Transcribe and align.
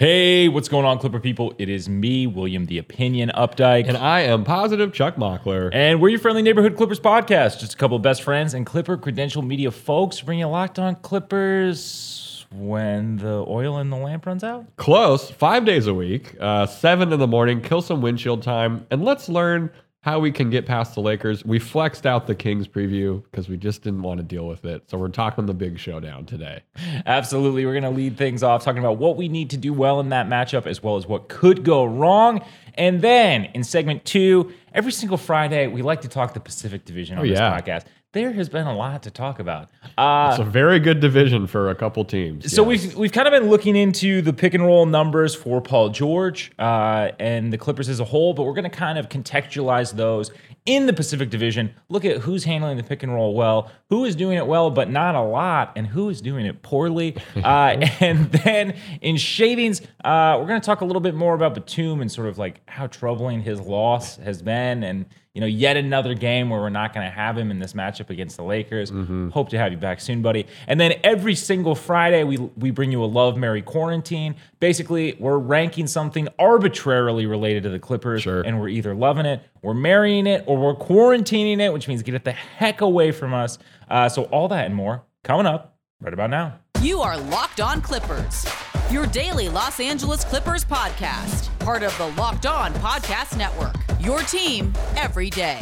Hey, 0.00 0.48
what's 0.48 0.70
going 0.70 0.86
on, 0.86 0.98
Clipper 0.98 1.20
people? 1.20 1.52
It 1.58 1.68
is 1.68 1.86
me, 1.86 2.26
William 2.26 2.64
the 2.64 2.78
Opinion 2.78 3.30
Updike. 3.36 3.86
And 3.86 3.98
I 3.98 4.20
am 4.20 4.44
positive 4.44 4.94
Chuck 4.94 5.16
Mockler. 5.16 5.68
And 5.74 6.00
we're 6.00 6.08
your 6.08 6.18
friendly 6.18 6.40
neighborhood 6.40 6.74
Clippers 6.78 6.98
podcast. 6.98 7.60
Just 7.60 7.74
a 7.74 7.76
couple 7.76 7.98
of 7.98 8.02
best 8.02 8.22
friends 8.22 8.54
and 8.54 8.64
Clipper 8.64 8.96
credential 8.96 9.42
media 9.42 9.70
folks 9.70 10.18
bringing 10.22 10.40
you 10.40 10.46
locked 10.46 10.78
on 10.78 10.94
Clippers 10.94 12.46
when 12.50 13.18
the 13.18 13.44
oil 13.46 13.76
in 13.76 13.90
the 13.90 13.98
lamp 13.98 14.24
runs 14.24 14.42
out. 14.42 14.74
Close, 14.76 15.30
five 15.30 15.66
days 15.66 15.86
a 15.86 15.92
week, 15.92 16.34
uh, 16.40 16.64
seven 16.64 17.12
in 17.12 17.18
the 17.18 17.26
morning, 17.26 17.60
kill 17.60 17.82
some 17.82 18.00
windshield 18.00 18.42
time, 18.42 18.86
and 18.90 19.04
let's 19.04 19.28
learn 19.28 19.70
how 20.02 20.18
we 20.18 20.32
can 20.32 20.48
get 20.48 20.64
past 20.64 20.94
the 20.94 21.00
Lakers. 21.02 21.44
We 21.44 21.58
flexed 21.58 22.06
out 22.06 22.26
the 22.26 22.34
Kings 22.34 22.66
preview 22.66 23.22
because 23.24 23.48
we 23.50 23.56
just 23.58 23.82
didn't 23.82 24.00
want 24.02 24.18
to 24.18 24.24
deal 24.24 24.46
with 24.46 24.64
it. 24.64 24.88
So 24.88 24.96
we're 24.96 25.08
talking 25.08 25.44
the 25.46 25.52
big 25.54 25.78
showdown 25.78 26.24
today. 26.24 26.62
Absolutely. 27.04 27.66
We're 27.66 27.78
going 27.78 27.82
to 27.84 27.90
lead 27.90 28.16
things 28.16 28.42
off 28.42 28.64
talking 28.64 28.78
about 28.78 28.96
what 28.96 29.16
we 29.16 29.28
need 29.28 29.50
to 29.50 29.56
do 29.58 29.72
well 29.74 30.00
in 30.00 30.08
that 30.08 30.26
matchup 30.26 30.66
as 30.66 30.82
well 30.82 30.96
as 30.96 31.06
what 31.06 31.28
could 31.28 31.64
go 31.64 31.84
wrong. 31.84 32.42
And 32.74 33.02
then 33.02 33.44
in 33.46 33.62
segment 33.62 34.04
two, 34.06 34.52
every 34.72 34.92
single 34.92 35.18
Friday, 35.18 35.66
we 35.66 35.82
like 35.82 36.00
to 36.02 36.08
talk 36.08 36.32
the 36.32 36.40
Pacific 36.40 36.84
Division 36.86 37.18
on 37.18 37.24
Oh, 37.24 37.28
this 37.28 37.38
yeah. 37.38 37.60
podcast. 37.60 37.84
There 38.12 38.32
has 38.32 38.48
been 38.48 38.66
a 38.66 38.74
lot 38.74 39.04
to 39.04 39.10
talk 39.12 39.38
about. 39.38 39.68
Uh, 39.96 40.30
It's 40.32 40.40
a 40.40 40.44
very 40.44 40.80
good 40.80 40.98
division 40.98 41.46
for 41.46 41.70
a 41.70 41.76
couple 41.76 42.04
teams. 42.04 42.52
So 42.52 42.68
yes. 42.68 42.86
we've 42.86 42.96
we've 42.96 43.12
kind 43.12 43.28
of 43.28 43.32
been 43.32 43.48
looking 43.48 43.76
into 43.76 44.20
the 44.20 44.32
pick 44.32 44.52
and 44.52 44.66
roll 44.66 44.84
numbers 44.84 45.36
for 45.36 45.60
Paul 45.60 45.90
George 45.90 46.50
uh, 46.58 47.12
and 47.20 47.52
the 47.52 47.58
Clippers 47.58 47.88
as 47.88 48.00
a 48.00 48.04
whole, 48.04 48.34
but 48.34 48.42
we're 48.42 48.54
going 48.54 48.68
to 48.68 48.76
kind 48.76 48.98
of 48.98 49.08
contextualize 49.08 49.94
those 49.94 50.32
in 50.66 50.86
the 50.86 50.92
Pacific 50.92 51.30
Division. 51.30 51.72
Look 51.88 52.04
at 52.04 52.18
who's 52.18 52.42
handling 52.42 52.78
the 52.78 52.82
pick 52.82 53.04
and 53.04 53.14
roll 53.14 53.32
well, 53.34 53.70
who 53.90 54.04
is 54.04 54.16
doing 54.16 54.38
it 54.38 54.46
well 54.46 54.70
but 54.72 54.90
not 54.90 55.14
a 55.14 55.22
lot, 55.22 55.72
and 55.76 55.86
who 55.86 56.08
is 56.08 56.20
doing 56.20 56.46
it 56.46 56.62
poorly. 56.62 57.16
Uh, 57.50 57.76
and 58.00 58.30
then 58.32 58.74
in 59.00 59.16
shavings, 59.16 59.80
uh, 60.04 60.36
we're 60.38 60.46
going 60.46 60.60
to 60.60 60.64
talk 60.64 60.82
a 60.82 60.84
little 60.84 61.00
bit 61.00 61.14
more 61.14 61.34
about 61.34 61.54
Batum 61.54 62.00
and 62.00 62.10
sort 62.12 62.28
of 62.28 62.38
like 62.38 62.60
how 62.66 62.86
troubling 62.86 63.40
his 63.40 63.60
loss 63.60 64.16
has 64.16 64.42
been, 64.42 64.82
and 64.84 65.06
you 65.34 65.40
know 65.40 65.46
yet 65.46 65.76
another 65.76 66.14
game 66.14 66.50
where 66.50 66.60
we're 66.60 66.70
not 66.70 66.92
going 66.92 67.06
to 67.06 67.10
have 67.10 67.38
him 67.38 67.50
in 67.50 67.58
this 67.60 67.72
matchup 67.72 68.10
against 68.10 68.36
the 68.36 68.42
Lakers. 68.42 68.90
Hope 69.32 69.48
to 69.50 69.58
have 69.58 69.70
you 69.72 69.78
back 69.78 70.00
soon, 70.00 70.22
buddy. 70.22 70.46
And 70.66 70.80
then 70.80 70.94
every 71.04 71.34
single 71.34 71.74
Friday, 71.74 72.24
we 72.24 72.36
we 72.36 72.70
bring 72.70 72.90
you 72.90 73.04
a 73.04 73.06
love 73.06 73.36
Mary 73.36 73.62
quarantine. 73.62 74.34
Basically, 74.58 75.16
we're 75.20 75.38
ranking 75.38 75.86
something 75.86 76.26
arbitrarily 76.38 77.26
related 77.26 77.62
to 77.62 77.68
the 77.68 77.78
Clippers, 77.78 78.22
Sure. 78.22 78.40
and 78.42 78.58
we're 78.60 78.68
either 78.68 78.94
loving 78.94 79.26
it, 79.26 79.42
we're 79.62 79.74
marrying 79.74 80.26
it, 80.26 80.42
or 80.46 80.56
we're 80.56 80.74
quarantining 80.74 81.60
it, 81.60 81.72
which 81.72 81.86
means 81.86 82.02
get 82.02 82.14
it 82.14 82.24
the 82.24 82.32
heck 82.32 82.80
away 82.80 83.12
from 83.12 83.32
us. 83.32 83.58
Uh, 83.88 84.08
so 84.08 84.24
all 84.24 84.48
that 84.48 84.66
and 84.66 84.74
more 84.74 85.02
coming 85.22 85.46
up 85.46 85.76
right 86.00 86.12
about 86.14 86.30
now. 86.30 86.58
You 86.82 87.00
are 87.00 87.16
Locked 87.18 87.60
On 87.60 87.80
Clippers, 87.82 88.46
your 88.90 89.06
daily 89.06 89.48
Los 89.50 89.78
Angeles 89.80 90.24
Clippers 90.24 90.64
podcast, 90.64 91.49
part 91.70 91.84
of 91.84 91.96
the 91.98 92.20
Locked 92.20 92.46
On 92.46 92.72
Podcast 92.74 93.38
Network. 93.38 93.76
Your 94.00 94.22
team 94.22 94.72
every 94.96 95.30
day. 95.30 95.60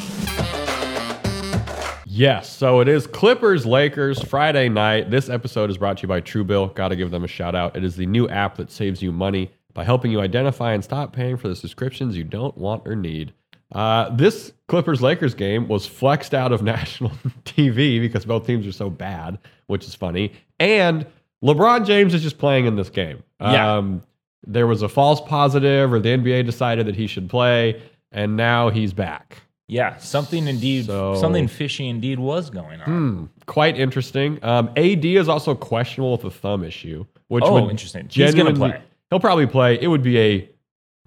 Yes, 2.06 2.48
so 2.51 2.81
it 2.81 2.89
is 2.89 3.06
Clippers 3.06 3.67
Lakers 3.67 4.19
Friday 4.23 4.70
night. 4.70 5.11
This 5.11 5.29
episode 5.29 5.69
is 5.69 5.77
brought 5.77 5.98
to 5.98 6.05
you 6.05 6.09
by 6.09 6.23
Truebill. 6.23 6.75
Got 6.75 6.89
to 6.89 6.97
give 6.97 7.11
them 7.11 7.25
a 7.25 7.29
shout 7.29 7.55
out. 7.55 7.77
It 7.77 7.84
is 7.84 7.95
the 7.95 8.06
new 8.06 8.27
app 8.27 8.56
that 8.56 8.70
saves 8.70 9.03
you 9.03 9.12
money 9.12 9.51
by 9.75 9.84
helping 9.84 10.11
you 10.11 10.23
identify 10.23 10.73
and 10.73 10.83
stop 10.83 11.12
paying 11.12 11.36
for 11.36 11.47
the 11.48 11.55
subscriptions 11.55 12.17
you 12.17 12.25
don't 12.25 12.56
want 12.56 12.89
or 12.89 12.97
need. 12.97 13.34
Uh, 13.73 14.09
this 14.17 14.55
Clippers 14.67 15.03
Lakers 15.03 15.34
game 15.34 15.69
was 15.69 15.84
flexed 15.84 16.33
out 16.33 16.53
of 16.53 16.62
national 16.77 17.11
TV 17.45 18.01
because 18.01 18.25
both 18.25 18.47
teams 18.47 18.67
are 18.67 18.73
so 18.73 18.89
bad, 18.89 19.39
which 19.67 19.84
is 19.84 19.95
funny. 19.95 20.33
And 20.59 21.06
LeBron 21.45 21.84
James 21.84 22.14
is 22.14 22.23
just 22.23 22.39
playing 22.39 22.64
in 22.64 22.77
this 22.77 22.89
game. 22.89 23.23
Yeah. 23.42 23.77
Um, 23.77 24.03
there 24.47 24.67
was 24.67 24.83
a 24.83 24.89
false 24.89 25.20
positive, 25.20 25.92
or 25.92 26.00
the 26.00 26.11
NBA 26.11 26.44
decided 26.47 26.86
that 26.86 26.97
he 26.97 27.06
should 27.06 27.28
play, 27.28 27.81
and 28.12 28.36
now 28.36 28.69
he's 28.70 28.92
back. 28.92 29.42
Yeah, 29.70 29.97
something 29.98 30.48
indeed, 30.48 30.86
So- 30.86 31.14
something 31.17 31.47
fishy 31.47 31.89
indeed 31.89 32.18
was 32.18 32.48
going 32.48 32.80
on. 32.80 32.86
Hmm, 32.86 33.24
quite 33.46 33.79
interesting. 33.79 34.39
Um, 34.42 34.70
AD 34.77 35.05
is 35.17 35.29
also 35.29 35.55
questionable 35.55 36.13
with 36.13 36.24
a 36.24 36.30
thumb 36.30 36.64
issue, 36.64 37.05
which 37.29 37.45
Oh, 37.46 37.52
would 37.61 37.70
interesting. 37.70 38.08
He's 38.11 38.35
gonna 38.35 38.55
play. 38.55 38.80
He'll 39.11 39.20
probably 39.20 39.46
play. 39.46 39.79
It 39.80 39.89
would 39.89 40.02
be 40.02 40.18
a 40.18 40.48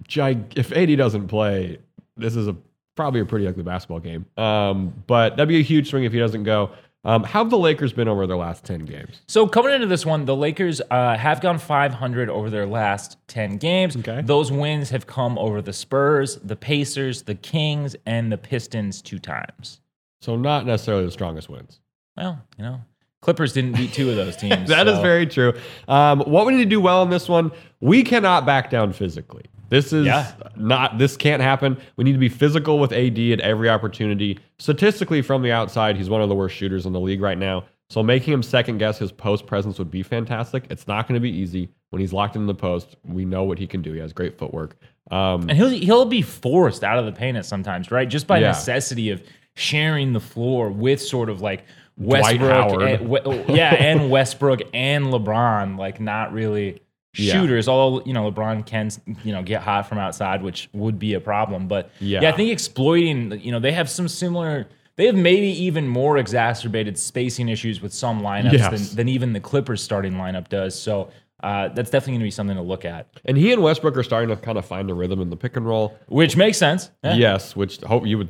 gig. 0.08 0.52
If 0.56 0.72
AD 0.72 0.94
doesn't 0.96 1.26
play, 1.28 1.78
this 2.16 2.36
is 2.36 2.46
a 2.46 2.54
probably 2.94 3.20
a 3.20 3.24
pretty 3.24 3.46
ugly 3.48 3.62
basketball 3.64 4.00
game. 4.00 4.26
Um, 4.36 4.92
but 5.06 5.30
that'd 5.36 5.48
be 5.48 5.58
a 5.58 5.62
huge 5.62 5.88
swing 5.90 6.04
if 6.04 6.12
he 6.12 6.18
doesn't 6.18 6.44
go. 6.44 6.70
Um, 7.04 7.24
how 7.24 7.40
have 7.42 7.50
the 7.50 7.58
Lakers 7.58 7.92
been 7.92 8.06
over 8.06 8.26
their 8.28 8.36
last 8.36 8.64
ten 8.64 8.84
games? 8.84 9.22
So 9.26 9.46
coming 9.48 9.72
into 9.74 9.86
this 9.88 10.06
one, 10.06 10.24
the 10.24 10.36
Lakers 10.36 10.80
uh, 10.90 11.16
have 11.16 11.40
gone 11.40 11.58
500 11.58 12.28
over 12.30 12.48
their 12.48 12.66
last 12.66 13.16
10 13.26 13.56
games. 13.56 13.96
Okay. 13.96 14.22
Those 14.22 14.52
wins 14.52 14.90
have 14.90 15.06
come 15.06 15.36
over 15.38 15.60
the 15.60 15.72
Spurs, 15.72 16.36
the 16.36 16.54
Pacers, 16.54 17.22
the 17.22 17.34
Kings, 17.34 17.96
and 18.06 18.30
the 18.30 18.38
Pistons 18.38 19.02
two 19.02 19.18
times. 19.18 19.80
So 20.20 20.36
not 20.36 20.64
necessarily 20.64 21.04
the 21.04 21.10
strongest 21.10 21.48
wins. 21.48 21.80
Well, 22.16 22.40
you 22.56 22.62
know, 22.62 22.80
Clippers 23.20 23.52
didn't 23.52 23.72
beat 23.72 23.92
two 23.92 24.08
of 24.10 24.14
those 24.16 24.36
teams. 24.36 24.68
That 24.68 24.86
is 24.86 24.96
so- 24.96 25.02
very 25.02 25.26
true. 25.26 25.54
Um, 25.88 26.20
what 26.20 26.46
we 26.46 26.52
need 26.52 26.64
to 26.64 26.70
do 26.70 26.80
well 26.80 27.02
in 27.02 27.10
this 27.10 27.28
one, 27.28 27.50
we 27.80 28.04
cannot 28.04 28.46
back 28.46 28.70
down 28.70 28.92
physically. 28.92 29.44
This 29.72 29.92
is 29.92 30.04
Yeah. 30.06 30.26
not. 30.54 30.98
This 30.98 31.16
can't 31.16 31.40
happen. 31.40 31.78
We 31.96 32.04
need 32.04 32.12
to 32.12 32.18
be 32.18 32.28
physical 32.28 32.78
with 32.78 32.92
AD 32.92 33.32
at 33.32 33.40
every 33.40 33.70
opportunity. 33.70 34.38
Statistically, 34.58 35.22
from 35.22 35.40
the 35.42 35.50
outside, 35.50 35.96
he's 35.96 36.10
one 36.10 36.20
of 36.20 36.28
the 36.28 36.34
worst 36.34 36.54
shooters 36.54 36.84
in 36.84 36.92
the 36.92 37.00
league 37.00 37.22
right 37.22 37.38
now. 37.38 37.64
So 37.88 38.02
making 38.02 38.34
him 38.34 38.42
second 38.42 38.78
guess 38.78 38.98
his 38.98 39.10
post 39.12 39.46
presence 39.46 39.78
would 39.78 39.90
be 39.90 40.02
fantastic. 40.02 40.64
It's 40.68 40.86
not 40.86 41.08
going 41.08 41.14
to 41.14 41.20
be 41.20 41.30
easy 41.30 41.70
when 41.90 42.00
he's 42.00 42.12
locked 42.12 42.36
in 42.36 42.46
the 42.46 42.54
post. 42.54 42.96
We 43.02 43.24
know 43.24 43.44
what 43.44 43.58
he 43.58 43.66
can 43.66 43.80
do. 43.80 43.94
He 43.94 44.00
has 44.00 44.12
great 44.12 44.36
footwork. 44.38 44.76
Um, 45.10 45.48
And 45.48 45.52
he'll 45.52 45.68
he'll 45.70 46.04
be 46.04 46.20
forced 46.22 46.84
out 46.84 46.98
of 46.98 47.06
the 47.06 47.12
paint 47.12 47.38
at 47.38 47.46
sometimes, 47.46 47.90
right? 47.90 48.08
Just 48.08 48.26
by 48.26 48.40
Yeah. 48.40 48.48
necessity 48.48 49.08
of 49.10 49.22
sharing 49.54 50.12
the 50.12 50.20
floor 50.20 50.68
with 50.70 51.00
sort 51.00 51.28
of 51.30 51.40
like 51.40 51.64
Westbrook, 51.98 52.80
and, 52.82 53.46
yeah, 53.56 53.74
and 53.74 54.10
Westbrook 54.10 54.60
and 54.74 55.06
LeBron, 55.06 55.78
like 55.78 56.00
not 56.00 56.32
really 56.32 56.80
Yeah. 57.16 57.34
shooters. 57.34 57.68
Although 57.68 58.04
you 58.06 58.12
know 58.12 58.30
LeBron 58.30 58.64
can 58.64 58.90
you 59.24 59.32
know 59.32 59.42
get 59.42 59.60
hot 59.62 59.88
from 59.88 59.98
outside, 59.98 60.42
which 60.42 60.68
would 60.72 60.98
be 60.98 61.14
a 61.14 61.20
problem. 61.20 61.68
But 61.68 61.90
Yeah. 62.00 62.22
yeah, 62.22 62.28
I 62.30 62.32
think 62.32 62.50
exploiting. 62.50 63.38
You 63.40 63.52
know, 63.52 63.60
they 63.60 63.72
have 63.72 63.90
some 63.90 64.08
similar. 64.08 64.66
They 64.96 65.06
have 65.06 65.16
maybe 65.16 65.48
even 65.64 65.88
more 65.88 66.18
exacerbated 66.18 66.98
spacing 66.98 67.48
issues 67.48 67.80
with 67.80 67.92
some 67.94 68.20
lineups 68.22 68.52
Yes. 68.52 68.88
than, 68.90 68.96
than 68.96 69.08
even 69.08 69.32
the 69.32 69.40
Clippers 69.40 69.82
starting 69.82 70.12
lineup 70.14 70.48
does. 70.50 70.78
So 70.78 71.10
uh, 71.42 71.68
that's 71.68 71.90
definitely 71.90 72.12
going 72.12 72.20
to 72.20 72.24
be 72.26 72.30
something 72.30 72.56
to 72.56 72.62
look 72.62 72.84
at, 72.84 73.08
and 73.24 73.36
he 73.36 73.52
and 73.52 73.62
Westbrook 73.62 73.96
are 73.96 74.02
starting 74.04 74.28
to 74.28 74.36
kind 74.40 74.56
of 74.58 74.64
find 74.64 74.88
a 74.90 74.94
rhythm 74.94 75.20
in 75.20 75.28
the 75.28 75.36
pick 75.36 75.56
and 75.56 75.66
roll. 75.66 75.98
which 76.08 76.36
makes 76.36 76.56
sense. 76.56 76.90
Yeah. 77.02 77.14
Yes, 77.14 77.56
which 77.56 77.78
hope 77.80 78.06
you 78.06 78.16
would 78.18 78.28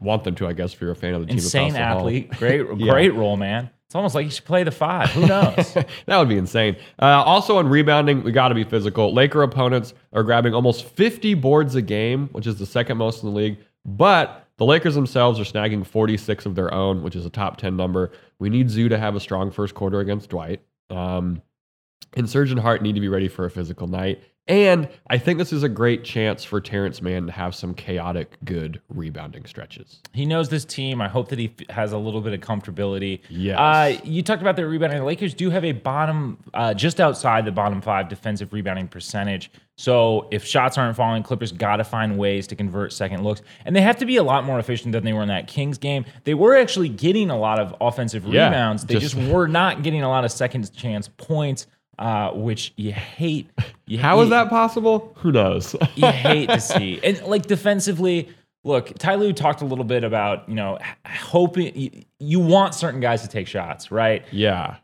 want 0.00 0.24
them 0.24 0.34
to, 0.36 0.46
I 0.46 0.54
guess, 0.54 0.72
if 0.72 0.80
you're 0.80 0.92
a 0.92 0.96
fan 0.96 1.14
of 1.14 1.20
the 1.22 1.26
team. 1.26 1.36
insane 1.36 1.74
across 1.74 1.78
the 1.78 1.84
hall. 1.84 1.98
athlete, 1.98 2.30
great, 2.30 2.66
Yeah. 2.78 2.90
great 2.92 3.12
role, 3.14 3.36
man. 3.36 3.68
It's 3.94 3.96
almost 3.96 4.16
like 4.16 4.24
you 4.24 4.32
should 4.32 4.44
play 4.44 4.64
the 4.64 4.72
five. 4.72 5.08
Who 5.10 5.24
knows? 5.24 5.72
that 6.06 6.18
would 6.18 6.28
be 6.28 6.36
insane. 6.36 6.74
Uh, 7.00 7.22
also, 7.24 7.58
on 7.58 7.68
rebounding, 7.68 8.24
we 8.24 8.32
got 8.32 8.48
to 8.48 8.54
be 8.56 8.64
physical. 8.64 9.14
Laker 9.14 9.44
opponents 9.44 9.94
are 10.12 10.24
grabbing 10.24 10.52
almost 10.52 10.84
50 10.84 11.34
boards 11.34 11.76
a 11.76 11.80
game, 11.80 12.26
which 12.32 12.48
is 12.48 12.58
the 12.58 12.66
second 12.66 12.96
most 12.96 13.22
in 13.22 13.28
the 13.28 13.36
league. 13.36 13.56
But 13.84 14.48
the 14.56 14.64
Lakers 14.64 14.96
themselves 14.96 15.38
are 15.38 15.44
snagging 15.44 15.86
46 15.86 16.44
of 16.44 16.56
their 16.56 16.74
own, 16.74 17.04
which 17.04 17.14
is 17.14 17.24
a 17.24 17.30
top 17.30 17.56
10 17.56 17.76
number. 17.76 18.10
We 18.40 18.50
need 18.50 18.68
Zu 18.68 18.88
to 18.88 18.98
have 18.98 19.14
a 19.14 19.20
strong 19.20 19.52
first 19.52 19.76
quarter 19.76 20.00
against 20.00 20.30
Dwight. 20.30 20.60
Um, 20.90 21.40
and 22.14 22.28
Serge 22.28 22.50
and 22.50 22.58
Hart 22.58 22.82
need 22.82 22.96
to 22.96 23.00
be 23.00 23.06
ready 23.06 23.28
for 23.28 23.44
a 23.44 23.50
physical 23.50 23.86
night. 23.86 24.20
And 24.46 24.88
I 25.08 25.16
think 25.16 25.38
this 25.38 25.54
is 25.54 25.62
a 25.62 25.70
great 25.70 26.04
chance 26.04 26.44
for 26.44 26.60
Terance 26.60 27.00
Mann 27.00 27.24
to 27.26 27.32
have 27.32 27.54
some 27.54 27.72
chaotic, 27.72 28.36
good 28.44 28.78
rebounding 28.90 29.46
stretches. 29.46 30.00
he 30.12 30.26
knows 30.26 30.50
this 30.50 30.66
team. 30.66 31.00
I 31.00 31.08
hope 31.08 31.28
that 31.28 31.38
he 31.38 31.54
f- 31.58 31.68
has 31.70 31.92
a 31.92 31.98
little 31.98 32.20
bit 32.20 32.34
of 32.34 32.40
comfortability. 32.40 33.20
Yes. 33.30 33.58
Uh, 33.58 33.98
you 34.04 34.22
talked 34.22 34.42
about 34.42 34.56
their 34.56 34.68
rebounding. 34.68 34.98
The 34.98 35.04
Lakers 35.06 35.32
do 35.32 35.48
have 35.48 35.64
a 35.64 35.72
bottom, 35.72 36.36
uh, 36.52 36.74
just 36.74 37.00
outside 37.00 37.46
the 37.46 37.52
bottom 37.52 37.80
five 37.80 38.10
defensive 38.10 38.52
rebounding 38.52 38.86
percentage. 38.86 39.50
So 39.76 40.28
if 40.30 40.44
shots 40.44 40.76
aren't 40.76 40.94
falling, 40.96 41.22
Clippers 41.22 41.50
got 41.50 41.76
to 41.76 41.84
find 41.84 42.18
ways 42.18 42.46
to 42.48 42.54
convert 42.54 42.92
second 42.92 43.24
looks, 43.24 43.40
and 43.64 43.74
they 43.74 43.80
have 43.80 43.96
to 43.96 44.06
be 44.06 44.18
a 44.18 44.22
lot 44.22 44.44
more 44.44 44.58
efficient 44.58 44.92
than 44.92 45.04
they 45.04 45.14
were 45.14 45.22
in 45.22 45.28
that 45.28 45.48
Kings 45.48 45.78
game. 45.78 46.04
They 46.24 46.34
were 46.34 46.54
actually 46.54 46.90
getting 46.90 47.30
a 47.30 47.36
lot 47.38 47.58
of 47.58 47.74
offensive 47.80 48.24
Yeah, 48.26 48.48
rebounds. 48.48 48.84
They 48.84 48.98
just- 48.98 49.16
just, 49.16 49.32
were 49.32 49.48
not 49.48 49.82
getting 49.82 50.02
a 50.02 50.08
lot 50.08 50.24
of 50.24 50.30
second 50.30 50.70
chance 50.76 51.08
points, 51.08 51.66
uh, 51.98 52.30
which 52.32 52.72
you 52.76 52.92
hate. 52.92 53.48
You, 53.86 53.98
How 53.98 54.20
is 54.20 54.26
you- 54.26 54.30
that 54.30 54.48
possible? 54.50 55.12
Who 55.18 55.32
knows? 55.32 55.74
you 55.94 56.06
hate 56.06 56.48
to 56.48 56.60
see. 56.60 57.00
And 57.02 57.20
like 57.22 57.46
defensively, 57.46 58.28
look, 58.64 58.92
Ty 58.98 59.16
Lue 59.16 59.32
talked 59.32 59.60
a 59.62 59.64
little 59.66 59.84
bit 59.84 60.04
about, 60.04 60.48
you 60.48 60.54
know, 60.54 60.78
h- 60.80 61.12
hoping 61.20 61.76
you, 61.76 61.90
you 62.18 62.40
want 62.40 62.74
certain 62.74 63.00
guys 63.00 63.22
to 63.22 63.28
take 63.28 63.46
shots, 63.46 63.90
right? 63.90 64.24
yeah. 64.30 64.76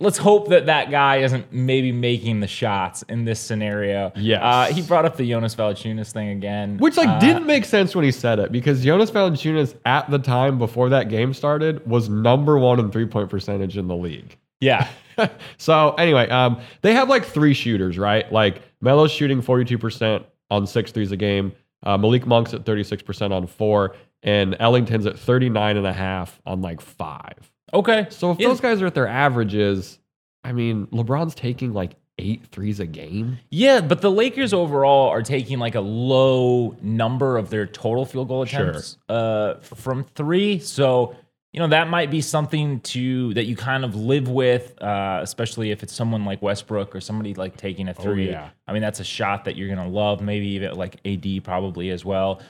Let's 0.00 0.16
hope 0.16 0.50
that 0.50 0.66
that 0.66 0.92
guy 0.92 1.16
isn't 1.16 1.52
maybe 1.52 1.90
making 1.90 2.38
the 2.38 2.46
shots 2.46 3.02
in 3.08 3.24
this 3.24 3.40
scenario. 3.40 4.12
Yeah, 4.14 4.48
Uh, 4.48 4.66
he 4.72 4.80
brought 4.80 5.04
up 5.04 5.16
the 5.16 5.28
Jonas 5.28 5.56
Valanciunas 5.56 6.12
thing 6.12 6.28
again. 6.28 6.78
Which 6.78 6.96
like 6.96 7.08
Uh, 7.08 7.18
didn't 7.18 7.46
make 7.46 7.64
sense 7.64 7.96
when 7.96 8.04
he 8.04 8.12
said 8.12 8.38
it 8.38 8.52
because 8.52 8.84
Jonas 8.84 9.10
Valanciunas 9.10 9.74
at 9.84 10.08
the 10.08 10.20
time 10.20 10.56
before 10.56 10.88
that 10.90 11.08
game 11.08 11.34
started 11.34 11.84
was 11.84 12.08
number 12.08 12.56
one 12.60 12.78
in 12.78 12.92
three 12.92 13.06
point 13.06 13.28
percentage 13.28 13.76
in 13.76 13.88
the 13.88 13.96
league. 13.96 14.36
Yeah. 14.60 14.86
so 15.58 15.94
anyway, 15.94 16.28
um, 16.28 16.60
they 16.82 16.94
have 16.94 17.08
like 17.08 17.24
three 17.24 17.54
shooters, 17.54 17.98
right? 17.98 18.30
Like 18.32 18.62
Melo's 18.80 19.10
shooting 19.12 19.42
42% 19.42 20.24
on 20.50 20.66
six 20.66 20.92
threes 20.92 21.12
a 21.12 21.16
game. 21.16 21.52
Uh, 21.82 21.96
Malik 21.96 22.26
Monk's 22.26 22.54
at 22.54 22.64
36% 22.64 23.30
on 23.32 23.46
four, 23.46 23.94
and 24.22 24.56
Ellington's 24.58 25.06
at 25.06 25.18
39 25.18 25.76
and 25.76 25.86
a 25.86 25.92
half 25.92 26.40
on 26.46 26.60
like 26.60 26.80
five. 26.80 27.50
Okay. 27.72 28.06
So 28.10 28.30
if 28.32 28.38
Yeah. 28.40 28.48
those 28.48 28.60
guys 28.60 28.82
are 28.82 28.86
at 28.86 28.94
their 28.94 29.06
averages, 29.06 29.98
I 30.42 30.52
mean, 30.52 30.86
LeBron's 30.86 31.34
taking 31.34 31.72
like 31.72 31.92
eight 32.18 32.44
threes 32.46 32.80
a 32.80 32.86
game. 32.86 33.38
Yeah, 33.50 33.80
but 33.80 34.00
the 34.00 34.10
Lakers 34.10 34.52
overall 34.52 35.08
are 35.08 35.22
taking 35.22 35.58
like 35.60 35.76
a 35.76 35.80
low 35.80 36.74
number 36.82 37.36
of 37.36 37.48
their 37.50 37.64
total 37.66 38.04
field 38.04 38.26
goal 38.28 38.44
Sure. 38.44 38.70
attempts 38.70 38.98
uh, 39.08 39.54
from 39.60 40.02
three. 40.02 40.58
So 40.58 41.14
you 41.52 41.60
know 41.60 41.68
that 41.68 41.88
might 41.88 42.10
be 42.10 42.20
something 42.20 42.80
to 42.80 43.32
that 43.34 43.44
you 43.44 43.56
kind 43.56 43.84
of 43.84 43.94
live 43.94 44.28
with, 44.28 44.80
uh, 44.82 45.20
especially 45.22 45.70
if 45.70 45.82
it's 45.82 45.94
someone 45.94 46.24
like 46.24 46.42
Westbrook 46.42 46.94
or 46.94 47.00
somebody 47.00 47.34
like 47.34 47.56
taking 47.56 47.88
a 47.88 47.94
three. 47.94 48.28
Oh, 48.28 48.32
yeah. 48.32 48.50
I 48.66 48.72
mean, 48.72 48.82
that's 48.82 49.00
a 49.00 49.04
shot 49.04 49.44
that 49.46 49.56
you're 49.56 49.68
gonna 49.68 49.88
love. 49.88 50.20
Maybe 50.20 50.48
even 50.48 50.74
like 50.74 51.00
AD 51.06 51.44
probably 51.44 51.90
as 51.90 52.04
well. 52.04 52.42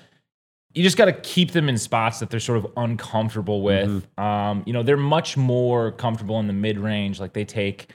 You 0.75 0.83
just 0.83 0.99
got 0.99 1.07
to 1.07 1.13
keep 1.13 1.53
them 1.53 1.69
in 1.69 1.79
spots 1.79 2.21
that 2.21 2.29
they're 2.29 2.39
sort 2.39 2.59
of 2.59 2.71
uncomfortable 2.77 3.63
with. 3.63 3.89
Mm-hmm. 3.89 4.23
Um, 4.23 4.63
you 4.67 4.73
know, 4.73 4.83
they're 4.83 4.99
much 4.99 5.37
more 5.37 5.93
comfortable 5.93 6.39
in 6.41 6.47
the 6.47 6.53
mid 6.53 6.79
range. 6.79 7.19
Like 7.19 7.33
they 7.33 7.45
take 7.45 7.89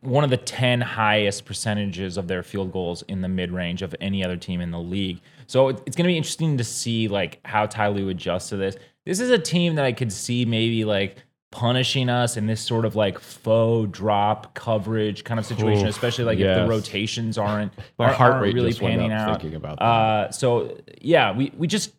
one 0.00 0.24
of 0.24 0.30
the 0.30 0.36
10 0.36 0.80
highest 0.80 1.44
percentages 1.44 2.16
of 2.16 2.28
their 2.28 2.42
field 2.42 2.72
goals 2.72 3.02
in 3.02 3.20
the 3.20 3.28
mid 3.28 3.50
range 3.50 3.82
of 3.82 3.94
any 4.00 4.24
other 4.24 4.36
team 4.36 4.60
in 4.60 4.70
the 4.70 4.78
league. 4.78 5.20
So 5.46 5.68
it's 5.68 5.96
going 5.96 6.04
to 6.04 6.12
be 6.12 6.16
interesting 6.16 6.56
to 6.58 6.64
see 6.64 7.08
like 7.08 7.40
how 7.44 7.66
Ty 7.66 7.88
Lue 7.88 8.08
adjusts 8.08 8.50
to 8.50 8.56
this. 8.56 8.76
This 9.06 9.20
is 9.20 9.30
a 9.30 9.38
team 9.38 9.76
that 9.76 9.84
I 9.84 9.92
could 9.92 10.12
see 10.12 10.44
maybe 10.44 10.84
like 10.84 11.16
punishing 11.52 12.08
us 12.08 12.36
in 12.36 12.46
this 12.46 12.60
sort 12.60 12.84
of 12.84 12.94
like 12.94 13.18
faux 13.18 13.90
drop 13.90 14.54
coverage 14.54 15.24
kind 15.24 15.40
of 15.40 15.46
situation, 15.46 15.86
Oof, 15.86 15.90
especially 15.90 16.24
like 16.24 16.38
if 16.38 16.56
the 16.56 16.66
rotations 16.68 17.38
aren't, 17.38 17.72
My 17.98 18.06
aren't, 18.06 18.16
heart 18.16 18.32
aren't 18.34 18.44
rate 18.44 18.54
really 18.54 18.70
just 18.70 18.82
went 18.82 18.96
panning 18.96 19.12
out. 19.12 19.40
thinking 19.40 19.56
about 19.56 19.78
that. 19.78 19.84
Uh, 19.84 20.30
so 20.30 20.78
yeah, 21.00 21.36
we 21.36 21.52
we 21.56 21.66
just 21.66 21.92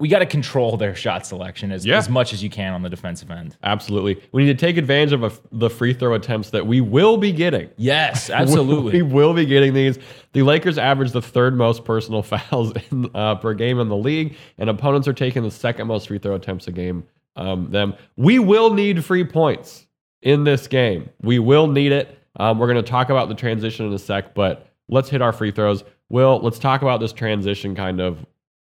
we 0.00 0.08
got 0.08 0.20
to 0.20 0.26
control 0.26 0.76
their 0.76 0.94
shot 0.94 1.26
selection 1.26 1.70
as, 1.70 1.84
Yeah. 1.86 1.98
as 1.98 2.08
much 2.08 2.32
as 2.32 2.42
you 2.42 2.50
can 2.50 2.72
on 2.72 2.82
the 2.82 2.88
defensive 2.88 3.30
end. 3.30 3.56
Absolutely. 3.62 4.20
We 4.32 4.44
need 4.44 4.58
to 4.58 4.66
take 4.66 4.76
advantage 4.76 5.12
of 5.12 5.22
a, 5.22 5.32
the 5.52 5.68
free 5.70 5.92
throw 5.92 6.14
attempts 6.14 6.50
that 6.50 6.66
we 6.66 6.80
will 6.80 7.16
be 7.18 7.30
getting. 7.32 7.68
Yes, 7.76 8.30
absolutely. 8.30 8.94
we 8.94 9.02
will 9.02 9.34
be 9.34 9.44
getting 9.46 9.74
these. 9.74 9.98
The 10.32 10.42
Lakers 10.42 10.78
average 10.78 11.12
the 11.12 11.22
third 11.22 11.56
most 11.56 11.84
personal 11.84 12.22
fouls 12.24 12.72
in, 12.90 13.08
uh, 13.14 13.36
per 13.36 13.54
game 13.54 13.78
in 13.78 13.88
the 13.88 13.96
league, 13.96 14.36
and 14.58 14.68
opponents 14.70 15.06
are 15.06 15.12
taking 15.12 15.42
the 15.42 15.50
second 15.50 15.86
most 15.86 16.08
free 16.08 16.18
throw 16.18 16.34
attempts 16.34 16.66
a 16.66 16.72
game. 16.72 17.04
Um, 17.36 17.70
them. 17.70 17.94
We 18.16 18.38
will 18.40 18.74
need 18.74 19.04
free 19.04 19.24
points 19.24 19.86
in 20.22 20.44
this 20.44 20.66
game. 20.66 21.08
We 21.22 21.38
will 21.38 21.68
need 21.68 21.92
it. 21.92 22.18
Um, 22.36 22.58
we're 22.58 22.66
going 22.66 22.82
to 22.84 22.90
talk 22.90 23.10
about 23.10 23.28
the 23.28 23.34
transition 23.34 23.86
in 23.86 23.92
a 23.92 23.98
sec, 23.98 24.34
but 24.34 24.66
let's 24.88 25.08
hit 25.08 25.22
our 25.22 25.32
free 25.32 25.50
throws. 25.50 25.84
Will, 26.08 26.40
let's 26.42 26.58
talk 26.58 26.82
about 26.82 27.00
this 27.00 27.12
transition 27.12 27.74
kind 27.74 28.00
of. 28.00 28.24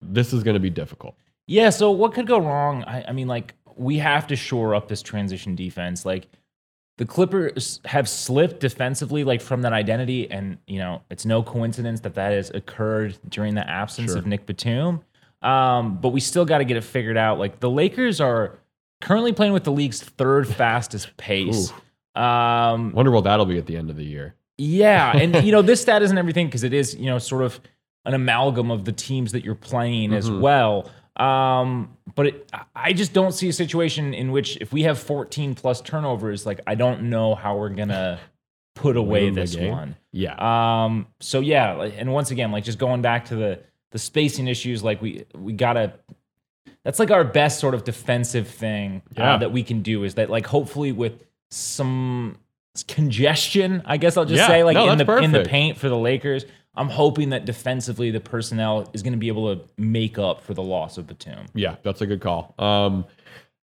This 0.02 0.32
is 0.32 0.43
going 0.43 0.55
to 0.55 0.61
be 0.61 0.70
difficult. 0.70 1.14
Yeah, 1.47 1.70
so 1.70 1.91
what 1.91 2.14
could 2.14 2.26
go 2.26 2.38
wrong? 2.38 2.85
I, 2.85 3.05
I 3.08 3.12
mean, 3.12 3.29
like, 3.29 3.55
we 3.76 3.99
have 3.99 4.26
to 4.29 4.37
shore 4.37 4.75
up 4.75 4.88
this 4.88 5.02
transition 5.02 5.55
defense. 5.56 6.05
Like, 6.06 6.29
the 6.99 7.05
Clippers 7.06 7.81
have 7.87 8.08
slipped 8.08 8.61
defensively, 8.61 9.25
like, 9.25 9.41
from 9.41 9.62
that 9.62 9.73
identity. 9.73 10.31
And, 10.31 10.58
you 10.67 10.79
know, 10.79 11.02
it's 11.11 11.25
no 11.26 11.43
coincidence 11.43 12.00
that 12.00 12.14
that 12.14 12.32
has 12.32 12.50
occurred 12.50 13.19
during 13.29 13.55
the 13.55 13.69
absence 13.69 14.11
Sure. 14.11 14.19
of 14.19 14.26
Nick 14.26 14.47
Batum. 14.47 15.00
Um, 15.43 15.97
but 16.00 16.11
we 16.11 16.20
still 16.20 16.44
got 16.44 16.58
to 16.58 16.64
get 16.64 16.76
it 16.76 16.85
figured 16.85 17.17
out. 17.17 17.38
Like, 17.38 17.61
the 17.61 17.70
Lakers 17.70 18.20
are 18.20 18.58
currently 19.00 19.32
playing 19.32 19.52
with 19.55 19.64
the 19.64 19.73
league's 19.73 20.02
third 20.02 20.47
fastest 20.55 21.17
pace. 21.17 21.73
Um, 22.14 22.93
Wonder 22.93 23.11
what 23.11 23.25
that'll 23.25 23.47
be 23.47 23.56
at 23.58 23.67
the 23.67 23.76
end 23.76 23.88
of 23.91 23.97
the 23.97 24.05
year. 24.05 24.35
yeah, 24.58 25.17
and 25.17 25.44
you 25.44 25.52
know 25.52 25.62
this 25.70 25.81
stat 25.81 26.02
isn't 26.02 26.19
everything 26.19 26.47
because 26.49 26.64
it 26.64 26.75
is 26.75 26.94
you 26.97 27.06
know 27.06 27.19
sort 27.19 27.43
of 27.44 27.61
an 28.05 28.14
amalgam 28.14 28.70
of 28.70 28.85
the 28.85 28.93
teams 28.93 29.32
that 29.32 29.44
you're 29.44 29.55
playing 29.55 30.12
as 30.14 30.29
Mm-hmm. 30.29 30.41
well. 30.41 30.91
Um, 31.17 31.97
but 32.14 32.26
it, 32.29 32.50
I 32.75 32.93
just 32.94 33.12
don't 33.12 33.32
see 33.32 33.49
a 33.49 33.52
situation 33.52 34.14
in 34.14 34.32
which 34.32 34.56
if 34.61 34.73
we 34.73 34.85
have 34.85 34.99
14 34.99 35.55
plus 35.55 35.81
turnovers, 35.82 36.47
like 36.47 36.61
I 36.67 36.75
don't 36.76 37.11
know 37.11 37.35
how 37.35 37.56
we're 37.58 37.69
gonna 37.69 38.19
put 38.75 38.97
away 38.97 39.25
Win 39.26 39.35
this 39.35 39.56
one. 39.56 39.97
Yeah. 40.12 40.35
Um, 40.85 41.06
so 41.20 41.41
yeah, 41.41 41.82
and 41.82 42.12
once 42.12 42.31
again, 42.31 42.52
like 42.52 42.64
just 42.64 42.79
going 42.79 43.02
back 43.02 43.26
to 43.26 43.37
the 43.37 43.61
the 43.93 43.99
spacing 43.99 44.49
issues, 44.49 44.82
like 44.82 45.02
we 45.02 45.25
we 45.35 45.52
gotta. 45.52 45.93
That's 46.85 46.99
like 46.99 47.11
our 47.11 47.25
best 47.25 47.61
sort 47.61 47.75
of 47.75 47.85
defensive 47.85 48.49
thing 48.49 49.02
Yeah. 49.14 49.35
uh, 49.35 49.38
that 49.38 49.52
we 49.52 49.62
can 49.62 49.82
do 49.82 50.05
is 50.05 50.14
that 50.14 50.31
like 50.31 50.47
hopefully 50.47 50.93
with 50.93 51.23
some 51.50 52.38
congestion, 52.88 53.82
I 53.85 53.97
guess 53.99 54.17
I'll 54.17 54.25
just 54.25 54.38
Yeah. 54.38 54.47
say 54.47 54.64
like 54.64 54.75
No, 54.75 54.91
in 54.91 54.97
the 54.99 55.05
that's 55.05 55.23
in 55.25 55.32
the 55.32 55.43
paint 55.44 55.76
for 55.76 55.88
the 55.91 55.97
Lakers. 55.99 56.47
I'm 56.75 56.89
hoping 56.89 57.31
that 57.31 57.45
defensively 57.45 58.11
the 58.11 58.21
personnel 58.21 58.89
is 58.93 59.03
going 59.03 59.13
to 59.13 59.19
be 59.19 59.29
able 59.29 59.55
to 59.55 59.63
make 59.77 60.19
up 60.19 60.41
for 60.41 60.55
the 60.55 60.63
loss 60.63 60.99
of 60.99 61.07
Batum. 61.07 61.47
Yeah, 61.55 61.77
that's 61.83 62.01
a 62.01 62.07
good 62.07 62.21
call. 62.21 62.55
Um, 62.59 63.05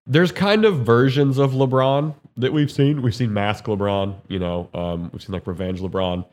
there's 0.06 0.32
kind 0.32 0.66
of 0.66 0.86
versions 0.86 1.38
of 1.38 1.52
LeBron 1.52 2.16
that 2.38 2.54
we've 2.54 2.72
seen. 2.72 3.02
We've 3.02 3.16
seen 3.16 3.34
mask 3.34 3.66
LeBron, 3.66 4.16
you 4.28 4.40
know, 4.40 4.70
um, 4.74 5.10
we've 5.12 5.22
seen 5.22 5.34
like 5.34 5.48
revenge 5.48 5.82
LeBron. 5.82 6.26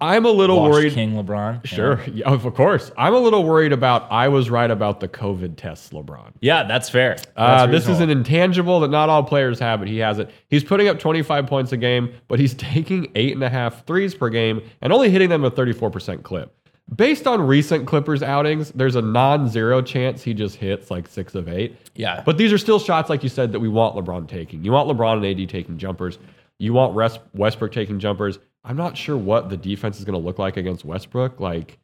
I'm 0.00 0.24
a 0.24 0.30
little 0.30 0.60
Washed 0.60 0.72
worried. 0.72 0.92
King 0.94 1.12
LeBron. 1.14 1.66
Sure, 1.66 2.02
yeah, 2.12 2.28
of 2.28 2.42
course. 2.54 2.90
I'm 2.96 3.14
a 3.14 3.18
little 3.18 3.44
worried 3.44 3.72
about. 3.72 4.10
I 4.10 4.28
was 4.28 4.50
right 4.50 4.70
about 4.70 5.00
the 5.00 5.08
COVID 5.08 5.56
tests, 5.56 5.90
LeBron. 5.90 6.32
Yeah, 6.40 6.64
that's 6.64 6.88
fair. 6.88 7.16
Uh, 7.36 7.66
this 7.66 7.88
is 7.88 8.00
an 8.00 8.10
intangible 8.10 8.80
that 8.80 8.88
not 8.88 9.08
all 9.08 9.22
players 9.22 9.58
have, 9.58 9.80
but 9.80 9.88
he 9.88 9.98
has 9.98 10.18
it. 10.18 10.30
He's 10.48 10.64
putting 10.64 10.88
up 10.88 10.98
25 10.98 11.46
points 11.46 11.72
a 11.72 11.76
game, 11.76 12.14
but 12.28 12.38
he's 12.38 12.54
taking 12.60 13.10
eight 13.14 13.34
and 13.34 13.42
a 13.42 13.50
half 13.50 13.86
threes 13.86 14.14
per 14.14 14.30
game 14.30 14.62
and 14.80 14.92
only 14.92 15.10
hitting 15.10 15.28
them 15.28 15.44
at 15.44 15.54
34% 15.54 16.22
clip. 16.22 16.56
Based 16.96 17.28
on 17.28 17.40
recent 17.40 17.86
Clippers 17.86 18.20
outings, 18.20 18.72
there's 18.72 18.96
a 18.96 19.02
non-zero 19.02 19.80
chance 19.80 20.24
he 20.24 20.34
just 20.34 20.56
hits 20.56 20.90
like 20.90 21.06
six 21.06 21.36
of 21.36 21.48
eight. 21.48 21.76
Yeah. 21.94 22.22
But 22.26 22.36
these 22.36 22.52
are 22.52 22.58
still 22.58 22.80
shots, 22.80 23.08
like 23.08 23.22
you 23.22 23.28
said, 23.28 23.52
that 23.52 23.60
we 23.60 23.68
want 23.68 23.94
LeBron 23.94 24.26
taking. 24.26 24.64
You 24.64 24.72
want 24.72 24.88
LeBron 24.88 25.24
and 25.24 25.40
AD 25.40 25.48
taking 25.48 25.78
jumpers. 25.78 26.18
You 26.58 26.72
want 26.72 26.94
Westbrook 27.34 27.70
taking 27.70 28.00
jumpers. 28.00 28.38
I'm 28.64 28.76
not 28.76 28.96
sure 28.96 29.16
what 29.16 29.48
the 29.48 29.56
defense 29.56 29.98
is 29.98 30.04
going 30.04 30.20
to 30.20 30.24
look 30.24 30.38
like 30.38 30.56
against 30.56 30.84
Westbrook. 30.84 31.40
Like, 31.40 31.78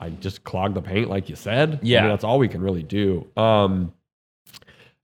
I 0.00 0.10
just 0.10 0.44
clog 0.44 0.74
the 0.74 0.82
paint, 0.82 1.08
like 1.08 1.28
you 1.28 1.36
said. 1.36 1.74
I 1.74 1.78
Yeah. 1.82 2.00
mean, 2.02 2.10
that's 2.10 2.24
all 2.24 2.38
we 2.38 2.48
can 2.48 2.60
really 2.60 2.82
do. 2.82 3.26
Um, 3.36 3.92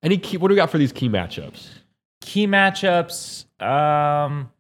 any 0.03 0.19
key? 0.19 0.37
What 0.37 0.49
do 0.49 0.53
we 0.53 0.57
got 0.57 0.71
for 0.71 0.79
these 0.79 0.93
key 0.93 1.09
matchups? 1.09 1.69
key 2.21 2.47
matchups. 2.47 3.45
Um, 3.63 4.51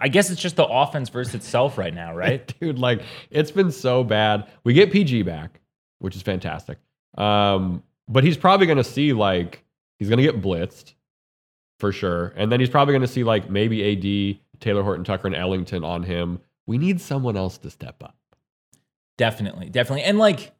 I 0.00 0.08
guess 0.08 0.30
it's 0.30 0.40
just 0.40 0.56
the 0.56 0.64
offense 0.64 1.10
versus 1.10 1.34
itself 1.34 1.76
right 1.76 1.92
now, 1.92 2.14
right? 2.16 2.52
Dude, 2.60 2.78
like 2.78 3.02
it's 3.30 3.50
been 3.50 3.70
so 3.70 4.02
bad. 4.02 4.46
We 4.64 4.72
get 4.72 4.90
PG 4.90 5.22
back, 5.22 5.60
which 5.98 6.16
is 6.16 6.22
fantastic. 6.22 6.78
Um, 7.18 7.82
but 8.08 8.24
he's 8.24 8.38
probably 8.38 8.64
going 8.66 8.78
to 8.78 8.84
see 8.84 9.12
like 9.12 9.62
he's 9.98 10.08
going 10.08 10.16
to 10.16 10.22
get 10.24 10.40
blitzed 10.40 10.94
for 11.78 11.92
sure, 11.92 12.32
and 12.34 12.50
then 12.50 12.60
he's 12.60 12.70
probably 12.70 12.92
going 12.92 13.02
to 13.02 13.08
see 13.08 13.24
like 13.24 13.50
maybe 13.50 13.82
AD, 13.92 14.51
Talen 14.62 14.82
Horton 14.84 15.04
Tucker, 15.04 15.26
and 15.26 15.36
Ellington 15.36 15.84
on 15.84 16.02
him. 16.04 16.40
We 16.66 16.78
need 16.78 17.00
someone 17.00 17.36
else 17.36 17.58
to 17.58 17.70
step 17.70 18.02
up. 18.02 18.16
definitely, 19.18 19.68
definitely. 19.68 20.04
And 20.04 20.18
like 20.18 20.52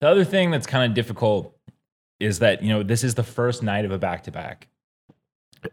the 0.00 0.08
other 0.08 0.24
thing 0.24 0.50
that's 0.50 0.66
kind 0.66 0.90
of 0.90 0.94
difficult 0.94 1.56
is 2.20 2.38
that 2.40 2.62
you 2.62 2.68
know 2.70 2.82
this 2.82 3.04
is 3.04 3.14
the 3.14 3.22
first 3.22 3.62
night 3.62 3.84
of 3.84 3.90
a 3.92 3.98
back 3.98 4.24
to 4.24 4.32
back. 4.32 4.68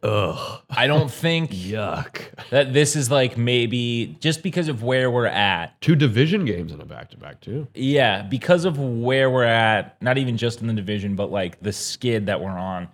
Ugh, 0.04 0.62
I 0.70 0.88
don't 0.88 1.12
think 1.26 1.52
yuck. 1.52 2.22
that 2.50 2.72
this 2.74 2.96
is 2.96 3.12
like 3.12 3.38
maybe 3.38 4.18
just 4.22 4.42
because 4.42 4.68
of 4.70 4.84
where 4.84 5.12
we're 5.12 5.26
at. 5.26 5.80
Two 5.82 5.96
division 5.96 6.46
games 6.46 6.72
in 6.72 6.80
a 6.80 6.86
back 6.86 7.10
to 7.12 7.18
back 7.18 7.42
too. 7.42 7.68
Yeah, 7.74 8.22
because 8.22 8.64
of 8.66 8.78
where 8.80 9.30
we're 9.30 9.44
at, 9.44 10.02
not 10.02 10.18
even 10.18 10.38
just 10.38 10.62
in 10.62 10.68
the 10.68 10.74
division, 10.74 11.16
but 11.16 11.30
like 11.32 11.60
the 11.62 11.74
skid 11.74 12.28
that 12.28 12.40
we're 12.42 12.50
on. 12.52 12.88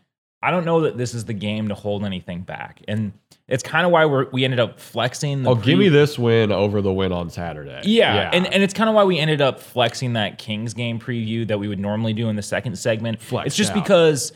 I 0.47 0.51
don't 0.51 0.63
know 0.63 0.79
that 0.81 0.97
this 0.97 1.13
is 1.13 1.25
the 1.25 1.33
game 1.33 1.67
to 1.67 1.75
hold 1.75 2.05
anything 2.05 2.39
back, 2.41 2.81
and 2.87 3.11
it's 3.49 3.63
kind 3.63 3.85
of 3.85 3.91
why 3.91 4.05
we're 4.05 4.29
we 4.29 4.45
ended 4.45 4.61
up 4.61 4.79
flexing. 4.79 5.43
The 5.43 5.49
Oh, 5.49 5.55
give 5.55 5.77
me 5.77 5.89
this 5.89 6.17
win 6.17 6.53
over 6.53 6.81
the 6.81 6.93
win 6.93 7.11
on 7.11 7.29
Saturday. 7.29 7.81
Yeah, 7.83 8.29
and 8.31 8.47
and 8.53 8.63
it's 8.63 8.73
kind 8.73 8.87
of 8.89 8.95
why 8.95 9.03
we 9.03 9.19
ended 9.19 9.41
up 9.41 9.59
flexing 9.59 10.13
that 10.13 10.37
Kings 10.37 10.73
game 10.73 10.99
preview 10.99 11.45
that 11.49 11.59
we 11.59 11.67
would 11.67 11.79
normally 11.81 12.13
do 12.13 12.29
in 12.29 12.37
the 12.37 12.41
second 12.41 12.77
segment. 12.79 13.21
Flexed 13.21 13.47
it's 13.47 13.55
just 13.57 13.71
out. 13.71 13.83
because 13.83 14.31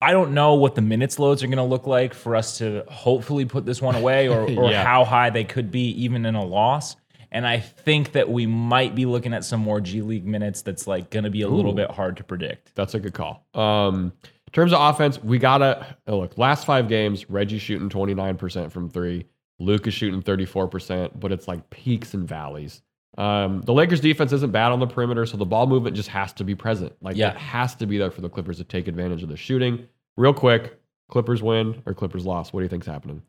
I 0.00 0.12
don't 0.12 0.32
know 0.32 0.54
what 0.54 0.74
the 0.74 0.80
minutes 0.80 1.18
loads 1.18 1.42
are 1.42 1.48
going 1.48 1.58
to 1.58 1.64
look 1.64 1.86
like 1.86 2.14
for 2.14 2.34
us 2.34 2.56
to 2.58 2.84
hopefully 2.88 3.44
put 3.44 3.66
this 3.66 3.82
one 3.82 3.96
away, 3.96 4.28
or 4.28 4.40
or 4.58 4.70
Yeah. 4.70 4.84
how 4.84 5.04
high 5.04 5.28
they 5.28 5.44
could 5.44 5.70
be 5.70 5.90
even 6.02 6.24
in 6.24 6.34
a 6.34 6.44
loss. 6.44 6.96
And 7.30 7.46
I 7.46 7.58
think 7.58 8.12
that 8.12 8.30
we 8.30 8.46
might 8.46 8.94
be 8.94 9.04
looking 9.06 9.34
at 9.34 9.44
some 9.44 9.60
more 9.60 9.82
G 9.82 10.00
League 10.00 10.24
minutes. 10.24 10.62
That's 10.62 10.86
like 10.86 11.10
going 11.10 11.24
to 11.24 11.30
be 11.30 11.42
a 11.42 11.48
little 11.48 11.74
bit 11.74 11.90
hard 11.90 12.16
to 12.18 12.24
predict. 12.24 12.74
That's 12.74 12.94
a 12.94 13.00
good 13.00 13.12
call. 13.12 13.44
Um, 13.54 14.12
terms 14.54 14.72
of 14.72 14.80
offense, 14.80 15.22
we 15.22 15.38
gotta 15.38 15.96
oh, 16.06 16.20
look. 16.20 16.38
Last 16.38 16.64
five 16.64 16.88
games, 16.88 17.28
Reggie 17.28 17.58
shooting 17.58 17.88
twenty 17.90 18.14
nine 18.14 18.36
percent 18.36 18.72
from 18.72 18.88
three, 18.88 19.26
Luke 19.58 19.86
is 19.86 19.92
shooting 19.94 20.22
thirty 20.22 20.46
four 20.46 20.66
percent, 20.68 21.18
but 21.20 21.30
it's 21.32 21.46
like 21.46 21.68
peaks 21.68 22.14
and 22.14 22.26
valleys. 22.26 22.80
Um, 23.18 23.60
the 23.62 23.72
Lakers 23.72 24.00
defense 24.00 24.32
isn't 24.32 24.50
bad 24.50 24.72
on 24.72 24.80
the 24.80 24.86
perimeter, 24.86 25.24
so 25.26 25.36
the 25.36 25.44
ball 25.44 25.66
movement 25.66 25.94
just 25.94 26.08
has 26.08 26.32
to 26.34 26.44
be 26.44 26.54
present. 26.54 26.92
Like 27.00 27.16
Yeah. 27.16 27.30
it 27.30 27.36
has 27.36 27.74
to 27.76 27.86
be 27.86 27.98
there 27.98 28.10
for 28.10 28.22
the 28.22 28.28
Clippers 28.28 28.56
to 28.58 28.64
take 28.64 28.88
advantage 28.88 29.22
of 29.22 29.28
the 29.28 29.36
shooting. 29.36 29.86
Real 30.16 30.34
quick, 30.34 30.80
Clippers 31.08 31.42
win 31.42 31.80
or 31.86 31.94
Clippers 31.94 32.24
loss? 32.26 32.52
What 32.52 32.60
do 32.60 32.64
you 32.64 32.68
think's 32.68 32.86
happening? 32.86 33.22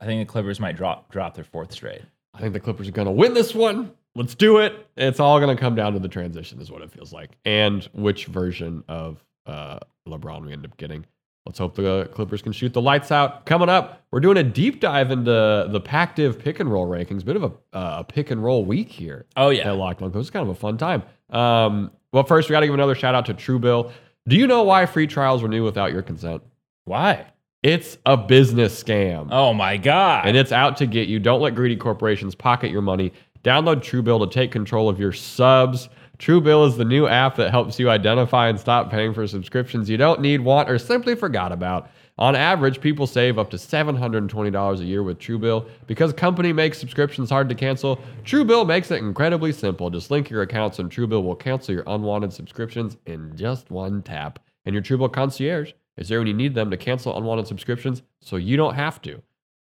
I 0.00 0.06
think 0.06 0.26
the 0.26 0.30
Clippers 0.30 0.60
might 0.60 0.76
drop 0.76 1.10
drop 1.10 1.34
their 1.34 1.44
fourth 1.44 1.72
straight. 1.72 2.02
I 2.32 2.40
think 2.40 2.52
the 2.52 2.60
Clippers 2.60 2.88
are 2.88 2.92
going 2.92 3.06
to 3.06 3.12
win 3.12 3.34
this 3.34 3.54
one. 3.54 3.92
Let's 4.16 4.34
do 4.34 4.58
it. 4.58 4.86
It's 4.96 5.18
all 5.18 5.40
going 5.40 5.56
to 5.56 5.60
come 5.60 5.74
down 5.74 5.92
to 5.94 5.98
the 5.98 6.08
transition, 6.08 6.60
is 6.60 6.70
what 6.70 6.82
it 6.82 6.90
feels 6.90 7.12
like, 7.12 7.30
and 7.44 7.82
which 7.92 8.26
version 8.26 8.84
of 8.88 9.24
uh, 9.46 9.78
LeBron 10.08 10.44
we 10.46 10.52
end 10.52 10.64
up 10.64 10.76
getting. 10.76 11.04
Let's 11.46 11.58
hope 11.58 11.74
the 11.74 12.08
Clippers 12.12 12.40
can 12.40 12.52
shoot 12.52 12.72
the 12.72 12.80
lights 12.80 13.12
out. 13.12 13.44
Coming 13.44 13.68
up, 13.68 14.02
we're 14.10 14.20
doing 14.20 14.38
a 14.38 14.42
deep 14.42 14.80
dive 14.80 15.10
into 15.10 15.68
the 15.70 15.80
Pac 15.80 16.16
Div 16.16 16.38
pick 16.38 16.58
and 16.58 16.72
roll 16.72 16.86
rankings. 16.86 17.22
Bit 17.22 17.36
of 17.36 17.42
a, 17.44 17.52
uh, 17.76 17.96
a 17.98 18.04
pick 18.04 18.30
and 18.30 18.42
roll 18.42 18.64
week 18.64 18.90
here. 18.90 19.26
Oh 19.36 19.50
yeah, 19.50 19.68
at 19.68 19.76
Locked 19.76 20.00
On 20.00 20.10
Coach. 20.10 20.22
It's 20.22 20.30
kind 20.30 20.48
of 20.48 20.56
a 20.56 20.58
fun 20.58 20.78
time. 20.78 21.02
Um, 21.28 21.90
well, 22.12 22.24
first 22.24 22.48
we 22.48 22.54
got 22.54 22.60
to 22.60 22.66
give 22.66 22.74
another 22.74 22.94
shout 22.94 23.14
out 23.14 23.26
to 23.26 23.34
Truebill. 23.34 23.92
Do 24.26 24.36
you 24.36 24.46
know 24.46 24.62
why 24.62 24.86
free 24.86 25.06
trials 25.06 25.42
renew 25.42 25.64
without 25.64 25.92
your 25.92 26.00
consent? 26.00 26.42
Why? 26.84 27.26
It's 27.62 27.98
a 28.06 28.16
business 28.16 28.82
scam. 28.82 29.28
Oh 29.30 29.52
my 29.52 29.76
god! 29.76 30.26
And 30.26 30.36
it's 30.36 30.52
out 30.52 30.78
to 30.78 30.86
get 30.86 31.08
you. 31.08 31.18
Don't 31.18 31.42
let 31.42 31.54
greedy 31.54 31.76
corporations 31.76 32.34
pocket 32.34 32.70
your 32.70 32.82
money. 32.82 33.12
Download 33.42 33.76
Truebill 33.76 34.26
to 34.30 34.32
take 34.32 34.50
control 34.50 34.88
of 34.88 34.98
your 34.98 35.12
subs. 35.12 35.90
Truebill 36.18 36.68
is 36.68 36.76
the 36.76 36.84
new 36.84 37.06
app 37.06 37.36
that 37.36 37.50
helps 37.50 37.78
you 37.78 37.90
identify 37.90 38.48
and 38.48 38.58
stop 38.58 38.90
paying 38.90 39.12
for 39.12 39.26
subscriptions 39.26 39.90
you 39.90 39.96
don't 39.96 40.20
need, 40.20 40.40
want, 40.40 40.70
or 40.70 40.78
simply 40.78 41.14
forgot 41.14 41.52
about. 41.52 41.90
On 42.16 42.36
average, 42.36 42.80
people 42.80 43.08
save 43.08 43.38
up 43.38 43.50
to 43.50 43.56
$720 43.56 44.78
a 44.78 44.84
year 44.84 45.02
with 45.02 45.18
Truebill. 45.18 45.68
Because 45.88 46.12
company 46.12 46.52
makes 46.52 46.78
subscriptions 46.78 47.28
hard 47.28 47.48
to 47.48 47.56
cancel, 47.56 47.98
Truebill 48.24 48.66
makes 48.66 48.92
it 48.92 48.98
incredibly 48.98 49.50
simple. 49.50 49.90
Just 49.90 50.12
link 50.12 50.30
your 50.30 50.42
accounts 50.42 50.78
and 50.78 50.90
Truebill 50.90 51.24
will 51.24 51.34
cancel 51.34 51.74
your 51.74 51.84
unwanted 51.88 52.32
subscriptions 52.32 52.96
in 53.06 53.36
just 53.36 53.70
one 53.72 54.00
tap. 54.02 54.38
And 54.64 54.74
your 54.74 54.82
Truebill 54.82 55.12
concierge 55.12 55.72
is 55.96 56.08
there 56.08 56.18
when 56.18 56.28
you 56.28 56.34
need 56.34 56.54
them 56.54 56.70
to 56.70 56.76
cancel 56.76 57.16
unwanted 57.16 57.48
subscriptions 57.48 58.02
so 58.20 58.36
you 58.36 58.56
don't 58.56 58.74
have 58.74 59.02
to. 59.02 59.20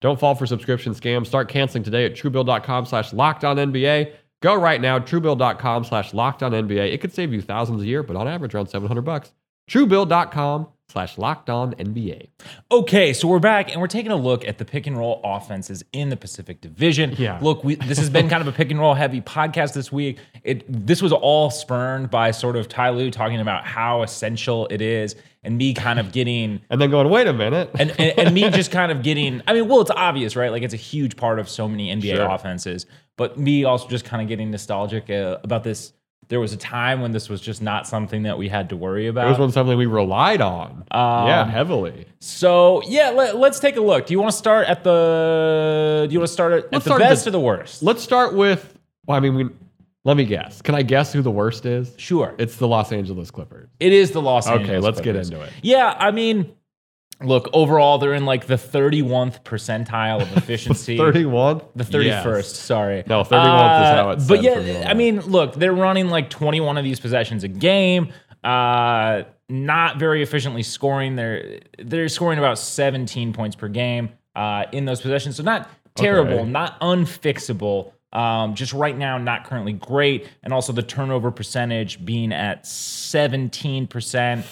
Don't 0.01 0.19
fall 0.19 0.35
for 0.35 0.45
subscription 0.45 0.93
scams. 0.93 1.27
Start 1.27 1.47
canceling 1.47 1.83
today 1.83 2.05
at 2.05 2.15
truebill.com 2.15 2.85
slash 2.85 3.11
NBA. 3.11 4.13
Go 4.41 4.53
right 4.55 4.79
now, 4.81 4.99
truebill.com 4.99 5.85
slash 5.85 6.11
NBA. 6.11 6.93
It 6.93 7.01
could 7.01 7.13
save 7.13 7.33
you 7.33 7.41
thousands 7.41 7.81
a 7.81 7.85
year, 7.85 8.03
but 8.03 8.15
on 8.15 8.27
average 8.27 8.53
around 8.53 8.67
700 8.67 9.01
bucks. 9.01 9.31
Truebill.com 9.69 10.67
slash 10.89 11.17
locked 11.17 11.49
on 11.49 11.73
NBA. 11.73 12.27
Okay, 12.71 13.11
so 13.13 13.27
we're 13.27 13.39
back 13.39 13.71
and 13.71 13.81
we're 13.81 13.87
taking 13.87 14.11
a 14.11 14.15
look 14.15 14.47
at 14.47 14.59
the 14.59 14.65
pick 14.65 14.85
and 14.85 14.95
roll 14.95 15.19
offenses 15.23 15.83
in 15.91 16.09
the 16.09 16.15
Pacific 16.15 16.61
Division. 16.61 17.15
Yeah. 17.17 17.39
Look, 17.41 17.63
we, 17.63 17.75
this 17.75 17.97
has 17.97 18.09
been 18.09 18.29
kind 18.29 18.41
of 18.41 18.47
a 18.47 18.51
pick 18.51 18.69
and 18.69 18.79
roll 18.79 18.93
heavy 18.93 19.19
podcast 19.21 19.73
this 19.73 19.91
week. 19.91 20.19
It 20.43 20.63
this 20.67 21.01
was 21.01 21.11
all 21.11 21.49
spurned 21.49 22.11
by 22.11 22.29
sort 22.31 22.55
of 22.55 22.67
Ty 22.69 22.91
Lue 22.91 23.09
talking 23.09 23.39
about 23.41 23.65
how 23.65 24.03
essential 24.03 24.67
it 24.69 24.81
is 24.81 25.15
and 25.43 25.57
me 25.57 25.73
kind 25.73 25.99
of 25.99 26.11
getting 26.11 26.61
and 26.69 26.79
then 26.79 26.91
going, 26.91 27.09
wait 27.09 27.25
a 27.27 27.33
minute. 27.33 27.71
and, 27.79 27.89
and, 27.99 28.19
and 28.19 28.35
me 28.35 28.47
just 28.51 28.69
kind 28.71 28.91
of 28.91 29.01
getting 29.01 29.41
I 29.47 29.53
mean, 29.53 29.67
well, 29.67 29.81
it's 29.81 29.91
obvious, 29.91 30.35
right? 30.35 30.51
Like 30.51 30.61
it's 30.61 30.73
a 30.75 30.77
huge 30.77 31.17
part 31.17 31.39
of 31.39 31.49
so 31.49 31.67
many 31.67 31.93
NBA 31.95 32.15
Sure. 32.15 32.29
offenses, 32.29 32.85
but 33.17 33.37
me 33.37 33.63
also 33.63 33.87
just 33.87 34.05
kind 34.05 34.21
of 34.21 34.27
getting 34.27 34.51
nostalgic 34.51 35.09
uh, 35.09 35.37
about 35.43 35.63
this. 35.63 35.93
There 36.27 36.39
was 36.39 36.53
a 36.53 36.57
time 36.57 37.01
when 37.01 37.11
this 37.11 37.29
was 37.29 37.39
just 37.39 37.61
not 37.61 37.85
something 37.85 38.23
that 38.23 38.35
we 38.37 38.49
had 38.49 38.69
to 38.69 38.75
worry 38.75 39.05
about. 39.07 39.27
It 39.27 39.29
was 39.29 39.37
one 39.37 39.51
something 39.51 39.77
we 39.77 39.85
relied 39.85 40.41
on. 40.41 40.83
yeah, 40.91 41.45
heavily. 41.45 42.07
So 42.19 42.81
yeah, 42.87 43.11
let, 43.11 43.35
us 43.35 43.59
take 43.59 43.75
a 43.75 43.81
look. 43.81 44.07
Do 44.07 44.13
you 44.13 44.19
want 44.19 44.31
to 44.31 44.37
start 44.37 44.67
at 44.67 44.83
the? 44.83 46.05
Do 46.09 46.13
you 46.13 46.19
want 46.19 46.27
to 46.27 46.33
start 46.33 46.53
at, 46.53 46.63
at 46.65 46.71
the 46.71 46.79
start 46.81 46.99
best 46.99 47.25
the- 47.25 47.29
or 47.29 47.31
the 47.31 47.39
worst? 47.39 47.83
Let's 47.83 48.01
start 48.01 48.33
with, 48.33 48.75
well, 49.05 49.17
I 49.17 49.19
mean, 49.19 49.35
we, 49.35 49.49
let 50.03 50.17
me 50.17 50.25
guess. 50.25 50.63
Can 50.63 50.73
I 50.73 50.81
guess 50.81 51.13
who 51.13 51.21
the 51.21 51.29
worst 51.31 51.65
is? 51.67 51.93
Sure, 51.97 52.33
It's 52.39 52.55
the 52.57 52.67
Los 52.67 52.91
Angeles 52.91 53.29
Clippers. 53.29 53.69
it 53.79 53.93
is 53.93 54.09
the 54.11 54.21
Los 54.21 54.47
Okay, 54.47 54.53
Angeles. 54.55 54.69
Okay, 54.71 54.79
let's 54.79 55.01
get 55.01 55.15
into 55.15 55.41
it. 55.41 55.51
Yeah, 55.61 55.95
I 55.97 56.09
mean, 56.09 56.51
look 57.21 57.49
overall, 57.53 57.97
they're 57.97 58.13
in 58.13 58.25
like 58.25 58.47
the 58.47 58.55
31th 58.55 59.43
percentile 59.43 60.21
of 60.21 60.37
efficiency. 60.37 60.97
31? 60.97 61.61
The 61.75 61.83
31st, 61.83 62.43
sorry. 62.55 63.03
No, 63.07 63.21
31st 63.23 63.25
is 63.25 63.31
how 63.31 64.09
it's 64.11 64.27
But 64.27 64.37
from 64.37 64.45
now 64.45 64.59
yeah. 64.61 64.89
I 64.89 64.93
mean, 64.93 65.21
look, 65.21 65.55
they're 65.55 65.73
running 65.73 66.09
like 66.09 66.29
21 66.29 66.77
of 66.77 66.83
these 66.83 66.99
possessions 66.99 67.43
a 67.43 67.47
game. 67.47 68.11
Uh, 68.43 69.23
not 69.49 69.97
very 69.97 70.21
efficiently 70.23 70.63
scoring. 70.63 71.15
They're 71.15 71.59
they're 71.79 72.09
scoring 72.09 72.39
about 72.39 72.57
17 72.59 73.33
points 73.33 73.55
per 73.55 73.67
game 73.67 74.09
uh, 74.35 74.65
in 74.71 74.85
those 74.85 75.01
possessions. 75.01 75.35
So 75.37 75.43
not 75.43 75.69
terrible, 75.95 76.39
Okay. 76.39 76.49
not 76.49 76.79
unfixable. 76.81 77.91
Um, 78.11 78.55
just 78.55 78.71
right 78.73 78.97
now, 78.97 79.17
not 79.17 79.43
currently 79.45 79.73
great, 79.73 80.29
and 80.41 80.53
also 80.53 80.71
the 80.73 80.81
turnover 80.83 81.31
percentage 81.31 82.03
being 82.05 82.31
at 82.31 82.65
17 82.65 83.87
percent. 83.87 84.45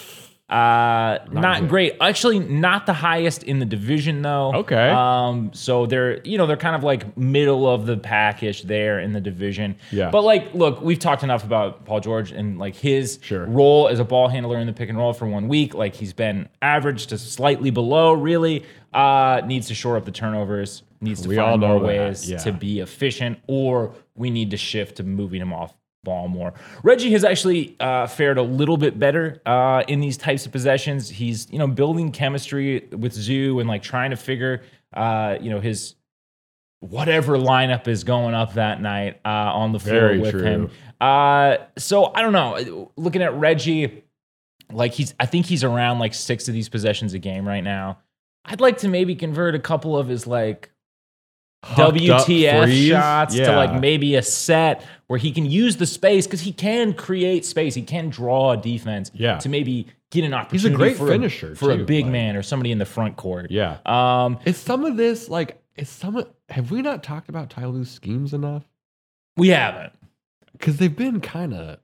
Uh, 0.53 1.17
not, 1.31 1.61
good. 1.61 1.69
great. 1.69 1.93
Actually, 1.99 2.37
not 2.37 2.85
the 2.85 2.93
highest 2.93 3.41
in 3.41 3.57
the 3.57 3.65
division 3.65 4.21
though. 4.21 4.53
Okay. 4.53 4.89
Um, 4.89 5.51
so 5.51 5.87
they're 5.87 6.21
you 6.21 6.37
know 6.37 6.45
they're 6.45 6.57
kind 6.57 6.75
of 6.75 6.83
like 6.83 7.17
middle 7.17 7.67
of 7.67 7.87
the 7.87 7.97
packish 7.97 8.61
there 8.61 8.99
in 8.99 9.13
the 9.13 9.19
division. 9.21 9.75
Yeah. 9.91 10.11
But 10.11 10.21
like, 10.23 10.53
look, 10.53 10.79
we've 10.81 10.99
talked 10.99 11.23
enough 11.23 11.43
about 11.43 11.85
Paul 11.85 12.01
George 12.01 12.31
and 12.31 12.59
like 12.59 12.75
his 12.75 13.17
Sure. 13.23 13.45
role 13.47 13.87
as 13.87 13.99
a 13.99 14.03
ball 14.03 14.27
handler 14.27 14.59
in 14.59 14.67
the 14.67 14.73
pick 14.73 14.89
and 14.89 14.97
roll 14.97 15.11
for 15.13 15.25
one 15.27 15.47
week. 15.47 15.73
Like 15.73 15.95
he's 15.95 16.13
been 16.13 16.47
average 16.61 17.07
to 17.07 17.17
slightly 17.17 17.71
below. 17.71 18.13
Really, 18.13 18.63
uh, 18.93 19.41
needs 19.45 19.67
to 19.69 19.73
shore 19.73 19.97
up 19.97 20.05
the 20.05 20.11
turnovers. 20.11 20.83
Needs 21.01 21.23
to 21.23 21.29
We 21.29 21.35
find 21.35 21.59
more 21.61 21.79
ways 21.79 22.29
yeah. 22.29 22.37
to 22.37 22.53
be 22.53 22.79
efficient, 22.79 23.39
or 23.47 23.95
we 24.15 24.29
need 24.29 24.51
to 24.51 24.57
shift 24.57 24.97
to 24.97 25.03
moving 25.03 25.41
him 25.41 25.51
off 25.51 25.73
ball 26.03 26.27
more. 26.27 26.53
Reggie 26.83 27.11
has 27.11 27.23
actually 27.23 27.75
uh, 27.79 28.07
fared 28.07 28.37
a 28.37 28.43
little 28.43 28.77
bit 28.77 28.99
better 28.99 29.41
uh, 29.45 29.83
in 29.87 29.99
these 29.99 30.17
types 30.17 30.45
of 30.45 30.51
possessions. 30.51 31.09
He's 31.09 31.49
you 31.51 31.57
know 31.57 31.67
building 31.67 32.11
chemistry 32.11 32.87
with 32.91 33.13
Zu 33.13 33.59
and 33.59 33.67
like 33.67 33.83
trying 33.83 34.11
to 34.11 34.17
figure 34.17 34.61
uh, 34.93 35.37
you 35.41 35.49
know 35.49 35.59
his 35.59 35.95
whatever 36.79 37.37
lineup 37.37 37.87
is 37.87 38.03
going 38.03 38.35
up 38.35 38.55
that 38.55 38.81
night 38.81 39.19
uh, 39.23 39.29
on 39.29 39.71
the 39.71 39.79
floor 39.79 39.99
Very 39.99 40.19
with 40.19 40.31
true. 40.31 40.43
him. 40.43 40.71
Uh, 40.99 41.57
so 41.77 42.11
I 42.13 42.21
don't 42.21 42.33
know. 42.33 42.91
Looking 42.97 43.21
at 43.21 43.33
Reggie, 43.35 44.03
like 44.71 44.93
he's 44.93 45.13
I 45.19 45.25
think 45.25 45.45
he's 45.45 45.63
around 45.63 45.99
like 45.99 46.13
six 46.13 46.47
of 46.47 46.53
these 46.53 46.69
possessions 46.69 47.13
a 47.13 47.19
game 47.19 47.47
right 47.47 47.63
now. 47.63 47.99
I'd 48.45 48.59
like 48.59 48.79
to 48.79 48.89
maybe 48.89 49.15
convert 49.15 49.55
a 49.55 49.59
couple 49.59 49.97
of 49.97 50.09
his 50.09 50.27
like 50.27 50.72
WTF 51.63 52.89
shots 52.89 53.35
to 53.35 53.55
like 53.55 53.79
maybe 53.79 54.15
a 54.15 54.21
set 54.21 54.85
where 55.07 55.19
he 55.19 55.31
can 55.31 55.45
use 55.45 55.77
the 55.77 55.85
space 55.85 56.25
because 56.27 56.41
he 56.41 56.51
can 56.51 56.93
create 56.93 57.45
space. 57.45 57.75
He 57.75 57.81
can 57.81 58.09
draw 58.09 58.51
a 58.51 58.57
defense 58.57 59.11
Yeah. 59.13 59.37
to 59.39 59.49
maybe 59.49 59.87
get 60.11 60.23
an 60.23 60.33
opportunity. 60.33 60.67
He's 60.69 60.73
a 60.73 60.77
great 60.77 60.97
for 60.97 61.07
finisher, 61.07 61.51
a, 61.53 61.55
for 61.55 61.71
a 61.71 61.77
big 61.77 62.05
like- 62.05 62.11
man 62.11 62.35
or 62.35 62.43
somebody 62.43 62.71
in 62.71 62.77
the 62.77 62.85
front 62.85 63.15
court. 63.15 63.49
Yeah. 63.51 63.77
Um, 63.85 64.39
Is 64.45 64.57
some 64.57 64.85
of 64.85 64.97
this 64.97 65.29
like, 65.29 65.61
is 65.75 65.89
some 65.89 66.15
of, 66.17 66.27
have 66.49 66.71
we 66.71 66.81
not 66.81 67.03
talked 67.03 67.29
about 67.29 67.49
Ty 67.49 67.65
Lue's 67.65 67.89
schemes 67.89 68.33
enough? 68.33 68.63
we 69.37 69.49
haven't. 69.49 69.91
Because 70.51 70.77
they've 70.77 70.95
been 70.95 71.19
kind 71.19 71.53
of, 71.55 71.79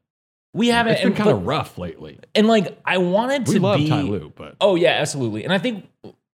We 0.54 0.68
haven't. 0.68 0.94
it's 0.94 1.04
been 1.04 1.14
kind 1.16 1.32
of 1.32 1.46
rough 1.46 1.78
lately. 1.80 2.20
and 2.36 2.48
like 2.48 2.80
I 2.86 3.00
wanted 3.00 3.48
We 3.48 3.56
to 3.56 3.60
love 3.60 3.78
be. 3.80 3.90
Ty 3.90 4.02
Lue, 4.02 4.32
but 4.36 4.56
Oh 4.62 4.76
yeah, 4.76 4.92
absolutely. 4.92 5.44
And 5.44 5.52
I 5.54 5.58
think 5.58 5.88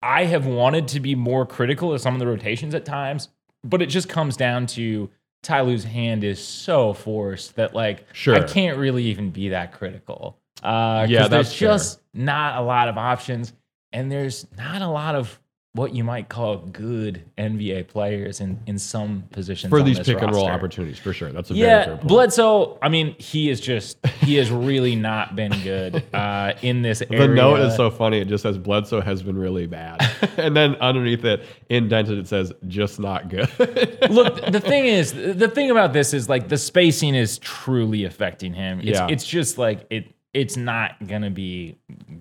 I 0.02 0.24
have 0.24 0.46
wanted 0.46 0.88
to 0.88 1.00
be 1.00 1.14
more 1.14 1.46
critical 1.46 1.92
of 1.92 2.00
some 2.00 2.14
of 2.14 2.20
the 2.20 2.26
rotations 2.26 2.74
at 2.74 2.84
times, 2.84 3.28
but 3.64 3.80
it 3.82 3.86
just 3.86 4.08
comes 4.08 4.36
down 4.36 4.66
to 4.68 5.10
Ty 5.42 5.62
Lue's 5.62 5.84
hand 5.84 6.24
is 6.24 6.42
so 6.44 6.92
forced 6.92 7.56
that 7.56 7.74
like 7.74 8.06
Sure. 8.12 8.34
I 8.36 8.42
can't 8.42 8.78
really 8.78 9.04
even 9.04 9.30
be 9.30 9.50
that 9.50 9.72
critical. 9.72 10.38
Uh, 10.62 11.06
Yeah, 11.08 11.28
there's 11.28 11.52
fair. 11.52 11.68
just 11.70 12.00
not 12.14 12.58
a 12.58 12.62
lot 12.62 12.88
of 12.88 12.96
options, 12.98 13.52
and 13.92 14.10
there's 14.10 14.46
not 14.56 14.82
a 14.82 14.88
lot 14.88 15.14
of 15.14 15.38
what 15.74 15.94
you 15.94 16.04
might 16.04 16.28
call 16.28 16.58
good 16.58 17.22
NBA 17.38 17.88
players 17.88 18.40
in 18.40 18.60
in 18.66 18.78
some 18.78 19.24
positions 19.30 19.70
for 19.70 19.82
these 19.82 19.98
pick 20.00 20.20
and 20.20 20.30
roll 20.34 20.46
opportunities, 20.46 20.98
for 20.98 21.14
sure. 21.14 21.32
That's 21.32 21.50
a 21.50 21.54
very 21.54 21.66
Yeah, 21.66 21.86
point. 21.86 22.02
Bledsoe. 22.08 22.78
I 22.82 22.90
mean, 22.90 23.14
he 23.18 23.48
is 23.48 23.58
just 23.58 23.96
he 24.20 24.34
has 24.36 24.50
really 24.50 24.94
not 24.96 25.34
been 25.34 25.52
good 25.62 26.04
uh, 26.14 26.52
in 26.60 26.82
this 26.82 27.02
area. 27.10 27.26
The 27.26 27.34
note 27.34 27.60
is 27.60 27.74
so 27.74 27.90
funny. 27.90 28.18
It 28.18 28.28
just 28.28 28.42
says 28.42 28.58
Bledsoe 28.58 29.00
has 29.00 29.22
been 29.22 29.38
really 29.38 29.66
bad, 29.66 30.06
and 30.36 30.54
then 30.54 30.74
underneath 30.76 31.24
it, 31.24 31.42
indented, 31.70 32.18
it 32.18 32.28
says 32.28 32.52
just 32.68 33.00
not 33.00 33.30
good. 33.30 33.48
Look, 34.10 34.44
the 34.52 34.60
thing 34.60 34.84
is, 34.84 35.12
the 35.14 35.48
thing 35.48 35.70
about 35.70 35.94
this 35.94 36.12
is 36.12 36.28
like 36.28 36.48
the 36.48 36.58
spacing 36.58 37.14
is 37.14 37.38
truly 37.38 38.04
affecting 38.04 38.52
him. 38.52 38.80
It's 38.80 38.90
Yeah. 38.98 39.06
it's 39.08 39.26
just 39.26 39.56
like 39.56 39.86
it 39.88 40.14
it's 40.34 40.56
not 40.56 41.06
gonna 41.06 41.30
be 41.30 41.76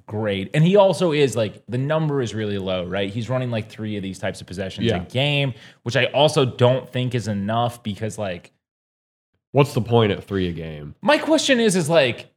great. 0.06 0.50
And 0.54 0.64
he 0.66 0.76
also 0.76 1.12
is 1.14 1.36
like 1.36 1.64
the 1.70 1.78
number 1.78 2.22
is 2.22 2.34
really 2.36 2.58
low, 2.58 2.86
right? 2.86 3.10
He's 3.10 3.30
running 3.30 3.52
like 3.52 3.70
three 3.70 3.96
of 3.96 4.04
these 4.04 4.20
types 4.20 4.42
of 4.42 4.48
possessions 4.48 4.88
Yeah. 4.88 5.02
a 5.02 5.06
game, 5.06 5.54
which 5.84 5.96
I 5.96 6.06
also 6.08 6.44
don't 6.46 6.90
think 6.92 7.16
is 7.16 7.28
enough 7.28 7.82
because 7.84 8.18
like 8.18 8.52
What's 9.54 9.74
the 9.74 9.82
point 9.82 10.12
at 10.12 10.24
three 10.24 10.48
a 10.50 10.54
game? 10.54 10.96
my 11.02 11.18
question 11.18 11.60
is 11.60 11.76
is 11.76 11.90
like 11.90 12.28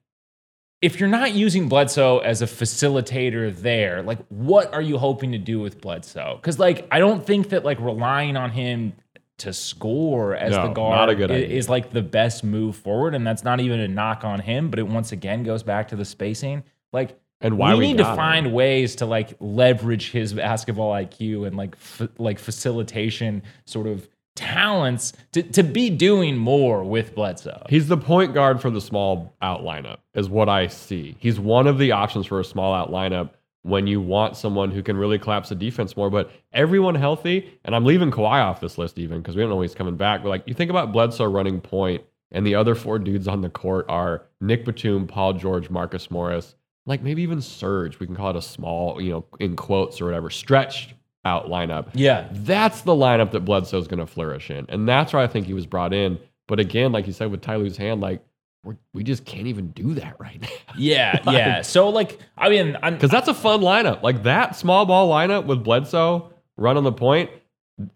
if 0.83 1.01
you're 1.01 1.09
not 1.09 1.33
using 1.33 1.69
Bledsoe 1.69 2.19
as 2.19 2.43
a 2.43 2.47
facilitator 2.47 3.55
there, 3.57 4.03
like 4.03 4.19
what 4.29 4.73
are 4.75 4.83
you 4.83 4.99
hoping 4.99 5.33
to 5.33 5.39
do 5.39 5.59
with 5.59 5.81
Bledsoe? 5.81 6.37
Because 6.37 6.59
like 6.59 6.87
I 6.91 6.99
don't 6.99 7.25
think 7.27 7.49
that 7.49 7.65
like 7.65 7.81
relying 7.81 8.37
on 8.37 8.51
him 8.51 8.93
to 9.39 9.53
score 9.53 10.35
as 10.37 10.53
No, 10.53 10.69
the 10.69 10.73
guard 10.75 11.09
a 11.11 11.15
good 11.15 11.31
i- 11.31 11.35
is 11.35 11.69
like 11.69 11.91
the 11.93 12.03
best 12.03 12.45
move 12.45 12.77
forward, 12.77 13.15
and 13.15 13.27
that's 13.27 13.43
not 13.45 13.61
even 13.61 13.81
a 13.81 13.89
knock 13.89 14.25
on 14.25 14.41
him. 14.41 14.71
But 14.71 14.79
it 14.79 14.87
once 14.87 15.13
again 15.13 15.43
goes 15.43 15.63
back 15.63 15.89
to 15.89 15.97
the 15.97 16.05
spacing. 16.05 16.63
Like 16.93 17.19
and 17.41 17.59
why 17.59 17.73
we 17.75 17.81
we 17.81 17.87
need 17.89 17.97
to 17.99 18.05
got 18.05 18.11
him. 18.13 18.17
find 18.17 18.53
ways 18.55 18.97
to 18.97 19.07
like 19.07 19.35
leverage 19.41 20.13
his 20.13 20.33
basketball 20.33 20.93
IQ 20.93 21.47
and 21.47 21.57
like 21.57 21.75
f- 21.75 22.09
like 22.19 22.39
facilitation 22.39 23.43
sort 23.67 23.87
of 23.87 24.09
talents 24.37 25.13
to, 25.33 25.43
to 25.43 25.63
be 25.63 25.91
doing 25.91 26.37
more 26.37 26.83
with 26.85 27.15
Bledsoe. 27.15 27.65
He's 27.69 27.89
the 27.89 27.97
point 27.97 28.35
guard 28.35 28.61
for 28.61 28.71
the 28.71 28.81
small 28.81 29.35
out 29.43 29.63
lineup, 29.63 29.99
is 30.15 30.29
what 30.29 30.49
I 30.49 30.67
see. 30.69 31.17
He's 31.19 31.39
one 31.39 31.67
of 31.67 31.79
the 31.79 31.93
options 31.93 32.27
for 32.27 32.41
a 32.41 32.45
small 32.45 32.75
out 32.75 32.91
lineup 32.91 33.31
when 33.65 33.87
you 33.87 33.99
want 33.99 34.37
someone 34.37 34.71
who 34.71 34.83
can 34.83 34.97
really 34.97 35.19
collapse 35.19 35.49
the 35.49 35.55
defense 35.55 35.97
more. 35.97 36.11
But 36.11 36.31
everyone 36.53 36.95
healthy, 36.95 37.59
and 37.65 37.75
I'm 37.75 37.85
leaving 37.85 38.11
Kawhi 38.11 38.45
off 38.45 38.61
this 38.61 38.77
list 38.79 38.99
even 38.99 39.19
because 39.19 39.35
we 39.35 39.43
don't 39.43 39.49
know 39.49 39.57
when 39.57 39.67
he's 39.67 39.75
coming 39.75 39.97
back. 39.97 40.23
But 40.23 40.29
like 40.29 40.43
you 40.47 40.55
think 40.55 40.71
about 40.71 40.93
Bledsoe 40.93 41.25
running 41.25 41.61
point, 41.61 42.05
and 42.31 42.47
the 42.47 42.55
other 42.55 42.75
four 42.75 42.99
dudes 42.99 43.27
on 43.27 43.41
the 43.41 43.49
court 43.49 43.87
are 43.89 44.27
Nick 44.41 44.65
Batum, 44.65 45.07
Paul 45.07 45.35
George, 45.35 45.71
Marcus 45.71 46.11
Morris, 46.11 46.55
like 46.85 47.03
maybe 47.03 47.23
even 47.23 47.41
Serge. 47.41 47.99
We 47.99 48.07
can 48.07 48.17
call 48.17 48.31
it 48.31 48.37
a 48.37 48.43
small, 48.43 49.01
you 49.01 49.11
know, 49.13 49.25
in 49.41 49.57
quotes 49.57 50.01
or 50.01 50.07
whatever, 50.07 50.29
stretched 50.31 50.95
out 51.25 51.47
lineup. 51.47 51.89
Yeah. 51.95 52.29
That's 52.33 52.83
the 52.83 52.93
lineup 52.93 53.31
that 53.31 53.41
Bledsoe's 53.47 53.89
going 53.89 54.01
to 54.01 54.07
flourish 54.07 54.51
in. 54.51 54.67
And 54.69 54.87
that's 54.87 55.13
why 55.13 55.23
I 55.23 55.27
think 55.27 55.47
he 55.47 55.55
was 55.55 55.65
brought 55.65 55.95
in. 55.95 56.19
But 56.49 56.61
again, 56.61 56.93
like 56.93 57.07
you 57.07 57.15
said 57.15 57.31
with 57.31 57.41
Ty 57.41 57.57
Lue's 57.57 57.79
hand, 57.79 58.03
like 58.03 58.23
we're, 58.65 58.77
we 58.93 59.05
just 59.05 59.25
can't 59.25 59.47
even 59.47 59.69
do 59.73 59.95
that 59.95 60.17
right 60.19 60.41
now. 60.41 60.49
Yeah, 60.77 61.21
yeah. 61.31 61.63
So 61.63 61.89
like, 61.91 62.19
I 62.37 62.49
mean, 62.49 62.77
I'm, 62.83 62.95
Because 62.95 63.11
that's 63.11 63.29
a 63.29 63.35
fun 63.35 63.61
lineup. 63.61 64.03
Like 64.03 64.25
that 64.25 64.57
small 64.57 64.87
ball 64.87 65.09
lineup 65.09 65.47
with 65.47 65.63
Bledsoe 65.63 66.33
run 66.57 66.77
on 66.77 66.83
the 66.85 66.93
point, 66.93 67.31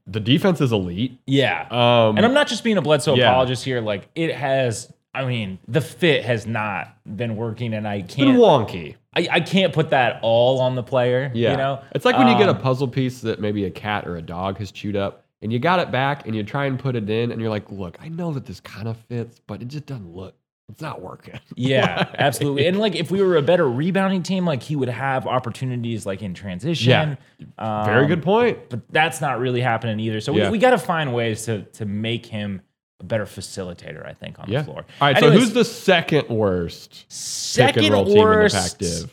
the 0.07 0.21
defense 0.21 0.61
is 0.61 0.71
elite. 0.73 1.19
yeah. 1.27 1.63
Um, 1.71 2.17
and 2.17 2.25
I'm 2.27 2.35
not 2.35 2.47
just 2.49 2.63
being 2.65 2.77
a 2.77 2.83
Bledsoe 2.83 3.15
yeah. 3.17 3.31
apologist 3.31 3.65
here. 3.65 3.81
Like, 3.81 4.09
it 4.15 4.35
has. 4.35 4.93
I 5.15 5.25
mean, 5.25 5.59
the 5.67 5.81
fit 5.81 6.25
has 6.25 6.47
not 6.47 6.97
been 7.17 7.35
working, 7.35 7.75
and 7.75 7.89
I 7.89 7.97
it's 7.97 8.15
can't. 8.15 8.37
wonky. 8.39 8.95
I, 9.15 9.27
I 9.33 9.41
can't 9.41 9.73
put 9.73 9.91
that 9.91 10.21
all 10.23 10.61
on 10.61 10.77
the 10.77 10.83
player. 10.83 11.33
Yeah. 11.35 11.53
You 11.53 11.57
know, 11.57 11.83
it's 11.93 12.05
like 12.05 12.17
when 12.17 12.29
you 12.29 12.37
get 12.39 12.49
a 12.49 12.53
Um, 12.53 12.61
puzzle 12.61 12.87
piece 12.89 13.23
that 13.23 13.41
maybe 13.41 13.65
a 13.65 13.71
cat 13.71 14.07
or 14.07 14.17
a 14.17 14.23
dog 14.23 14.59
has 14.59 14.71
chewed 14.71 14.95
up 14.95 15.25
and 15.43 15.53
you 15.53 15.59
got 15.59 15.81
it 15.81 15.91
back 15.91 16.27
and 16.27 16.37
you 16.37 16.45
try 16.45 16.67
and 16.67 16.79
put 16.79 16.95
it 16.95 17.09
in 17.09 17.33
and 17.33 17.41
you're 17.41 17.51
like, 17.51 17.69
look, 17.73 17.97
I 18.01 18.09
know 18.11 18.33
that 18.35 18.45
this 18.47 18.61
kind 18.61 18.87
of 18.87 18.97
fits, 19.09 19.41
but 19.47 19.63
it 19.63 19.69
just 19.69 19.87
doesn't 19.87 20.15
look, 20.15 20.35
it's 20.69 20.81
not 20.83 21.01
working. 21.01 21.39
Yeah, 21.57 22.09
absolutely. 22.19 22.67
And 22.67 22.79
like, 22.79 22.95
if 22.95 23.11
we 23.11 23.21
were 23.23 23.37
a 23.37 23.43
better 23.43 23.69
rebounding 23.69 24.23
team, 24.23 24.45
like 24.47 24.63
he 24.63 24.77
would 24.77 24.89
have 24.89 25.27
opportunities 25.27 26.07
like 26.07 26.23
in 26.23 26.35
transition. 26.35 27.17
Yeah. 27.59 27.85
Very 27.85 28.03
Um, 28.03 28.09
good 28.09 28.23
point. 28.23 28.69
But 28.71 28.81
that's 28.91 29.21
not 29.21 29.41
really 29.41 29.61
happening 29.61 29.99
either. 30.01 30.21
So 30.21 30.33
Yeah. 30.35 30.45
we, 30.47 30.53
we 30.53 30.59
got 30.59 30.71
to 30.71 30.79
find 30.79 31.13
ways 31.15 31.45
to 31.47 31.63
to 31.63 31.85
make 31.85 32.27
him 32.27 32.63
a 33.01 33.05
better 33.05 33.25
facilitator. 33.27 34.07
I 34.07 34.13
think 34.15 34.39
on 34.39 34.49
Yeah. 34.49 34.59
the 34.61 34.65
floor. 34.67 34.85
All 35.01 35.09
right. 35.09 35.17
Anyways, 35.17 35.35
so 35.35 35.41
who's 35.41 35.53
the 35.53 35.65
second 35.65 36.29
worst 36.29 37.05
second 37.13 37.91
roll 37.93 38.05
team 38.05 38.13
in 38.17 38.19
the 38.21 38.25
worst? 38.25 39.07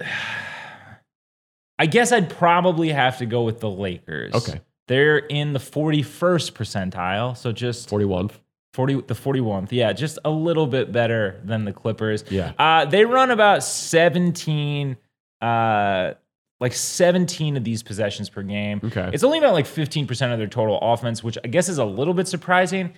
I 1.78 1.86
guess 1.86 2.10
I'd 2.12 2.28
probably 2.30 2.88
have 2.90 3.18
to 3.18 3.26
go 3.26 3.42
with 3.44 3.60
the 3.60 3.70
Lakers. 3.70 4.34
Okay. 4.34 4.60
They're 4.88 5.18
in 5.18 5.52
the 5.52 5.58
41st 5.60 6.52
percentile, 6.52 7.36
so 7.36 7.52
just 7.52 7.88
41th. 7.88 8.32
40 8.78 8.94
the 9.08 9.14
41th. 9.14 9.72
Yeah, 9.72 9.92
just 9.92 10.20
a 10.24 10.30
little 10.30 10.68
bit 10.68 10.92
better 10.92 11.40
than 11.42 11.64
the 11.64 11.72
Clippers. 11.72 12.22
Yeah. 12.30 12.52
Uh, 12.56 12.84
they 12.84 13.04
run 13.04 13.32
about 13.32 13.64
17 13.64 14.96
uh 15.40 16.12
like 16.60 16.72
17 16.72 17.56
of 17.56 17.64
these 17.64 17.82
possessions 17.82 18.28
per 18.30 18.44
game. 18.44 18.80
Okay. 18.84 19.10
It's 19.12 19.24
only 19.24 19.38
about 19.38 19.52
like 19.54 19.64
15% 19.66 20.32
of 20.32 20.38
their 20.38 20.46
total 20.46 20.78
offense, 20.80 21.24
which 21.24 21.36
I 21.44 21.48
guess 21.48 21.68
is 21.68 21.78
a 21.78 21.84
little 21.84 22.14
bit 22.14 22.28
surprising. 22.28 22.94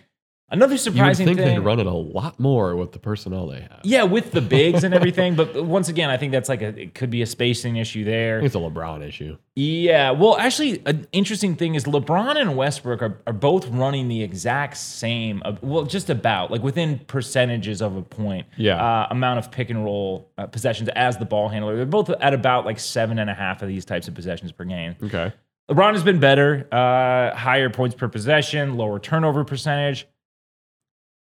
Another 0.53 0.73
You 0.73 0.75
would 0.75 0.81
surprising 0.81 1.27
think 1.27 1.39
thing. 1.39 1.47
they'd 1.47 1.59
run 1.61 1.79
it 1.79 1.87
a 1.87 1.91
lot 1.93 2.41
more 2.41 2.75
with 2.75 2.91
the 2.93 2.99
personnel 2.99 3.47
they 3.47 3.61
have. 3.61 3.81
yeah, 3.85 4.03
with 4.03 4.33
the 4.33 4.41
bigs 4.41 4.83
and 4.83 4.93
everything, 5.01 5.37
but 5.37 5.65
once 5.65 5.89
again, 5.89 6.11
I 6.11 6.17
think 6.17 6.33
that's 6.33 6.49
like 6.49 6.61
a 6.61 6.69
it 6.81 6.95
could 6.95 7.09
be 7.11 7.23
a 7.23 7.27
spacing 7.27 7.77
issue 7.77 8.05
there. 8.05 8.41
it's 8.41 8.55
a 8.57 8.59
LeBron 8.59 9.07
issue. 9.07 9.37
Yeah, 9.55 10.11
well, 10.13 10.37
actually, 10.39 10.83
an 10.87 11.07
interesting 11.13 11.55
thing 11.55 11.75
is 11.77 11.85
LeBron 11.85 12.37
and 12.41 12.57
Westbrook 12.57 13.01
are, 13.03 13.21
are 13.27 13.33
both 13.33 13.69
running 13.69 14.09
the 14.09 14.23
exact 14.23 14.77
same, 14.77 15.43
uh, 15.45 15.55
well, 15.61 15.85
just 15.85 16.11
about 16.11 16.51
like 16.51 16.63
within 16.63 16.99
percentages 17.01 17.81
of 17.81 17.97
a 17.97 18.03
point, 18.03 18.47
Yeah. 18.57 18.75
uh, 18.83 19.07
amount 19.11 19.39
of 19.39 19.51
pick 19.53 19.71
and 19.71 19.85
roll 19.85 20.31
uh, 20.39 20.47
possessions 20.47 20.89
as 20.97 21.17
the 21.19 21.25
ball 21.27 21.49
handler. 21.49 21.77
They're 21.77 21.87
both 21.87 22.11
at 22.11 22.35
about 22.35 22.65
like 22.65 22.81
seven 22.81 23.19
and 23.19 23.31
a 23.31 23.35
half 23.35 23.63
of 23.63 23.69
these 23.69 23.85
types 23.85 24.09
of 24.09 24.15
possessions 24.15 24.51
per 24.51 24.65
game. 24.65 24.97
Okay. 25.03 25.33
LeBron 25.71 25.93
has 25.93 26.03
been 26.03 26.19
better, 26.19 26.67
uh, 26.73 27.37
higher 27.37 27.71
points 27.71 27.95
per 27.95 28.09
possession, 28.09 28.77
lower 28.77 28.99
turnover 28.99 29.45
percentage. 29.45 30.09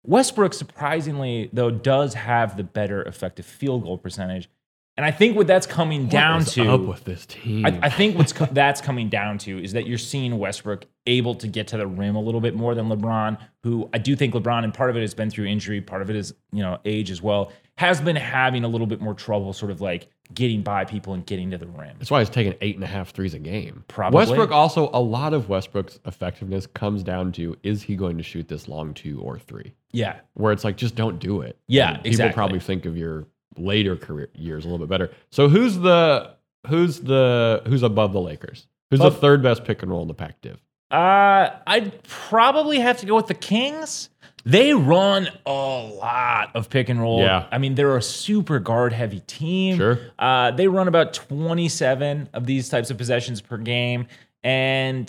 Westbrook, 0.04 0.54
surprisingly, 0.54 1.50
though, 1.54 1.70
does 1.70 2.16
have 2.16 2.58
the 2.58 2.64
better 2.64 3.04
effective 3.04 3.46
field 3.46 3.84
goal 3.84 3.98
percentage. 3.98 4.50
And 4.98 5.06
I 5.06 5.12
think 5.12 5.38
what 5.38 5.48
that's 5.48 5.66
coming 5.66 6.08
down 6.08 6.40
what 6.40 6.48
is 6.48 6.54
to 6.56 6.70
up 6.70 6.82
with 6.82 7.06
this 7.06 7.26
team? 7.26 7.66
I, 7.66 7.80
I 7.84 7.90
think 7.90 8.18
what's 8.18 8.34
co- 8.34 8.48
that's 8.52 8.82
coming 8.82 9.10
down 9.10 9.38
to 9.40 9.64
is 9.64 9.72
that 9.74 9.88
you're 9.88 9.98
seeing 9.98 10.38
Westbrook 10.38 10.86
able 11.08 11.34
to 11.36 11.48
get 11.48 11.68
to 11.70 11.78
the 11.78 11.88
rim 11.88 12.16
a 12.16 12.22
little 12.22 12.42
bit 12.42 12.56
more 12.56 12.76
than 12.76 12.90
LeBron, 12.90 13.38
who 13.64 13.90
I 13.94 13.98
do 13.98 14.16
think 14.16 14.34
LeBron, 14.34 14.64
and 14.64 14.74
part 14.74 14.90
of 14.90 14.98
it 14.98 15.02
has 15.02 15.14
been 15.14 15.30
through 15.30 15.46
injury, 15.46 15.82
part 15.82 16.02
of 16.02 16.10
it 16.10 16.16
is 16.16 16.34
you 16.52 16.62
know 16.62 16.78
age 16.84 17.10
as 17.10 17.22
well, 17.22 17.52
has 17.78 18.02
been 18.02 18.18
having 18.18 18.64
a 18.64 18.68
little 18.68 18.86
bit 18.86 19.02
more 19.02 19.14
trouble, 19.14 19.54
sort 19.54 19.72
of 19.72 19.80
like 19.80 20.10
getting 20.34 20.62
by 20.62 20.86
people 20.86 21.14
and 21.14 21.26
getting 21.26 21.52
to 21.52 21.58
the 21.58 21.68
rim. 21.68 21.96
That's 21.98 22.12
why 22.12 22.20
he's 22.20 22.30
taking 22.30 22.56
eight 22.62 22.76
and 22.76 22.84
a 22.84 22.88
half 22.88 23.12
threes 23.12 23.34
a 23.34 23.40
game. 23.40 23.84
Probably. 23.88 24.18
Westbrook 24.18 24.52
also, 24.52 24.90
a 24.94 25.02
lot 25.02 25.34
of 25.34 25.50
Westbrook's 25.50 26.00
effectiveness 26.06 26.68
comes 26.68 27.04
down 27.04 27.32
to 27.34 27.56
is 27.64 27.82
he 27.82 27.96
going 27.96 28.18
to 28.18 28.24
shoot 28.24 28.48
this 28.48 28.68
long 28.68 28.94
two 28.94 29.20
or 29.22 29.40
three? 29.40 29.74
Yeah, 29.92 30.20
Where 30.36 30.54
it's 30.54 30.64
like, 30.64 30.78
just 30.78 30.96
don't 30.96 31.20
do 31.20 31.42
it. 31.42 31.58
Yeah, 31.68 31.90
And 31.90 31.98
People 31.98 32.12
exactly. 32.12 32.34
probably 32.34 32.60
think 32.60 32.86
of 32.86 32.96
your 32.96 33.26
later 33.58 33.96
career 33.96 34.30
years 34.36 34.66
a 34.66 34.68
little 34.68 34.86
bit 34.86 34.90
better. 34.90 35.12
So 35.32 35.50
who's 35.50 35.78
the 35.80 36.36
who's 36.68 37.02
the 37.02 37.62
who's 37.68 37.84
above 37.84 38.14
the 38.14 38.22
Lakers? 38.22 38.68
Who's 38.90 39.00
Above- 39.00 39.14
the 39.16 39.20
third 39.20 39.42
best 39.44 39.64
pick 39.64 39.82
and 39.82 39.92
roll 39.92 40.02
in 40.02 40.08
the 40.08 40.14
Pac 40.14 40.42
Div? 40.42 40.58
uh, 40.92 41.50
I'd 41.66 42.04
probably 42.04 42.80
have 42.80 42.98
to 42.98 43.06
go 43.06 43.16
with 43.16 43.28
the 43.28 43.34
Kings. 43.34 44.10
They 44.44 44.74
run 44.74 45.30
a 45.46 45.52
lot 45.52 46.50
of 46.56 46.70
pick 46.70 46.90
and 46.90 47.00
roll. 47.00 47.20
Yeah. 47.22 47.46
I 47.52 47.60
mean, 47.60 47.76
they're 47.76 47.96
a 47.96 48.02
super 48.02 48.60
guard 48.60 48.92
heavy 48.92 49.20
team. 49.22 49.78
Sure. 49.78 50.00
Uh, 50.20 50.52
they 50.52 50.68
run 50.68 50.88
about 50.90 51.14
27 51.14 52.28
of 52.34 52.46
these 52.46 52.68
types 52.68 52.90
of 52.90 52.98
possessions 52.98 53.40
per 53.40 53.58
game, 53.58 54.08
and 54.44 55.08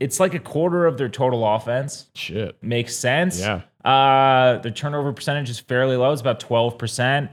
it's 0.00 0.18
like 0.18 0.34
a 0.34 0.38
quarter 0.38 0.86
of 0.86 0.96
their 0.98 1.08
total 1.10 1.46
offense. 1.46 2.08
Shit. 2.14 2.56
Makes 2.62 2.96
sense. 2.96 3.38
Yeah. 3.38 3.60
Uh, 3.84 4.58
their 4.58 4.72
turnover 4.72 5.12
percentage 5.12 5.50
is 5.50 5.60
fairly 5.60 5.96
low. 5.96 6.10
It's 6.12 6.20
about 6.22 6.40
12%. 6.40 7.28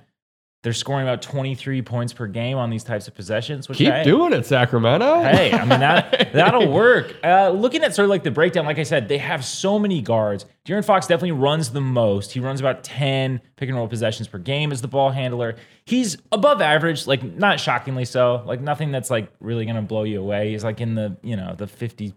They're 0.64 0.74
scoring 0.74 1.08
about 1.08 1.22
23 1.22 1.84
points 1.84 2.14
per 2.14 2.26
game 2.26 2.58
on 2.58 2.70
these 2.70 2.84
types 2.84 3.08
of 3.08 3.14
possessions. 3.14 3.70
Which 3.70 3.78
Keep 3.78 3.94
hey, 3.94 4.04
doing 4.04 4.34
it, 4.34 4.46
Sacramento. 4.46 5.22
Hey, 5.22 5.54
I 5.54 5.60
mean 5.60 5.80
that 5.80 6.30
that'll 6.34 6.72
work. 6.72 7.16
Uh, 7.24 7.50
looking 7.50 7.84
at 7.84 7.94
sort 7.94 8.06
of 8.06 8.10
like 8.10 8.24
the 8.24 8.32
breakdown, 8.32 8.66
like 8.66 8.80
I 8.80 8.84
said, 8.84 9.08
they 9.08 9.20
have 9.20 9.46
so 9.46 9.78
many 9.78 10.02
guards. 10.02 10.46
De'Aaron 10.66 10.84
Fox 10.84 11.06
definitely 11.06 11.34
runs 11.34 11.70
the 11.70 11.80
most. 11.82 12.34
He 12.34 12.40
runs 12.40 12.60
about 12.60 12.84
ten 12.84 13.40
pick 13.56 13.70
and 13.70 13.78
roll 13.78 13.88
possessions 13.88 14.28
per 14.28 14.40
game 14.40 14.72
as 14.72 14.82
the 14.82 14.88
ball 14.88 15.12
handler. 15.12 15.56
He's 15.86 16.18
above 16.32 16.60
average, 16.60 17.06
like 17.06 17.24
not 17.24 17.60
shockingly 17.60 18.06
so. 18.06 18.44
Like 18.46 18.60
nothing 18.60 18.92
that's 18.92 19.12
like 19.12 19.32
really 19.40 19.66
gonna 19.66 19.84
blow 19.84 20.04
you 20.04 20.20
away. 20.20 20.52
He's 20.52 20.64
like 20.64 20.82
in 20.82 20.96
the 20.96 21.18
you 21.22 21.36
know 21.36 21.54
the 21.56 21.68
50, 21.68 22.14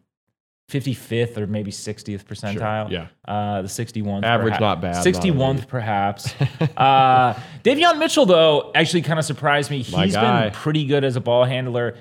55th 0.70 1.36
or 1.36 1.46
maybe 1.46 1.70
60th 1.70 2.24
percentile. 2.24 2.90
yeah. 2.90 3.06
Uh, 3.26 3.62
the 3.62 3.68
61th. 3.68 4.22
Average, 4.24 4.54
perhaps. 4.54 4.60
not 4.60 4.80
bad, 4.80 4.94
not 4.94 5.04
61th 5.04 5.50
elite. 5.54 5.68
perhaps. 5.68 6.34
uh, 6.76 7.34
Davion 7.64 7.98
Mitchell, 7.98 8.26
though, 8.26 8.70
actually 8.74 9.02
kind 9.02 9.18
of 9.18 9.24
surprised 9.24 9.70
me. 9.70 9.82
He's 9.82 10.14
been 10.14 10.50
pretty 10.52 10.86
good 10.86 11.04
as 11.04 11.16
a 11.16 11.20
ball 11.20 11.44
handler. 11.44 11.96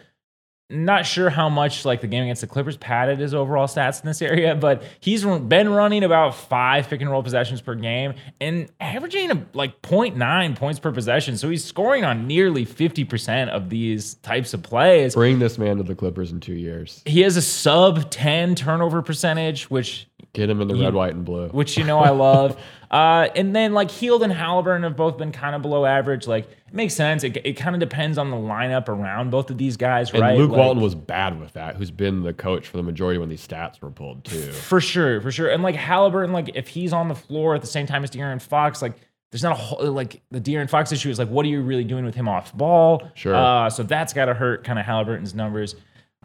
Not 0.72 1.08
sure 1.08 1.32
how 1.32 1.50
much 1.50 1.84
like 1.84 2.02
the 2.02 2.08
game 2.08 2.24
against 2.24 2.42
the 2.42 2.48
Clippers 2.48 2.78
padded 2.78 3.18
his 3.18 3.34
overall 3.34 3.66
stats 3.66 4.02
in 4.02 4.08
this 4.08 4.22
area, 4.22 4.54
but 4.60 4.84
he's 5.00 5.26
been 5.26 5.70
running 5.70 6.04
about 6.04 6.36
five 6.36 6.88
pick 6.88 7.02
and 7.02 7.10
roll 7.10 7.24
possessions 7.24 7.60
per 7.60 7.74
game 7.74 8.14
and 8.40 8.70
averaging 8.80 9.48
like 9.54 9.82
0.9 9.82 10.56
points 10.56 10.80
per 10.80 10.92
possession. 10.92 11.38
So 11.38 11.50
he's 11.50 11.66
scoring 11.66 12.06
on 12.06 12.28
nearly 12.28 12.68
50% 12.68 13.50
of 13.50 13.70
these 13.70 14.16
types 14.16 14.54
of 14.54 14.62
plays. 14.62 15.16
Bring 15.16 15.40
this 15.40 15.58
man 15.58 15.78
to 15.78 15.84
the 15.84 15.96
Clippers 15.96 16.32
in 16.32 16.40
two 16.40 16.54
years. 16.54 17.02
He 17.06 17.22
has 17.22 17.36
a 17.36 17.42
sub 17.42 18.12
10 18.12 18.54
turnover 18.54 19.02
percentage, 19.02 19.72
which 19.72 20.08
Get 20.34 20.50
him 20.50 20.62
in 20.62 20.68
the 20.68 20.76
red, 20.76 20.94
white, 20.94 21.16
and 21.16 21.26
blue. 21.26 21.48
which 21.50 21.78
you 21.78 21.84
know 21.84 22.00
I 22.00 22.10
love. 22.10 22.62
Uh, 22.92 23.28
and 23.36 23.56
then 23.56 23.74
like 23.74 23.92
Hield 23.92 24.24
and 24.24 24.34
Haliburton 24.34 24.84
have 24.84 24.96
both 24.96 25.18
been 25.18 25.32
kind 25.32 25.56
of 25.56 25.62
below 25.62 25.86
average. 25.86 26.26
Like 26.26 26.46
it 26.46 26.74
makes 26.74 26.96
sense. 26.96 27.24
It, 27.24 27.38
it 27.46 27.54
kind 27.54 27.76
of 27.76 27.80
depends 27.80 28.18
on 28.18 28.32
the 28.32 28.38
lineup 28.38 28.90
around 28.90 29.30
both 29.30 29.52
of 29.52 29.58
these 29.60 29.78
guys, 29.78 30.12
and 30.12 30.22
right? 30.22 30.38
Luke 30.38 30.52
Like, 30.52 30.60
Walton 30.60 30.82
was 30.82 30.96
bad 30.96 31.40
with 31.40 31.54
that, 31.54 31.76
who's 31.76 31.92
been 31.92 32.24
the 32.24 32.34
coach 32.34 32.68
for 32.68 32.78
the 32.78 32.84
majority 32.84 33.20
when 33.20 33.30
these 33.30 33.46
stats 33.48 33.80
were 33.82 33.92
pulled 33.92 34.26
too. 34.26 34.52
for 34.52 34.82
sure, 34.82 35.22
for 35.22 35.32
sure. 35.32 35.50
And 35.50 35.62
like 35.62 35.76
Haliburton, 35.76 36.32
like 36.32 36.50
if 36.56 36.68
he's 36.68 36.92
on 36.92 37.08
the 37.10 37.16
floor 37.16 37.54
at 37.56 37.62
the 37.62 37.68
same 37.68 37.86
time 37.86 38.04
as 38.04 38.10
De'Aaron 38.10 38.42
Fox, 38.42 38.82
like 38.82 38.94
there's 39.32 39.44
not 39.44 39.52
a 39.52 39.56
whole 39.56 39.92
like 39.92 40.22
the 40.32 40.42
De'Aaron 40.42 40.70
Fox 40.70 40.92
issue 40.92 41.12
is 41.12 41.20
like 41.20 41.30
what 41.30 41.46
are 41.46 41.50
you 41.50 41.62
really 41.62 41.84
doing 41.84 42.06
with 42.06 42.16
him 42.16 42.28
off 42.28 42.56
ball? 42.58 43.08
Sure. 43.14 43.36
Uh, 43.36 43.70
so 43.70 43.84
that's 43.84 44.14
got 44.14 44.26
to 44.26 44.34
hurt 44.34 44.64
kind 44.64 44.80
of 44.80 44.86
Haliburton's 44.86 45.36
numbers. 45.36 45.76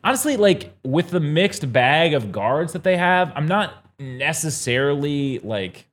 Honestly, 0.02 0.38
like 0.38 0.74
with 0.82 1.10
the 1.10 1.20
mixed 1.20 1.70
bag 1.72 2.14
of 2.14 2.32
guards 2.32 2.72
that 2.72 2.84
they 2.84 2.96
have, 2.96 3.32
I'm 3.36 3.46
not 3.46 3.72
necessarily 3.98 5.38
like 5.40 5.86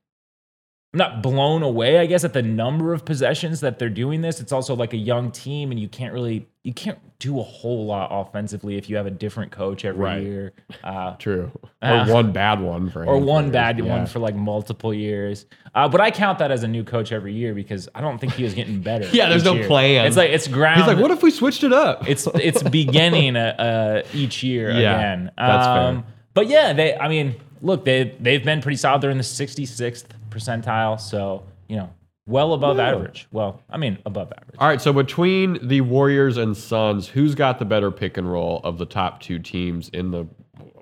I'm 0.94 0.98
not 0.98 1.22
blown 1.22 1.62
away, 1.62 1.98
I 1.98 2.04
guess, 2.06 2.22
at 2.22 2.34
the 2.34 2.42
number 2.42 2.92
of 2.92 3.06
possessions 3.06 3.60
that 3.60 3.78
they're 3.78 3.88
doing 3.88 4.20
this. 4.20 4.40
It's 4.40 4.52
also 4.52 4.76
like 4.76 4.92
a 4.92 4.98
young 4.98 5.30
team, 5.30 5.70
and 5.70 5.80
you 5.80 5.88
can't 5.88 6.12
really 6.12 6.46
you 6.64 6.74
can't 6.74 6.98
do 7.18 7.40
a 7.40 7.42
whole 7.42 7.86
lot 7.86 8.08
offensively 8.12 8.76
if 8.76 8.90
you 8.90 8.96
have 8.96 9.06
a 9.06 9.10
different 9.10 9.52
coach 9.52 9.84
every 9.86 10.00
Right. 10.04 10.22
year. 10.22 10.52
Uh, 10.84 11.14
True. 11.18 11.50
Uh, 11.80 12.04
or 12.08 12.12
one 12.12 12.32
bad 12.32 12.60
one 12.60 12.90
for 12.90 13.06
or 13.06 13.18
one 13.18 13.50
bad 13.50 13.78
years. 13.78 13.88
one 13.88 14.06
for 14.06 14.18
like 14.18 14.34
multiple 14.34 14.92
years. 14.92 15.46
Uh, 15.74 15.88
but 15.88 16.02
I 16.02 16.10
count 16.10 16.40
that 16.40 16.50
as 16.50 16.62
a 16.62 16.68
new 16.68 16.84
coach 16.84 17.10
every 17.10 17.32
year 17.32 17.54
because 17.54 17.88
I 17.94 18.02
don't 18.02 18.18
think 18.18 18.34
he 18.34 18.42
was 18.44 18.52
getting 18.52 18.82
better. 18.82 19.08
Yeah, 19.14 19.30
there's 19.30 19.44
no 19.44 19.54
year. 19.54 19.66
plan. 19.66 20.04
It's 20.06 20.16
like 20.18 20.28
it's 20.30 20.46
ground. 20.46 20.80
He's 20.82 20.88
like, 20.88 20.98
what 20.98 21.10
if 21.10 21.22
we 21.22 21.30
switched 21.30 21.64
it 21.64 21.72
up? 21.72 22.06
it's 22.06 22.26
it's 22.34 22.62
beginning 22.62 23.34
uh, 23.36 24.02
uh, 24.04 24.08
each 24.12 24.42
year 24.42 24.70
Yeah, 24.72 24.98
again. 24.98 25.30
that's 25.38 25.66
fair. 25.66 26.04
But 26.34 26.48
yeah, 26.48 26.74
they. 26.74 26.96
I 26.98 27.08
mean, 27.08 27.36
look, 27.62 27.86
they 27.86 28.14
they've 28.20 28.44
been 28.44 28.60
pretty 28.60 28.76
solid. 28.76 29.00
They're 29.00 29.10
in 29.10 29.16
the 29.18 29.24
66th 29.24 30.04
percentile, 30.32 30.98
so 31.00 31.44
you 31.68 31.76
know, 31.76 31.90
well 32.26 32.52
above 32.54 32.78
average. 32.78 33.26
Well, 33.32 33.60
I 33.70 33.76
mean, 33.76 33.98
above 34.06 34.32
average. 34.36 34.56
All 34.58 34.68
right, 34.68 34.80
so 34.80 34.92
between 34.92 35.58
the 35.66 35.80
Warriors 35.82 36.36
and 36.36 36.56
Suns, 36.56 37.08
who's 37.08 37.34
got 37.34 37.58
the 37.58 37.64
better 37.64 37.90
pick 37.90 38.16
and 38.16 38.30
roll 38.30 38.60
of 38.64 38.78
the 38.78 38.86
top 38.86 39.20
two 39.20 39.38
teams 39.38 39.88
in 39.90 40.10
the 40.10 40.24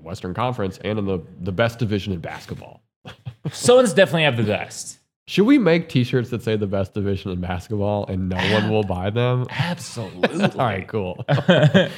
Western 0.01 0.35
Conference 0.35 0.79
and 0.85 0.99
in 0.99 1.05
the, 1.07 1.19
the 1.41 1.53
best 1.53 1.79
division 1.79 2.13
in 2.13 2.21
basketball? 2.21 2.83
Suns 3.53 3.93
definitely 3.95 4.25
have 4.25 4.37
the 4.37 4.43
best. 4.43 4.99
Should 5.27 5.47
we 5.47 5.59
make 5.59 5.89
T-shirts 5.89 6.31
that 6.31 6.43
say 6.43 6.57
the 6.57 6.67
best 6.67 6.93
division 6.93 7.31
in 7.31 7.41
basketball 7.41 8.05
and 8.07 8.29
no 8.29 8.37
one 8.53 8.69
will 8.69 8.83
buy 8.83 9.11
them? 9.11 9.47
Absolutely. 9.51 10.43
All 10.45 10.51
right, 10.59 10.89
cool. 10.89 11.25
so 11.29 11.89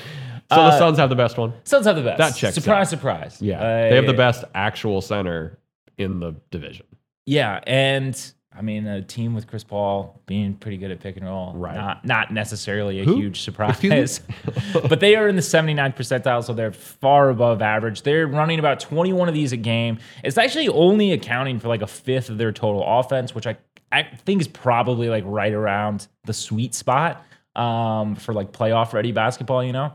the 0.50 0.78
Suns 0.78 0.98
have 0.98 1.08
the 1.08 1.16
best 1.16 1.38
one. 1.38 1.54
Suns 1.64 1.86
have 1.86 1.96
the 1.96 2.02
best. 2.02 2.18
That 2.18 2.34
checks 2.34 2.54
Surprise, 2.54 2.88
out. 2.88 2.90
surprise. 2.90 3.38
Yeah, 3.40 3.58
Uh, 3.60 3.88
they 3.88 3.96
have 3.96 4.06
the 4.06 4.12
best 4.12 4.44
actual 4.54 5.00
center 5.00 5.58
in 5.96 6.20
the 6.20 6.34
division. 6.50 6.84
Yeah, 7.26 7.60
and 7.66 8.18
I 8.54 8.62
mean 8.62 8.86
a 8.86 9.00
team 9.02 9.34
with 9.34 9.46
Chris 9.46 9.64
Paul 9.64 10.20
being 10.26 10.54
pretty 10.54 10.76
good 10.76 10.90
at 10.90 11.00
pick 11.00 11.16
and 11.16 11.24
roll, 11.24 11.52
Right. 11.54 11.74
Not 11.74 12.04
not 12.04 12.32
necessarily 12.32 13.00
a 13.00 13.04
Who? 13.04 13.16
huge 13.16 13.40
surprise, 13.42 13.80
but 14.72 15.00
they 15.00 15.16
are 15.16 15.28
in 15.28 15.36
the 15.36 15.42
79th 15.42 15.96
percentile, 15.96 16.44
so 16.44 16.52
they're 16.52 16.72
far 16.72 17.30
above 17.30 17.62
average. 17.62 18.02
They're 18.02 18.26
running 18.26 18.58
about 18.58 18.80
21 18.80 19.28
of 19.28 19.34
these 19.34 19.52
a 19.52 19.56
game. 19.56 19.98
It's 20.24 20.36
actually 20.36 20.68
only 20.68 21.12
accounting 21.12 21.58
for 21.60 21.68
like 21.68 21.82
a 21.82 21.86
fifth 21.86 22.28
of 22.28 22.38
their 22.38 22.52
total 22.52 22.82
offense, 22.84 23.34
which 23.34 23.46
I 23.46 23.56
I 23.90 24.02
think 24.02 24.40
is 24.40 24.48
probably 24.48 25.08
like 25.08 25.24
right 25.26 25.52
around 25.52 26.08
the 26.24 26.32
sweet 26.32 26.74
spot 26.74 27.24
um, 27.54 28.16
for 28.16 28.32
like 28.32 28.50
playoff 28.52 28.92
ready 28.94 29.12
basketball, 29.12 29.62
you 29.62 29.72
know, 29.72 29.92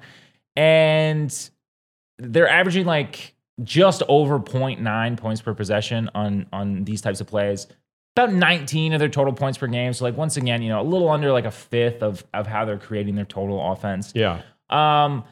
and 0.56 1.50
they're 2.20 2.48
averaging 2.50 2.86
like 2.86 3.34
just 3.64 4.04
over 4.08 4.40
0.9 4.40 5.18
points 5.18 5.42
per 5.42 5.54
possession 5.54 6.10
on 6.14 6.46
on 6.54 6.84
these 6.84 7.02
types 7.02 7.22
of 7.22 7.28
plays. 7.28 7.68
About 8.16 8.34
19 8.34 8.94
of 8.94 9.00
their 9.00 9.10
total 9.10 9.32
points 9.34 9.60
per 9.60 9.68
game. 9.68 9.94
So 9.94 10.04
like 10.04 10.18
once 10.18 10.38
again, 10.38 10.62
you 10.64 10.70
know, 10.70 10.82
a 10.82 10.84
little 10.84 11.10
under 11.10 11.32
like 11.32 11.46
a 11.46 11.52
fifth 11.52 12.02
of 12.02 12.26
of 12.34 12.48
how 12.48 12.66
they're 12.66 12.78
creating 12.78 13.16
their 13.16 13.26
total 13.26 13.72
offense. 13.72 14.12
Yeah, 14.16 14.42
Um, 14.70 15.24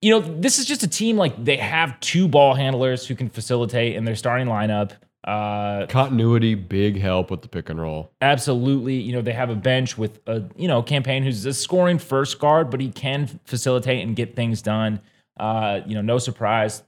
you 0.00 0.10
know, 0.10 0.20
this 0.20 0.58
is 0.58 0.66
just 0.66 0.82
a 0.82 0.88
team 0.88 1.16
like 1.16 1.42
they 1.42 1.56
have 1.56 1.98
two 2.00 2.28
ball 2.28 2.54
handlers 2.54 3.06
who 3.06 3.14
can 3.14 3.28
facilitate 3.30 3.96
in 3.96 4.04
their 4.04 4.16
starting 4.16 4.46
lineup. 4.48 4.92
Uh, 5.26 5.86
continuity, 5.86 6.54
big 6.54 7.00
help 7.00 7.30
with 7.30 7.40
the 7.40 7.48
pick 7.48 7.70
and 7.70 7.80
roll. 7.80 8.12
absolutely. 8.20 8.96
You 8.96 9.14
know, 9.14 9.22
they 9.22 9.32
have 9.32 9.48
a 9.48 9.54
bench 9.54 9.96
with 9.96 10.20
a 10.26 10.42
you 10.56 10.68
know 10.68 10.82
Cam 10.82 11.02
Payne 11.02 11.22
who's 11.22 11.46
a 11.46 11.54
scoring 11.54 11.98
first 11.98 12.38
guard, 12.38 12.68
but 12.70 12.80
he 12.80 12.90
can 12.90 13.40
facilitate 13.46 14.02
and 14.06 14.14
get 14.14 14.36
things 14.36 14.60
done. 14.60 15.00
Uh, 15.38 15.80
you 15.86 15.94
know, 15.94 16.02
no 16.02 16.18
surprise. 16.18 16.82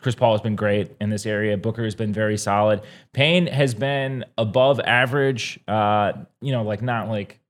Chris 0.00 0.14
Paul 0.14 0.32
has 0.32 0.40
been 0.40 0.56
great 0.56 0.90
in 1.00 1.10
this 1.10 1.26
area. 1.26 1.56
Booker 1.56 1.84
has 1.84 1.94
been 1.94 2.12
very 2.12 2.36
solid. 2.38 2.82
Payne 3.12 3.46
has 3.46 3.74
been 3.74 4.24
above 4.38 4.80
average. 4.80 5.60
Uh, 5.68 6.12
you 6.40 6.52
know, 6.52 6.62
like 6.62 6.82
not 6.82 7.08
like 7.08 7.40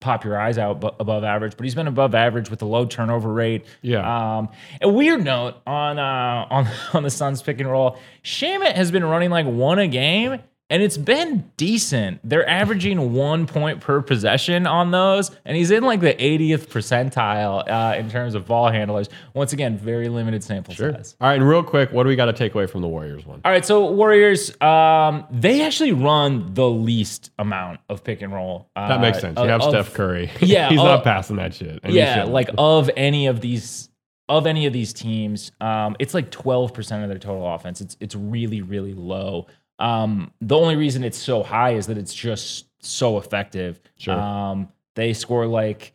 pop 0.00 0.24
your 0.24 0.38
eyes 0.38 0.58
out 0.58 0.80
bu- 0.80 0.90
above 1.00 1.24
average, 1.24 1.56
but 1.56 1.64
he's 1.64 1.74
been 1.74 1.88
above 1.88 2.14
average 2.14 2.50
with 2.50 2.62
a 2.62 2.66
low 2.66 2.86
turnover 2.86 3.32
rate. 3.32 3.64
Yeah. 3.82 4.38
Um, 4.38 4.48
a 4.80 4.88
weird 4.88 5.24
note 5.24 5.56
on 5.66 5.98
uh, 5.98 6.46
on 6.50 6.68
on 6.94 7.02
the 7.02 7.10
Suns 7.10 7.42
pick 7.42 7.60
and 7.60 7.70
roll. 7.70 7.98
Shamet 8.22 8.74
has 8.74 8.90
been 8.90 9.04
running 9.04 9.30
like 9.30 9.46
one 9.46 9.78
a 9.78 9.88
game, 9.88 10.40
and 10.68 10.82
it's 10.82 10.96
been 10.96 11.50
decent. 11.56 12.18
They're 12.24 12.48
averaging 12.48 13.12
one 13.12 13.46
point 13.46 13.80
per 13.80 14.02
possession 14.02 14.66
on 14.66 14.90
those, 14.90 15.30
and 15.44 15.56
he's 15.56 15.70
in 15.70 15.84
like 15.84 16.00
the 16.00 16.14
80th 16.14 16.66
percentile 16.66 17.68
uh, 17.68 17.96
in 17.96 18.10
terms 18.10 18.34
of 18.34 18.46
ball 18.46 18.70
handlers. 18.70 19.08
Once 19.34 19.52
again, 19.52 19.78
very 19.78 20.08
limited 20.08 20.42
sample 20.42 20.74
size. 20.74 21.16
All 21.20 21.28
right, 21.28 21.34
and 21.34 21.48
real 21.48 21.62
quick, 21.62 21.92
what 21.92 22.02
do 22.02 22.08
we 22.08 22.16
got 22.16 22.26
to 22.26 22.32
take 22.32 22.54
away 22.54 22.66
from 22.66 22.80
the 22.82 22.88
Warriors 22.88 23.24
one? 23.24 23.40
All 23.44 23.52
right, 23.52 23.64
so 23.64 23.90
Warriors, 23.92 24.60
um, 24.60 25.24
they 25.30 25.62
actually 25.62 25.92
run 25.92 26.52
the 26.54 26.68
least 26.68 27.30
amount 27.38 27.80
of 27.88 28.02
pick 28.02 28.22
and 28.22 28.32
roll. 28.32 28.68
Uh, 28.74 28.88
That 28.88 29.00
makes 29.00 29.20
sense. 29.20 29.38
You 29.38 29.46
have 29.46 29.62
of- 29.62 29.70
Steph 29.70 29.94
Curry. 29.94 30.30
yeah, 30.40 30.68
he's 30.70 30.78
not 30.78 31.04
passing 31.04 31.36
that 31.36 31.54
shit. 31.54 31.80
yeah, 31.84 32.24
like 32.24 32.50
of 32.58 32.90
any 32.96 33.26
of 33.28 33.40
these 33.40 33.88
of 34.28 34.44
any 34.48 34.66
of 34.66 34.72
these 34.72 34.92
teams, 34.92 35.52
um, 35.60 35.94
it's 36.00 36.12
like 36.12 36.32
twelve 36.32 36.74
percent 36.74 37.04
of 37.04 37.08
their 37.08 37.18
total 37.18 37.46
offense. 37.54 37.80
It's 37.80 37.96
it's 38.00 38.16
really 38.16 38.62
really 38.62 38.92
low. 38.92 39.46
Um, 39.78 40.32
the 40.40 40.56
only 40.56 40.76
reason 40.76 41.04
it's 41.04 41.18
so 41.18 41.42
high 41.42 41.74
is 41.74 41.86
that 41.88 41.98
it's 41.98 42.14
just 42.14 42.66
so 42.80 43.18
effective. 43.18 43.80
Sure. 43.98 44.14
Um, 44.18 44.68
they 44.94 45.12
score 45.12 45.46
like 45.46 45.92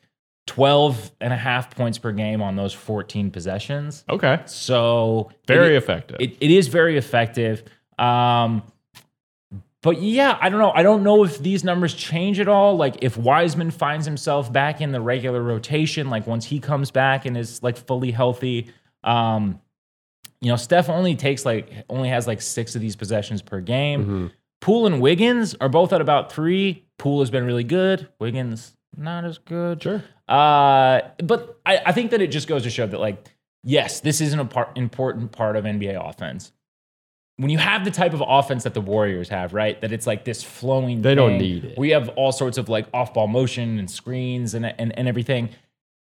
12 0.47 1.11
and 1.21 1.31
a 1.33 1.37
half 1.37 1.75
points 1.75 1.97
per 1.97 2.11
game 2.11 2.41
on 2.41 2.55
those 2.55 2.73
14 2.73 3.31
possessions. 3.31 4.03
okay, 4.09 4.41
So 4.45 5.31
very 5.47 5.75
it- 5.75 5.77
effective. 5.77 6.17
it, 6.19 6.35
it 6.39 6.51
is 6.51 6.67
very 6.67 6.97
effective. 6.97 7.63
Um, 7.97 8.63
but 9.83 9.99
yeah, 9.99 10.37
I 10.39 10.49
don't 10.49 10.59
know. 10.59 10.71
I 10.75 10.83
don't 10.83 11.01
know 11.01 11.23
if 11.23 11.39
these 11.39 11.63
numbers 11.63 11.95
change 11.95 12.39
at 12.39 12.47
all. 12.47 12.75
Like 12.77 12.97
if 13.01 13.17
Wiseman 13.17 13.71
finds 13.71 14.05
himself 14.05 14.51
back 14.53 14.79
in 14.79 14.91
the 14.91 15.01
regular 15.01 15.41
rotation, 15.41 16.09
like 16.11 16.27
once 16.27 16.45
he 16.45 16.59
comes 16.59 16.91
back 16.91 17.25
and 17.25 17.35
is 17.35 17.63
like 17.63 17.77
fully 17.77 18.11
healthy. 18.11 18.71
Um, 19.03 19.59
you 20.41 20.49
know, 20.49 20.55
Steph 20.55 20.89
only 20.89 21.15
takes 21.15 21.45
like 21.45 21.69
only 21.89 22.09
has 22.09 22.27
like 22.27 22.41
six 22.41 22.75
of 22.75 22.81
these 22.81 22.95
possessions 22.95 23.41
per 23.41 23.61
game. 23.61 24.05
Mhm. 24.05 24.31
Poole 24.59 24.85
and 24.87 25.01
Wiggins 25.01 25.55
are 25.61 25.69
both 25.69 25.91
at 25.93 26.01
about 26.01 26.31
three. 26.31 26.85
Poole 26.97 27.19
has 27.21 27.31
been 27.31 27.45
really 27.45 27.63
good. 27.63 28.07
Wiggins 28.19 28.75
not 28.97 29.23
as 29.25 29.37
good. 29.37 29.81
Sure. 29.81 30.03
Uh, 30.27 31.01
but 31.23 31.59
I, 31.65 31.77
I 31.87 31.91
think 31.91 32.11
that 32.11 32.21
it 32.21 32.27
just 32.27 32.47
goes 32.47 32.63
to 32.63 32.69
show 32.69 32.85
that, 32.87 32.99
like, 32.99 33.25
yes, 33.63 34.01
this 34.01 34.21
is 34.21 34.33
an 34.33 34.45
impar- 34.47 34.75
important 34.77 35.31
part 35.31 35.55
of 35.55 35.63
NBA 35.65 35.95
offense. 36.09 36.51
When 37.37 37.49
you 37.49 37.57
have 37.57 37.85
the 37.85 37.91
type 37.91 38.13
of 38.13 38.21
offense 38.25 38.63
that 38.65 38.73
the 38.73 38.81
Warriors 38.81 39.29
have, 39.29 39.53
right? 39.53 39.79
That 39.81 39.91
it's 39.91 40.05
like 40.05 40.25
this 40.25 40.43
flowing. 40.43 41.01
They 41.01 41.15
don't 41.15 41.37
need 41.37 41.63
it. 41.65 41.77
We 41.77 41.89
have 41.89 42.09
all 42.09 42.31
sorts 42.31 42.57
of 42.57 42.69
like 42.69 42.85
off-ball 42.93 43.27
motion 43.27 43.79
and 43.79 43.89
screens 43.89 44.53
and 44.53 44.65
and, 44.65 44.95
and 44.97 45.07
everything. 45.07 45.49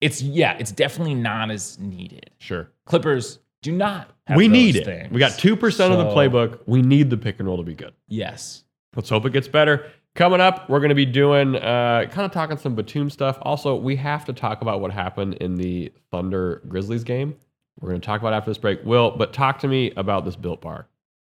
It's 0.00 0.20
yeah, 0.20 0.56
it's 0.58 0.72
definitely 0.72 1.14
not 1.14 1.50
as 1.50 1.78
needed. 1.78 2.30
Sure. 2.38 2.68
Clippers 2.84 3.38
do 3.64 3.72
not. 3.72 4.10
Have 4.26 4.36
we 4.36 4.46
need 4.46 4.76
it. 4.76 4.84
things. 4.84 5.10
We 5.10 5.18
got 5.18 5.32
2% 5.32 5.54
of 5.90 5.98
the 5.98 6.14
playbook. 6.14 6.60
We 6.66 6.82
need 6.82 7.10
the 7.10 7.16
pick 7.16 7.40
and 7.40 7.48
roll 7.48 7.56
to 7.56 7.62
be 7.62 7.74
good. 7.74 7.94
Yes. 8.06 8.62
Let's 8.94 9.08
hope 9.08 9.24
it 9.24 9.32
gets 9.32 9.48
better. 9.48 9.90
Coming 10.14 10.40
up, 10.40 10.68
we're 10.68 10.78
going 10.78 10.90
to 10.90 10.94
be 10.94 11.06
doing 11.06 11.56
uh, 11.56 12.06
kind 12.10 12.24
of 12.26 12.30
talking 12.30 12.56
some 12.58 12.74
Batum 12.76 13.10
stuff. 13.10 13.38
Also, 13.42 13.74
we 13.74 13.96
have 13.96 14.24
to 14.26 14.32
talk 14.32 14.60
about 14.62 14.80
what 14.80 14.92
happened 14.92 15.34
in 15.34 15.56
the 15.56 15.90
Thunder 16.12 16.62
Grizzlies 16.68 17.02
game. 17.04 17.34
We're 17.80 17.88
going 17.88 18.00
to 18.00 18.06
talk 18.06 18.20
about 18.20 18.32
it 18.32 18.36
after 18.36 18.50
this 18.50 18.58
break. 18.58 18.84
Will, 18.84 19.10
but 19.10 19.32
talk 19.32 19.58
to 19.60 19.68
me 19.68 19.92
about 19.96 20.24
this 20.24 20.36
Built 20.36 20.60
Bar. 20.60 20.86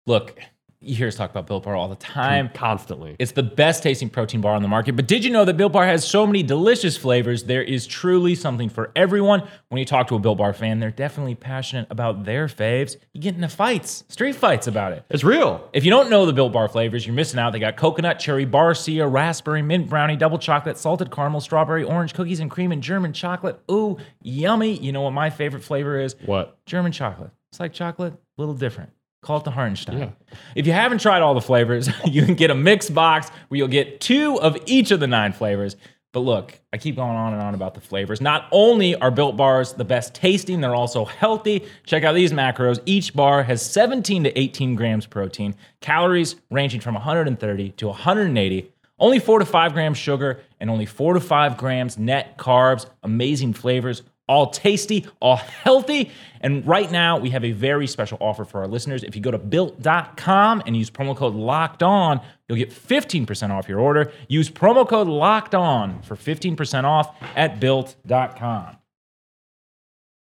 Look, 0.06 0.38
you 0.84 0.96
hear 0.96 1.08
us 1.08 1.16
talk 1.16 1.30
about 1.32 1.48
Built 1.48 1.64
Bar 1.64 1.76
all 1.76 1.90
the 1.90 1.96
time. 1.96 2.50
constantly. 2.54 3.16
It's 3.20 3.32
the 3.32 3.44
best 3.44 3.84
tasting 3.84 4.10
protein 4.10 4.42
bar 4.42 4.56
on 4.56 4.62
the 4.62 4.68
market. 4.68 4.96
But 4.96 5.08
did 5.08 5.24
you 5.24 5.32
know 5.32 5.46
that 5.46 5.56
Built 5.58 5.72
Bar 5.74 5.86
has 5.86 6.06
so 6.08 6.26
many 6.28 6.44
delicious 6.44 6.98
flavors? 6.98 7.44
There 7.44 7.64
is 7.64 7.88
truly 7.88 8.36
something 8.36 8.70
for 8.70 8.92
everyone. 8.96 9.44
When 9.70 9.80
you 9.80 9.86
talk 9.86 10.08
to 10.10 10.16
a 10.16 10.20
Built 10.20 10.38
Bar 10.38 10.54
fan, 10.54 10.80
they're 10.80 10.92
definitely 10.92 11.36
passionate 11.36 11.88
about 11.90 12.26
their 12.26 12.48
faves. 12.48 12.98
You 13.14 13.22
get 13.22 13.36
into 13.36 13.48
fights, 13.50 14.04
street 14.10 14.36
fights 14.36 14.68
about 14.68 14.94
it. 14.94 15.06
It's 15.10 15.24
real. 15.24 15.70
If 15.74 15.86
you 15.86 15.90
don't 15.92 16.10
know 16.10 16.26
the 16.26 16.34
Built 16.34 16.54
Bar 16.54 16.68
flavors, 16.68 17.06
you're 17.06 17.16
missing 17.16 17.40
out. 17.40 17.54
They 17.54 17.60
got 17.60 17.78
coconut, 17.78 18.20
cherry, 18.20 18.46
barcia, 18.46 19.12
raspberry, 19.12 19.62
mint 19.62 19.90
brownie, 19.90 20.16
double 20.16 20.38
chocolate, 20.38 20.78
salted 20.78 21.12
caramel, 21.12 21.42
strawberry, 21.42 21.84
orange, 21.84 22.14
cookies 22.14 22.40
and 22.40 22.52
cream, 22.52 22.72
and 22.72 22.84
German 22.84 23.14
chocolate. 23.14 23.60
Ooh, 23.72 23.98
yummy. 24.22 24.78
You 24.78 24.92
know 24.92 25.02
what 25.02 25.12
my 25.14 25.30
favorite 25.30 25.64
flavor 25.64 26.00
is? 26.00 26.16
What? 26.26 26.58
German 26.66 26.92
chocolate. 26.92 27.32
It's 27.52 27.60
like 27.60 27.74
chocolate, 27.74 28.14
a 28.14 28.42
little 28.42 28.56
different. 28.56 28.90
Call 29.24 29.38
it 29.38 29.46
the 29.46 29.52
Harnstein. 29.52 30.00
Yeah. 30.00 30.10
If 30.54 30.68
you 30.68 30.74
haven't 30.74 31.00
tried 31.00 31.22
all 31.22 31.34
the 31.34 31.42
flavors, 31.42 31.90
you 32.06 32.26
can 32.26 32.36
get 32.36 32.52
a 32.52 32.56
mixed 32.56 32.94
box 32.94 33.30
where 33.48 33.58
you'll 33.58 33.70
get 33.70 34.02
two 34.02 34.40
of 34.42 34.58
each 34.66 34.92
of 34.92 35.00
the 35.00 35.08
nine 35.08 35.32
flavors. 35.32 35.78
But 36.12 36.20
look, 36.20 36.60
I 36.72 36.78
keep 36.78 36.98
going 36.98 37.16
on 37.16 37.34
and 37.34 37.42
on 37.42 37.56
about 37.56 37.74
the 37.74 37.82
flavors. 37.82 38.22
Not 38.22 38.48
only 38.52 38.96
are 38.96 39.10
built 39.10 39.36
bars 39.36 39.74
the 39.74 39.86
best 39.86 40.14
tasting, 40.14 40.62
they're 40.62 40.76
also 40.76 41.06
healthy. 41.06 41.66
Check 41.86 42.04
out 42.04 42.14
these 42.14 42.32
macros. 42.34 42.80
Each 42.86 43.16
bar 43.16 43.42
has 43.44 43.66
17 43.66 44.26
to 44.26 44.40
18 44.40 44.76
grams 44.76 45.08
protein, 45.08 45.56
calories 45.82 46.36
ranging 46.52 46.82
from 46.82 46.94
130 46.94 47.72
to 47.72 47.88
180. 47.88 48.72
Only 49.00 49.20
four 49.20 49.40
to 49.40 49.46
five 49.46 49.74
grams 49.74 49.98
sugar 49.98 50.42
and 50.60 50.70
only 50.70 50.86
four 50.86 51.14
to 51.14 51.20
five 51.20 51.58
grams 51.58 51.98
net 51.98 52.38
carbs. 52.38 52.86
Amazing 53.02 53.54
flavors, 53.54 54.04
all 54.28 54.50
tasty, 54.50 55.06
all 55.20 55.38
healthy. 55.38 56.12
And 56.42 56.66
right 56.66 56.92
now, 56.92 57.18
we 57.18 57.30
have 57.32 57.44
a 57.44 57.52
very 57.52 57.88
special 57.88 58.18
offer 58.22 58.46
for 58.46 58.62
our 58.62 58.68
listeners. 58.68 59.04
If 59.04 59.16
you 59.16 59.22
go 59.22 59.32
to 59.32 59.38
built.com 59.38 60.64
and 60.66 60.76
use 60.76 60.90
promo 60.90 61.16
code 61.16 61.36
locked 61.36 61.84
on, 61.84 62.22
you'll 62.48 62.58
get 62.58 62.72
15% 62.72 63.50
off 63.52 63.68
your 63.68 63.80
order. 63.80 64.12
Use 64.28 64.50
promo 64.50 64.88
code 64.88 65.08
locked 65.08 65.56
on 65.56 66.02
for 66.02 66.16
15% 66.16 66.84
off 66.84 67.16
at 67.36 67.60
built.com. 67.60 68.78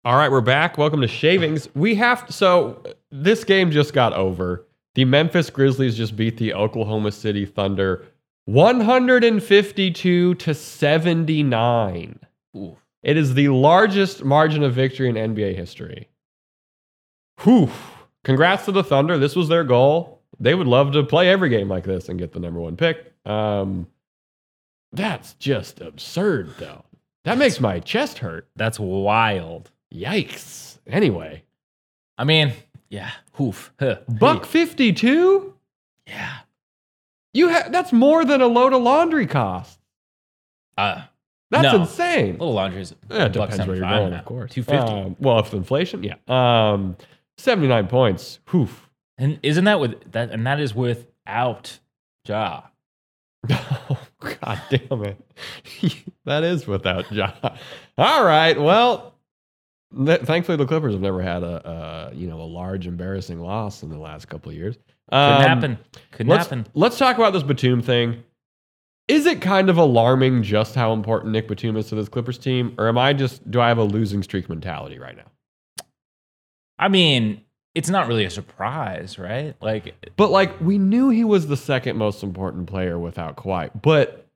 All 0.07 0.16
right, 0.16 0.30
we're 0.30 0.42
back. 0.42 0.76
Welcome 0.76 1.00
to 1.00 1.09
Shavings. 1.09 1.68
We 1.74 1.94
have 1.94 2.26
to, 2.26 2.33
so 2.33 2.83
this 3.11 3.42
game 3.42 3.70
just 3.70 3.94
got 3.94 4.12
over. 4.12 4.66
The 4.94 5.07
Memphis 5.07 5.48
Grizzlies 5.50 5.96
just 5.96 6.14
beat 6.14 6.37
the 6.37 6.52
Oklahoma 6.52 7.11
City 7.11 7.46
Thunder 7.46 8.04
152 8.44 10.35
to 10.35 10.54
79. 10.54 12.20
Ooh. 12.57 12.76
It 13.04 13.18
is 13.18 13.34
the 13.34 13.48
largest 13.50 14.24
margin 14.24 14.62
of 14.62 14.72
victory 14.74 15.10
in 15.10 15.14
NBA 15.14 15.54
history. 15.54 16.08
Whew. 17.42 17.70
Congrats 18.24 18.64
to 18.64 18.72
the 18.72 18.82
Thunder. 18.82 19.18
This 19.18 19.36
was 19.36 19.48
their 19.48 19.62
goal. 19.62 20.22
They 20.40 20.54
would 20.54 20.66
love 20.66 20.92
to 20.92 21.02
play 21.04 21.28
every 21.28 21.50
game 21.50 21.68
like 21.68 21.84
this 21.84 22.08
and 22.08 22.18
get 22.18 22.32
the 22.32 22.40
number 22.40 22.60
one 22.60 22.76
pick. 22.76 23.12
Um, 23.26 23.86
that's 24.92 25.34
just 25.34 25.82
absurd, 25.82 26.54
though. 26.58 26.84
That 27.24 27.36
makes 27.36 27.60
my 27.60 27.78
chest 27.80 28.18
hurt. 28.18 28.48
That's 28.56 28.80
wild. 28.80 29.70
Yikes. 29.92 30.78
Anyway, 30.86 31.42
I 32.16 32.24
mean, 32.24 32.54
yeah, 32.88 33.10
hoof. 33.32 33.72
Huh. 33.78 33.98
buck 34.08 34.46
52? 34.46 35.54
Yeah. 36.06 36.32
You 37.34 37.50
ha- 37.50 37.68
that's 37.70 37.92
more 37.92 38.24
than 38.24 38.40
a 38.40 38.46
load 38.46 38.72
of 38.72 38.82
laundry 38.82 39.26
costs. 39.26 39.78
Uh, 40.78 41.02
That's 41.50 41.72
No. 41.72 41.83
insane. 41.83 42.33
little 42.33 42.54
laundry 42.54 42.80
is 42.83 42.94
Yeah, 43.11 43.26
it 43.26 43.33
depends 43.33 43.59
where 43.66 43.76
you're 43.76 43.88
going, 43.88 44.11
now. 44.11 44.18
of 44.18 44.24
course. 44.24 44.52
250. 44.52 44.92
Um, 45.07 45.16
well, 45.20 45.38
if 45.40 45.52
inflation, 45.54 46.02
yeah. 46.02 46.14
Um, 46.28 46.96
79 47.38 47.87
points. 47.88 48.40
Whew. 48.50 48.68
And 49.18 49.38
isn't 49.42 49.64
that 49.64 49.78
with 49.80 50.12
that? 50.12 50.30
And 50.30 50.46
that 50.46 50.59
is 50.61 50.74
without 50.74 51.78
Ja. 52.26 52.62
Oh, 53.90 53.98
God 54.40 54.61
damn 54.70 55.04
it. 55.04 55.20
that 56.24 56.42
is 56.44 56.66
without 56.66 57.11
Ja. 57.12 57.33
All 57.98 58.24
right. 58.24 58.59
Well, 58.59 59.14
th- 60.07 60.22
thankfully 60.22 60.57
the 60.57 60.66
Clippers 60.66 60.94
have 60.94 61.02
never 61.02 61.20
had 61.20 61.42
a, 61.42 62.11
you 62.14 62.26
know 62.26 62.40
a 62.40 62.42
large 62.44 62.87
embarrassing 62.87 63.40
loss 63.40 63.83
in 63.83 63.90
the 63.90 63.98
last 63.98 64.28
couple 64.28 64.50
of 64.50 64.57
years. 64.57 64.76
Couldn't 65.11 65.20
Um, 65.37 65.42
happen. 65.42 65.78
Couldn't 66.12 66.30
let's, 66.30 66.44
happen. 66.46 66.66
let's 66.74 66.96
talk 66.98 67.16
about 67.16 67.35
this 67.35 67.42
Batum 67.42 67.83
thing. 67.83 68.24
Is 69.06 69.26
it 69.26 69.40
kind 69.42 69.68
of 69.68 69.76
alarming 69.76 70.42
just 70.42 70.74
how 70.74 70.92
important 70.92 71.32
Nick 71.32 71.46
Batum 71.48 71.76
is 71.76 71.88
to 71.88 71.94
this 71.94 72.08
Clippers 72.08 72.38
team, 72.38 72.74
or 72.78 72.88
am 72.88 72.96
I 72.96 73.12
just 73.12 73.50
do 73.50 73.60
I 73.60 73.68
have 73.68 73.78
a 73.78 73.84
losing 73.84 74.22
streak 74.22 74.48
mentality 74.48 74.98
right 74.98 75.16
now? 75.16 75.84
I 76.78 76.88
mean, 76.88 77.42
it's 77.74 77.88
not 77.90 78.08
really 78.08 78.24
a 78.24 78.30
surprise, 78.30 79.18
right? 79.18 79.54
Like, 79.60 79.94
But 80.16 80.30
like 80.30 80.58
we 80.60 80.78
knew 80.78 81.10
he 81.10 81.24
was 81.24 81.46
the 81.48 81.56
second 81.56 81.96
most 81.96 82.22
important 82.22 82.66
player 82.66 82.98
without 82.98 83.36
Kawhi, 83.36 83.70
but 83.82 84.26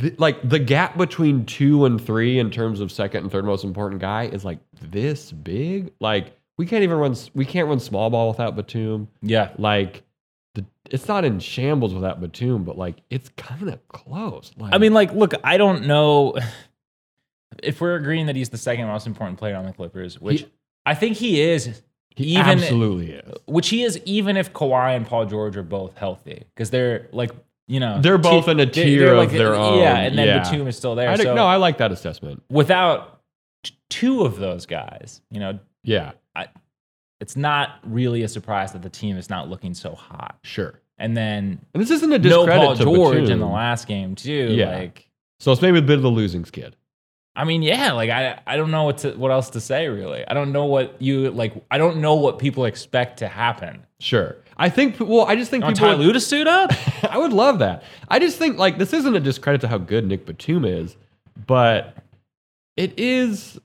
th- 0.00 0.18
like 0.18 0.46
the 0.48 0.58
gap 0.58 0.98
between 0.98 1.46
two 1.46 1.84
and 1.84 2.00
three 2.04 2.38
in 2.38 2.50
terms 2.50 2.80
of 2.80 2.90
second 2.90 3.22
and 3.22 3.30
third 3.30 3.44
most 3.44 3.62
important 3.64 4.00
guy 4.00 4.24
is 4.24 4.44
like 4.44 4.58
this 4.80 5.30
big. 5.30 5.92
Like 6.00 6.36
we 6.58 6.66
can't 6.66 6.82
even 6.82 6.96
run. 6.98 7.14
We 7.34 7.44
can't 7.44 7.68
run 7.68 7.78
small 7.78 8.10
ball 8.10 8.28
without 8.28 8.56
Batum. 8.56 9.08
yeah, 9.22 9.50
Like 9.58 10.02
the, 10.54 10.64
it's 10.90 11.08
not 11.08 11.24
in 11.24 11.38
shambles 11.40 11.94
without 11.94 12.20
Batum, 12.20 12.64
but 12.64 12.76
like 12.76 12.96
it's 13.10 13.28
kind 13.36 13.68
of 13.68 13.86
close. 13.88 14.52
Like 14.58 14.74
I 14.74 14.78
mean, 14.78 14.92
like, 14.92 15.12
look, 15.12 15.32
I 15.44 15.56
don't 15.56 15.86
know 15.86 16.34
if 17.62 17.80
we're 17.80 17.96
agreeing 17.96 18.26
that 18.26 18.36
he's 18.36 18.48
the 18.50 18.58
second 18.58 18.86
most 18.86 19.06
important 19.06 19.38
player 19.38 19.56
on 19.56 19.64
the 19.66 19.72
Clippers, 19.72 20.20
which 20.20 20.40
He- 20.42 20.52
I 20.84 20.94
think 20.94 21.16
he 21.16 21.40
is. 21.40 21.82
he 22.16 22.24
even- 22.32 22.44
absolutely 22.44 23.12
is. 23.12 23.32
Which 23.46 23.68
he 23.68 23.82
is, 23.84 23.98
even 24.04 24.36
if 24.36 24.52
Kawhi 24.52 24.96
and 24.96 25.06
Paul 25.06 25.26
George 25.26 25.56
are 25.56 25.62
both 25.62 25.96
healthy, 25.96 26.44
because 26.54 26.70
they're 26.70 27.08
like, 27.12 27.30
you 27.68 27.78
know, 27.80 28.00
They're 28.02 28.18
both 28.18 28.48
in 28.48 28.58
a 28.60 28.64
they're- 28.66 28.84
tier 28.84 28.98
they're 29.06 29.12
of 29.14 29.18
like- 29.18 29.30
their 29.30 29.54
own. 29.54 29.78
Yeah, 29.78 29.96
and 29.98 30.18
then 30.18 30.26
Yeah. 30.26 30.42
Batum 30.42 30.66
is 30.66 30.76
still 30.76 30.94
there. 30.96 31.08
I 31.08 31.16
so 31.16 31.34
no, 31.34 31.46
I 31.46 31.56
like 31.56 31.78
that 31.78 31.92
assessment. 31.92 32.42
without 32.50 33.20
t- 33.62 33.74
two 33.88 34.22
of 34.22 34.36
those 34.38 34.66
guys, 34.66 35.20
you 35.30 35.38
know, 35.40 35.58
Yeah, 35.84 36.12
it's 37.22 37.36
not 37.36 37.78
really 37.84 38.24
a 38.24 38.28
surprise 38.28 38.72
that 38.72 38.82
the 38.82 38.90
team 38.90 39.16
is 39.16 39.30
not 39.30 39.48
looking 39.48 39.74
so 39.74 39.94
hot. 39.94 40.38
sure. 40.42 40.80
And 40.98 41.16
then 41.16 41.60
And 41.72 41.80
this 41.80 41.90
isn't 41.90 42.12
a 42.12 42.18
no 42.18 42.44
discredit 42.44 42.66
Paul 42.66 42.76
to 42.76 42.84
George 42.84 43.30
in 43.30 43.38
the 43.38 43.46
last 43.46 43.86
game 43.86 44.16
too. 44.16 44.48
Yeah. 44.50 44.76
Like, 44.76 45.08
So 45.38 45.52
it's 45.52 45.62
maybe 45.62 45.78
a 45.78 45.82
bit 45.82 45.96
of 45.96 46.02
the 46.02 46.10
losing 46.10 46.44
skid. 46.44 46.74
I 47.36 47.44
mean, 47.44 47.62
yeah, 47.62 47.92
like 47.92 48.10
I, 48.10 48.40
I 48.46 48.56
don't 48.56 48.72
know 48.72 48.82
what 48.84 48.98
to, 48.98 49.12
what 49.12 49.30
else 49.30 49.50
to 49.50 49.60
say 49.60 49.88
really. 49.88 50.26
I 50.26 50.34
don't 50.34 50.50
know 50.50 50.66
what 50.66 51.00
you 51.00 51.30
like. 51.30 51.54
I 51.70 51.78
don't 51.78 51.98
know 51.98 52.16
what 52.16 52.40
people 52.40 52.64
expect 52.64 53.20
to 53.20 53.28
happen. 53.28 53.86
Sure. 54.00 54.36
I 54.56 54.68
think, 54.68 54.96
well, 54.98 55.24
I 55.24 55.36
just 55.36 55.50
think 55.50 55.62
You 55.62 55.66
want 55.66 55.78
people. 55.78 55.92
Ty 55.92 55.94
Lue 55.94 56.12
to 56.12 56.20
suit 56.20 56.48
up? 56.48 56.72
I 57.08 57.18
would 57.18 57.32
love 57.32 57.60
that. 57.60 57.84
I 58.08 58.18
just 58.18 58.36
think, 58.36 58.58
like, 58.58 58.78
this 58.78 58.92
isn't 58.92 59.14
a 59.14 59.20
discredit 59.20 59.60
to 59.62 59.68
how 59.68 59.78
good 59.78 60.06
Nick 60.06 60.26
Batum 60.26 60.64
is, 60.64 60.96
but 61.46 61.96
it 62.76 62.98
is. 62.98 63.58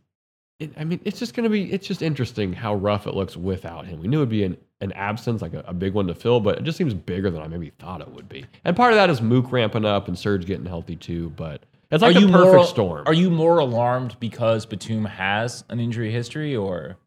It, 0.59 0.71
I 0.77 0.83
mean, 0.83 0.99
it's 1.05 1.19
just 1.19 1.35
going 1.35 1.43
to 1.43 1.49
be, 1.49 1.71
it's 1.71 1.85
just 1.85 2.01
interesting 2.01 2.51
how 2.51 2.75
rough 2.75 3.05
it 3.05 3.13
looks 3.13 3.37
without 3.37 3.85
him. 3.85 3.99
We 3.99 4.07
knew 4.07 4.17
it 4.17 4.21
would 4.21 4.29
be 4.29 4.43
an, 4.43 4.57
an 4.81 4.91
absence, 4.93 5.41
like 5.41 5.53
a, 5.53 5.63
a 5.67 5.73
big 5.73 5.93
one 5.93 6.07
to 6.07 6.15
fill, 6.15 6.39
but 6.39 6.57
it 6.57 6.63
just 6.63 6.77
seems 6.77 6.93
bigger 6.95 7.29
than 7.29 7.41
I 7.41 7.47
maybe 7.47 7.71
thought 7.77 8.01
it 8.01 8.09
would 8.09 8.27
be. 8.27 8.45
And 8.63 8.75
part 8.75 8.91
of 8.91 8.97
that 8.97 9.09
is 9.09 9.21
Mook 9.21 9.51
ramping 9.51 9.85
up 9.85 10.07
and 10.07 10.17
Serge 10.17 10.45
getting 10.45 10.65
healthy 10.65 10.95
too, 10.95 11.29
but 11.35 11.61
it's 11.91 12.01
like 12.01 12.15
are 12.15 12.21
perfect 12.21 12.33
more, 12.33 12.65
storm. 12.65 13.03
Are 13.07 13.13
you 13.13 13.29
more 13.29 13.59
alarmed 13.59 14.17
because 14.19 14.65
Batum 14.65 15.05
has 15.05 15.63
an 15.69 15.79
injury 15.79 16.11
history, 16.11 16.55
or 16.55 16.97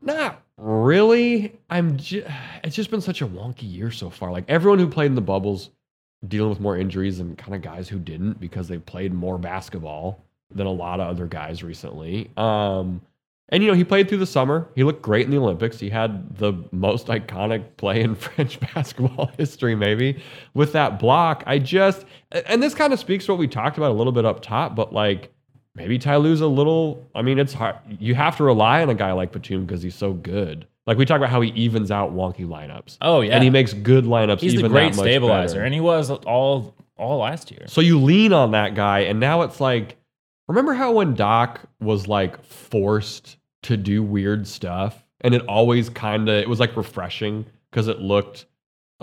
Not 0.00 0.40
really. 0.56 1.58
I'm. 1.68 1.96
Ju- 1.98 2.24
it's 2.64 2.76
just 2.76 2.90
been 2.90 3.00
such 3.00 3.20
a 3.20 3.26
wonky 3.26 3.70
year 3.70 3.90
so 3.90 4.10
far. 4.10 4.30
Like 4.30 4.44
everyone 4.48 4.78
who 4.78 4.88
played 4.88 5.06
in 5.06 5.16
the 5.16 5.20
bubbles, 5.20 5.70
dealing 6.26 6.50
with 6.50 6.60
more 6.60 6.78
injuries 6.78 7.18
than 7.18 7.36
kind 7.36 7.54
of 7.54 7.62
guys 7.62 7.88
who 7.88 7.98
didn't 7.98 8.40
because 8.40 8.68
they 8.68 8.78
played 8.78 9.12
more 9.12 9.38
basketball 9.38 10.24
than 10.54 10.66
a 10.66 10.72
lot 10.72 11.00
of 11.00 11.08
other 11.08 11.26
guys 11.26 11.62
recently. 11.62 12.30
Um, 12.36 13.02
and 13.48 13.62
you 13.62 13.68
know 13.68 13.74
he 13.74 13.84
played 13.84 14.08
through 14.08 14.18
the 14.18 14.26
summer. 14.26 14.66
He 14.74 14.82
looked 14.82 15.02
great 15.02 15.26
in 15.26 15.30
the 15.30 15.36
Olympics. 15.36 15.78
He 15.78 15.90
had 15.90 16.38
the 16.38 16.54
most 16.72 17.08
iconic 17.08 17.76
play 17.76 18.00
in 18.00 18.14
French 18.16 18.58
basketball 18.60 19.30
history, 19.38 19.74
maybe 19.74 20.22
with 20.54 20.72
that 20.72 20.98
block. 20.98 21.44
I 21.46 21.58
just 21.58 22.06
and 22.30 22.62
this 22.62 22.74
kind 22.74 22.92
of 22.92 22.98
speaks 22.98 23.26
to 23.26 23.32
what 23.32 23.38
we 23.38 23.46
talked 23.48 23.76
about 23.76 23.90
a 23.90 23.94
little 23.94 24.12
bit 24.12 24.24
up 24.24 24.40
top, 24.40 24.74
but 24.74 24.92
like 24.94 25.32
maybe 25.74 25.98
Ty 25.98 26.16
Lue's 26.16 26.40
a 26.40 26.46
little. 26.46 27.06
I 27.14 27.22
mean, 27.22 27.38
it's 27.38 27.52
hard. 27.52 27.76
You 27.98 28.14
have 28.14 28.36
to 28.38 28.44
rely 28.44 28.82
on 28.82 28.88
a 28.88 28.94
guy 28.94 29.12
like 29.12 29.32
Batum 29.32 29.66
because 29.66 29.82
he's 29.82 29.94
so 29.94 30.14
good. 30.14 30.66
Like 30.86 30.98
we 30.98 31.04
talk 31.04 31.18
about 31.18 31.30
how 31.30 31.40
he 31.42 31.50
evens 31.50 31.90
out 31.90 32.12
wonky 32.12 32.46
lineups. 32.46 32.98
oh 33.02 33.20
yeah, 33.20 33.34
and 33.34 33.44
he 33.44 33.50
makes 33.50 33.72
good 33.72 34.04
lineups. 34.04 34.40
he's 34.40 34.54
the 34.54 34.60
even 34.60 34.72
great 34.72 34.94
stabilizer, 34.94 35.56
better. 35.56 35.64
and 35.64 35.74
he 35.74 35.80
was 35.80 36.10
all 36.10 36.74
all 36.96 37.18
last 37.18 37.50
year. 37.50 37.64
So 37.68 37.80
you 37.80 38.00
lean 38.00 38.32
on 38.32 38.52
that 38.52 38.74
guy, 38.74 39.00
and 39.00 39.20
now 39.20 39.42
it's 39.42 39.60
like, 39.60 39.96
remember 40.52 40.74
how 40.74 40.92
when 40.92 41.14
Doc 41.14 41.60
was 41.80 42.06
like 42.08 42.42
forced 42.44 43.36
to 43.62 43.76
do 43.76 44.02
weird 44.02 44.46
stuff, 44.46 45.04
and 45.22 45.34
it 45.34 45.42
always 45.46 45.88
kind 45.88 46.28
of 46.28 46.34
it 46.36 46.48
was 46.48 46.60
like 46.60 46.76
refreshing 46.76 47.46
because 47.70 47.88
it 47.88 48.00
looked, 48.00 48.46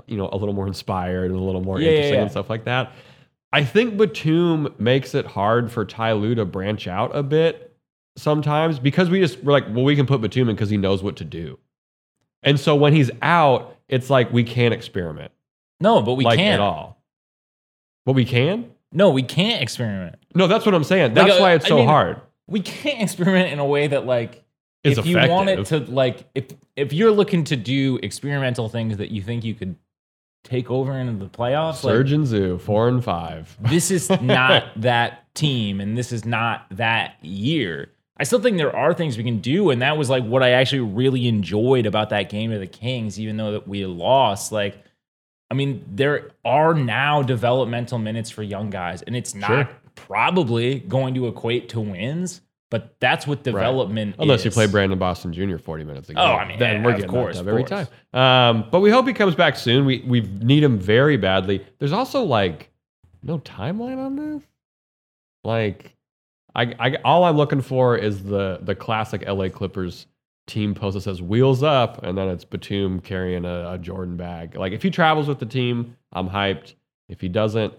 you 0.08 0.16
know, 0.18 0.30
a 0.32 0.38
little 0.38 0.54
more 0.54 0.68
inspired 0.68 1.32
and 1.32 1.40
a 1.40 1.44
little 1.44 1.62
more 1.62 1.80
Yeah, 1.80 1.90
interesting 1.90 2.16
yeah. 2.16 2.22
and 2.22 2.32
stuff 2.32 2.50
like 2.50 2.66
that. 2.66 2.92
I 3.52 3.64
think 3.64 3.98
Batum 3.98 4.76
makes 4.78 5.16
it 5.16 5.26
hard 5.26 5.72
for 5.72 5.84
Ty 5.86 6.14
Lue 6.14 6.36
to 6.36 6.46
branch 6.46 6.88
out 6.88 7.16
a 7.16 7.24
bit 7.24 7.76
sometimes 8.16 8.78
because 8.80 9.10
we 9.10 9.20
just 9.20 9.44
we're 9.44 9.54
like, 9.54 9.66
well, 9.70 9.84
we 9.84 9.96
can 9.96 10.06
put 10.06 10.22
Batum 10.22 10.50
in 10.50 10.56
because 10.56 10.70
he 10.70 10.78
knows 10.78 11.02
what 11.02 11.16
to 11.18 11.26
do. 11.26 11.58
And 12.44 12.60
so 12.60 12.76
when 12.76 12.94
he's 12.94 13.10
out, 13.22 13.76
it's 13.88 14.10
like 14.10 14.32
we 14.32 14.44
can't 14.44 14.74
experiment 14.74 15.32
No, 15.82 16.02
but 16.02 16.14
we 16.14 16.24
like 16.26 16.38
can't. 16.38 16.56
at 16.56 16.60
all. 16.60 17.02
But 18.06 18.14
we 18.14 18.24
can? 18.26 18.72
No, 18.92 19.10
we 19.10 19.24
can't 19.24 19.62
experiment. 19.62 20.16
No, 20.34 20.48
that's 20.48 20.66
what 20.66 20.74
I'm 20.74 20.84
saying. 20.84 21.14
Like, 21.14 21.28
That's 21.28 21.40
uh, 21.40 21.42
why 21.42 21.54
it's 21.54 21.66
I 21.66 21.70
so 21.70 21.76
mean, 21.78 21.88
hard. 21.88 22.22
We 22.48 22.62
can't 22.62 23.02
experiment 23.04 23.52
in 23.52 23.60
a 23.60 23.66
way 23.66 23.88
that 23.88 24.06
like 24.06 24.44
Is 24.84 24.98
if 24.98 25.06
you 25.06 25.18
want 25.18 25.50
it 25.50 25.66
to 25.68 25.80
like 25.80 26.28
if 26.36 26.48
if 26.76 26.94
you're 26.94 27.12
looking 27.12 27.44
to 27.46 27.56
do 27.56 28.00
experimental 28.02 28.70
things 28.70 28.98
that 28.98 29.12
you 29.12 29.22
think 29.22 29.44
you 29.44 29.54
could 29.54 29.76
take 30.44 30.72
over 30.72 30.94
into 30.94 31.24
the 31.24 31.30
playoffs, 31.30 31.84
like, 31.84 31.94
Surgeon 31.94 32.26
Zu, 32.26 32.58
four 32.60 32.88
and 32.88 33.04
five. 33.04 33.58
this 33.60 33.92
is 33.92 34.10
not 34.22 34.64
that 34.82 35.34
team 35.36 35.82
and 35.82 35.98
this 35.98 36.12
is 36.12 36.26
not 36.26 36.66
that 36.72 37.24
year. 37.24 37.92
I 38.18 38.24
still 38.24 38.42
think 38.42 38.58
there 38.58 38.76
are 38.76 38.94
things 38.94 39.18
we 39.18 39.24
can 39.24 39.40
do, 39.40 39.70
and 39.70 39.82
that 39.82 39.98
was 39.98 40.10
like 40.10 40.26
what 40.26 40.44
I 40.44 40.52
actually 40.52 40.82
really 40.82 41.28
enjoyed 41.28 41.86
about 41.86 42.10
that 42.10 42.30
game 42.30 42.52
of 42.52 42.60
the 42.60 42.68
Kings, 42.68 43.18
even 43.18 43.38
though 43.38 43.54
that 43.54 43.66
we 43.66 43.86
lost. 43.86 44.52
Like, 44.52 44.84
I 45.52 45.56
mean, 45.56 45.84
there 45.90 46.32
are 46.46 46.74
now 46.74 47.22
developmental 47.24 47.98
minutes 47.98 48.30
for 48.30 48.44
young 48.44 48.70
guys, 48.70 49.02
and 49.02 49.16
it's 49.16 49.34
not 49.34 49.48
Sure. 49.50 49.70
probably 49.96 50.80
going 50.82 51.14
to 51.16 51.28
equate 51.28 51.70
to 51.70 51.80
wins, 51.80 52.42
but 52.70 52.96
that's 53.00 53.26
what 53.26 53.42
development 53.44 54.16
Unless 54.20 54.46
you 54.46 54.52
play 54.52 54.68
Brandon 54.68 55.00
Boston 55.00 55.34
Jr. 55.34 55.58
40 55.58 55.84
minutes 55.86 56.10
ago. 56.10 56.22
Oh, 56.22 56.34
I 56.34 56.48
mean, 56.48 56.60
then 56.60 56.78
yeah, 56.78 56.84
we're 56.86 56.92
of 56.92 56.96
getting 56.98 57.10
course, 57.12 57.38
that 57.40 57.48
every 57.48 57.64
course. 57.64 57.88
time. 58.14 58.58
Um, 58.60 58.66
but 58.72 58.82
we 58.82 58.92
hope 58.92 59.08
he 59.08 59.14
comes 59.14 59.34
back 59.34 59.56
soon. 59.58 59.86
We 59.86 60.04
we 60.06 60.22
need 60.22 60.64
him 60.64 60.78
very 60.78 61.18
badly. 61.18 61.66
There's 61.80 61.94
also 61.94 62.22
like 62.24 62.70
no 63.24 63.40
timeline 63.40 63.98
on 63.98 64.16
this. 64.16 64.44
Like 65.44 65.96
I, 66.56 66.76
I 66.80 66.96
all 67.04 67.24
I'm 67.24 67.38
looking 67.38 67.62
for 67.62 67.98
is 67.98 68.24
the 68.24 68.60
the 68.62 68.76
classic 68.76 69.24
LA 69.28 69.50
Clippers 69.50 70.06
team 70.50 70.74
post 70.74 70.96
that 70.96 71.02
says 71.02 71.22
"Wheels 71.22 71.64
Up" 71.64 72.04
and 72.04 72.18
then 72.18 72.28
it's 72.28 72.44
Batum 72.44 73.00
carrying 73.00 73.46
a, 73.46 73.74
a 73.74 73.78
Jordan 73.78 74.18
bag. 74.18 74.56
Like 74.56 74.74
if 74.74 74.84
he 74.84 74.90
travels 74.90 75.28
with 75.28 75.40
the 75.40 75.46
team, 75.46 75.96
I'm 76.12 76.30
hyped. 76.30 76.74
If 77.08 77.22
he 77.22 77.30
doesn't, 77.30 77.74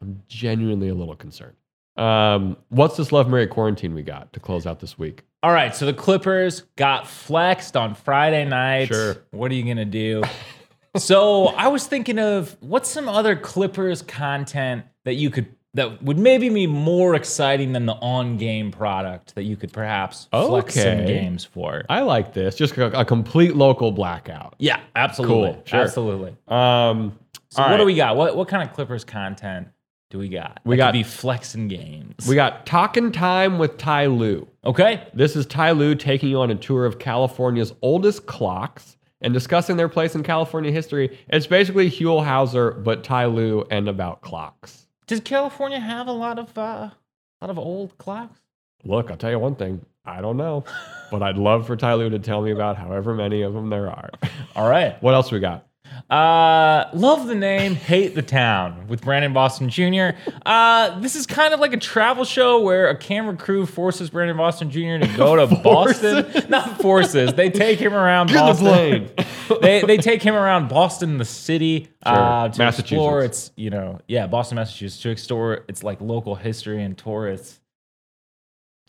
I'm 0.00 0.22
genuinely 0.28 0.88
a 0.88 0.94
little 0.94 1.16
concerned. 1.16 1.56
Um, 1.96 2.56
what's 2.68 2.96
this 2.96 3.12
love 3.12 3.28
Mary 3.28 3.46
quarantine 3.46 3.94
we 3.94 4.02
got 4.02 4.32
to 4.32 4.40
close 4.40 4.66
out 4.66 4.80
this 4.80 4.98
week? 4.98 5.24
All 5.42 5.52
right, 5.52 5.74
so 5.74 5.86
the 5.86 5.94
Clippers 5.94 6.64
got 6.76 7.06
flexed 7.06 7.76
on 7.76 7.94
Friday 7.94 8.44
night. 8.44 8.88
Sure. 8.88 9.16
What 9.30 9.50
are 9.50 9.54
you 9.54 9.64
gonna 9.64 9.84
do? 9.84 10.22
so 10.96 11.46
I 11.46 11.68
was 11.68 11.86
thinking 11.86 12.18
of 12.18 12.56
what's 12.60 12.90
some 12.90 13.08
other 13.08 13.36
Clippers 13.36 14.02
content 14.02 14.84
that 15.04 15.14
you 15.14 15.30
could 15.30 15.54
that 15.74 16.02
would 16.02 16.18
maybe 16.18 16.48
be 16.48 16.66
more 16.66 17.14
exciting 17.14 17.72
than 17.72 17.86
the 17.86 17.94
on-game 17.94 18.72
product 18.72 19.34
that 19.36 19.44
you 19.44 19.56
could 19.56 19.72
perhaps 19.72 20.26
flex 20.32 20.74
some 20.74 21.06
games 21.06 21.44
for. 21.44 21.84
I 21.88 22.00
like 22.00 22.34
this. 22.34 22.56
Just 22.56 22.76
a, 22.76 22.98
a 23.00 23.04
complete 23.04 23.54
local 23.54 23.92
blackout. 23.92 24.54
Yeah, 24.58 24.80
absolutely, 24.96 25.52
Cool, 25.52 25.62
sure. 25.66 25.80
absolutely. 25.80 26.36
Um, 26.48 27.16
So 27.50 27.62
what 27.62 27.76
do 27.76 27.84
we 27.84 27.94
got? 27.94 28.16
What 28.16 28.36
what 28.36 28.48
kind 28.48 28.68
of 28.68 28.74
Clippers 28.74 29.04
content 29.04 29.68
do 30.10 30.18
we 30.18 30.28
got? 30.28 30.60
We 30.64 30.76
got- 30.76 30.92
be 30.92 31.04
flexing 31.04 31.68
games. 31.68 32.26
we 32.26 32.34
got 32.34 32.66
talking 32.66 33.12
time 33.12 33.58
with 33.58 33.76
Ty 33.78 34.06
Lue. 34.06 34.48
okay. 34.64 35.06
This 35.14 35.36
is 35.36 35.46
Ty 35.46 35.70
Lue 35.72 35.94
taking 35.94 36.30
you 36.30 36.40
on 36.40 36.50
a 36.50 36.56
tour 36.56 36.84
of 36.84 36.98
California's 36.98 37.72
oldest 37.80 38.26
clocks 38.26 38.96
and 39.20 39.32
discussing 39.32 39.76
their 39.76 39.88
place 39.88 40.14
in 40.16 40.22
California 40.24 40.72
history. 40.72 41.16
It's 41.28 41.46
basically 41.46 41.88
Huell 41.90 42.24
Howser, 42.24 42.82
but 42.82 43.04
Ty 43.04 43.26
Lue 43.26 43.64
and 43.70 43.88
about 43.88 44.20
clocks. 44.22 44.86
Does 45.10 45.18
California 45.18 45.80
have 45.80 46.06
a 46.06 46.12
lot 46.12 46.38
of 46.38 46.56
uh, 46.56 46.60
a 46.60 46.92
lot 47.40 47.50
of 47.50 47.58
old 47.58 47.98
clocks? 47.98 48.38
Look, 48.84 49.10
I'll 49.10 49.16
tell 49.16 49.32
you 49.32 49.40
one 49.40 49.56
thing. 49.56 49.84
I 50.04 50.20
don't 50.20 50.36
know, 50.36 50.62
but 51.10 51.20
I'd 51.20 51.36
love 51.36 51.66
for 51.66 51.76
Ty 51.76 51.94
Lue 51.94 52.10
to 52.10 52.20
tell 52.20 52.40
me 52.42 52.52
about 52.52 52.76
however 52.76 53.12
many 53.12 53.42
of 53.42 53.52
them 53.52 53.70
there 53.70 53.88
are. 53.88 54.10
All 54.54 54.70
right. 54.70 55.02
what 55.02 55.14
else 55.14 55.32
we 55.32 55.40
got? 55.40 55.66
Uh, 56.08 56.88
love 56.92 57.26
the 57.28 57.34
name, 57.34 57.74
hate 57.76 58.14
the 58.16 58.22
town 58.22 58.86
with 58.88 59.00
Brandon 59.02 59.32
Boston 59.32 59.68
Jr. 59.68 60.10
Uh, 60.44 60.98
this 61.00 61.14
is 61.14 61.24
kind 61.26 61.54
of 61.54 61.60
like 61.60 61.72
a 61.72 61.76
travel 61.76 62.24
show 62.24 62.60
where 62.60 62.88
a 62.88 62.96
camera 62.96 63.36
crew 63.36 63.64
forces 63.64 64.10
Brandon 64.10 64.36
Boston 64.36 64.70
Jr. 64.70 64.98
to 65.06 65.10
go 65.16 65.36
to 65.36 65.54
Boston. 65.62 66.26
Not 66.48 66.80
forces. 66.82 67.32
They 67.34 67.48
take 67.50 67.78
him 67.78 67.94
around 67.94 68.28
Get 68.30 68.36
in 68.36 68.56
the 68.56 68.62
Boston. 68.70 69.08
plane. 69.46 69.60
they 69.62 69.82
they 69.82 69.96
take 69.98 70.22
him 70.22 70.34
around 70.34 70.68
Boston, 70.68 71.18
the 71.18 71.24
city, 71.24 71.88
uh, 72.02 72.48
to 72.48 72.58
Massachusetts. 72.58 72.80
explore 72.92 73.22
its 73.22 73.52
you 73.56 73.70
know 73.70 74.00
yeah 74.08 74.26
Boston, 74.26 74.56
Massachusetts, 74.56 75.00
to 75.02 75.10
explore 75.10 75.64
its 75.68 75.84
like 75.84 76.00
local 76.00 76.34
history 76.34 76.82
and 76.82 76.98
tourist 76.98 77.59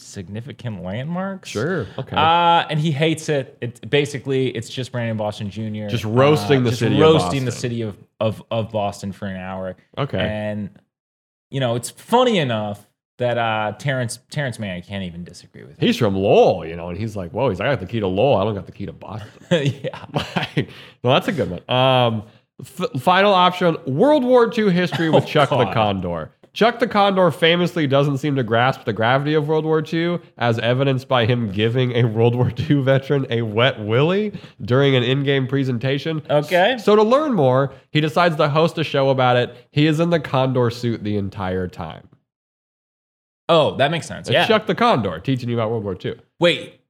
significant 0.01 0.83
landmarks. 0.83 1.49
Sure. 1.49 1.87
Okay. 1.97 2.15
Uh, 2.15 2.65
and 2.69 2.79
he 2.79 2.91
hates 2.91 3.29
it. 3.29 3.57
It 3.61 3.89
basically 3.89 4.49
it's 4.49 4.69
just 4.69 4.91
Brandon 4.91 5.17
Boston 5.17 5.49
Jr. 5.49 5.87
Just 5.87 6.03
roasting 6.05 6.61
uh, 6.61 6.63
the 6.65 6.69
just 6.71 6.79
city 6.79 6.95
of 6.95 7.01
roasting 7.01 7.45
the 7.45 7.51
Boston. 7.51 7.61
city 7.61 7.81
of, 7.81 7.97
of 8.19 8.43
of 8.51 8.71
Boston 8.71 9.11
for 9.11 9.25
an 9.27 9.37
hour. 9.37 9.75
okay. 9.97 10.19
And 10.19 10.69
you 11.49 11.59
know 11.59 11.75
it's 11.75 11.89
funny 11.89 12.37
enough 12.37 12.87
that 13.17 13.37
uh, 13.37 13.73
Terance 13.77 14.19
Terance 14.31 14.57
Mann 14.57 14.81
can't 14.81 15.03
even 15.03 15.23
disagree 15.23 15.63
with 15.63 15.77
Him. 15.77 15.87
He's 15.87 15.97
from 15.97 16.15
Lowell, 16.15 16.65
you 16.65 16.75
know, 16.75 16.89
and 16.89 16.97
he's 16.97 17.15
like, 17.15 17.31
whoa, 17.31 17.49
he's 17.49 17.59
like, 17.59 17.67
I 17.67 17.71
got 17.73 17.79
the 17.81 17.85
key 17.85 17.99
to 17.99 18.07
Lowell. 18.07 18.37
I 18.37 18.43
don't 18.43 18.55
got 18.55 18.65
the 18.65 18.71
key 18.71 18.87
to 18.87 18.93
Boston. 18.93 19.29
yeah. 19.51 20.05
Like, 20.55 20.69
well, 21.03 21.13
that's 21.13 21.27
a 21.27 21.31
good 21.31 21.49
one. 21.49 21.69
Um, 21.69 22.23
f- 22.59 22.99
final 23.01 23.33
option: 23.33 23.77
World 23.85 24.23
War 24.23 24.51
II 24.55 24.71
history 24.71 25.09
with 25.09 25.23
Oh, 25.25 25.27
Chuck 25.27 25.49
the 25.49 25.65
Condor. 25.71 26.31
Chuck 26.53 26.79
the 26.79 26.87
Condor 26.87 27.31
famously 27.31 27.87
doesn't 27.87 28.17
seem 28.17 28.35
to 28.35 28.43
grasp 28.43 28.83
the 28.83 28.91
gravity 28.91 29.33
of 29.33 29.47
World 29.47 29.63
War 29.63 29.81
II, 29.81 30.19
as 30.37 30.59
evidenced 30.59 31.07
by 31.07 31.25
him 31.25 31.49
giving 31.49 31.93
a 31.93 32.03
World 32.03 32.35
War 32.35 32.51
II 32.57 32.81
veteran 32.83 33.25
a 33.29 33.41
wet 33.41 33.79
willy 33.79 34.33
during 34.61 34.95
an 34.95 35.03
in-game 35.03 35.47
presentation. 35.47 36.21
Okay. 36.29 36.77
So 36.77 36.97
to 36.97 37.03
learn 37.03 37.33
more, 37.33 37.73
he 37.91 38.01
decides 38.01 38.35
to 38.35 38.49
host 38.49 38.77
a 38.77 38.83
show 38.83 39.09
about 39.09 39.37
it. 39.37 39.55
He 39.71 39.87
is 39.87 40.01
in 40.01 40.09
the 40.09 40.19
Condor 40.19 40.69
suit 40.69 41.03
the 41.03 41.15
entire 41.15 41.69
time. 41.69 42.09
Oh, 43.47 43.75
that 43.77 43.91
makes 43.91 44.07
sense. 44.07 44.27
It's 44.27 44.33
yeah. 44.33 44.45
Chuck 44.45 44.65
the 44.65 44.75
Condor 44.75 45.19
teaching 45.19 45.49
you 45.49 45.55
about 45.55 45.71
World 45.71 45.83
War 45.85 45.97
II. 46.03 46.15
Wait, 46.39 46.81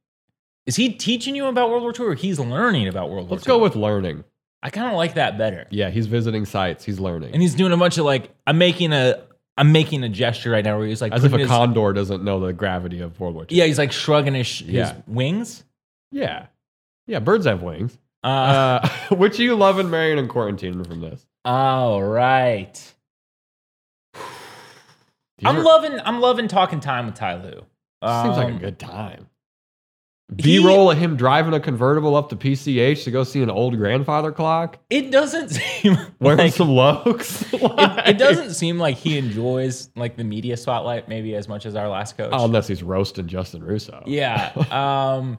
is 0.66 0.76
he 0.76 0.94
teaching 0.94 1.36
you 1.36 1.46
about 1.46 1.70
World 1.70 1.84
War 1.84 1.94
II 1.98 2.06
or 2.06 2.14
he's 2.16 2.40
learning 2.40 2.88
about 2.88 3.10
World 3.10 3.30
War 3.30 3.36
II? 3.36 3.38
Let's 3.38 3.48
go 3.48 3.60
with 3.60 3.76
learning. 3.76 4.24
I 4.64 4.70
kind 4.70 4.88
of 4.88 4.94
like 4.94 5.16
that 5.16 5.38
better. 5.38 5.68
Yeah, 5.72 5.90
he's 5.90 6.06
visiting 6.08 6.46
sites. 6.46 6.86
He's 6.86 7.00
learning. 7.00 7.34
And 7.34 7.42
he's 7.42 7.56
doing 7.56 7.74
a 7.74 7.78
bunch 7.78 7.98
of 7.98 8.06
like 8.06 8.32
I'm 8.46 8.58
making 8.60 8.94
a 8.94 9.24
I'm 9.58 9.72
making 9.72 10.04
a 10.04 10.10
gesture 10.10 10.50
right 10.52 10.64
now 10.64 10.78
where 10.78 10.88
he's 10.88 11.02
like 11.02 11.12
As 11.14 11.24
if 11.24 11.34
a 11.34 11.38
his- 11.38 11.48
condor 11.48 11.94
doesn't 11.94 12.24
know 12.24 12.40
the 12.40 12.54
gravity 12.54 13.02
of 13.02 13.20
World 13.20 13.36
War 13.36 13.46
II. 13.50 13.58
Yeah, 13.58 13.66
he's 13.66 13.78
like 13.78 13.92
shrugging 13.92 14.34
his, 14.34 14.48
his 14.60 14.70
Yeah. 14.70 14.94
wings. 15.08 15.64
Yeah. 16.12 16.48
Yeah, 17.08 17.20
birds 17.20 17.46
have 17.46 17.62
wings. 17.62 17.98
Uh, 18.24 18.28
Uh, 18.28 18.90
which 19.16 19.40
you 19.40 19.56
love 19.56 19.78
in 19.80 19.90
marrying 19.90 20.20
and 20.20 20.30
quarantine 20.30 20.84
from 20.84 21.02
this? 21.02 21.26
all 21.44 22.02
right. 22.04 22.94
I'm 25.44 25.64
loving 25.64 26.00
I'm 26.06 26.22
loving 26.22 26.48
talking 26.48 26.80
time 26.80 27.08
with 27.08 27.16
Ty 27.16 27.42
Lue. 27.44 27.52
Seems 28.04 28.38
like 28.38 28.48
a 28.50 28.52
Um, 28.54 28.60
good 28.60 28.78
time. 28.80 29.28
B 30.34 30.60
roll 30.60 30.90
of 30.90 30.98
him 30.98 31.18
driving 31.18 31.54
a 31.54 31.60
convertible 31.60 32.16
up 32.16 32.30
to 32.30 32.36
PCH 32.36 33.04
to 33.04 33.12
go 33.12 33.24
see 33.24 33.42
an 33.42 33.50
old 33.50 33.78
grandfather 33.78 34.32
clock, 34.32 34.80
It 34.90 35.12
doesn't 35.12 35.50
seem 35.50 35.98
wearing 36.20 36.40
like 36.40 36.54
some 36.54 36.70
lokes. 36.70 37.54
it, 38.08 38.10
it 38.10 38.18
doesn't 38.18 38.54
seem 38.54 38.78
like 38.78 38.96
he 38.96 39.18
enjoys 39.18 39.90
like 39.96 40.16
the 40.16 40.24
media 40.24 40.56
spotlight 40.56 41.10
maybe 41.10 41.36
as 41.36 41.50
much 41.50 41.66
as 41.66 41.76
our 41.76 41.90
last 41.90 42.18
coach. 42.18 42.30
Oh, 42.32 42.46
unless 42.46 42.68
he's 42.68 42.82
roasting 42.82 43.28
Justin 43.28 43.64
Russo. 43.64 44.04
Yeah. 44.06 44.52
Um, 44.72 45.38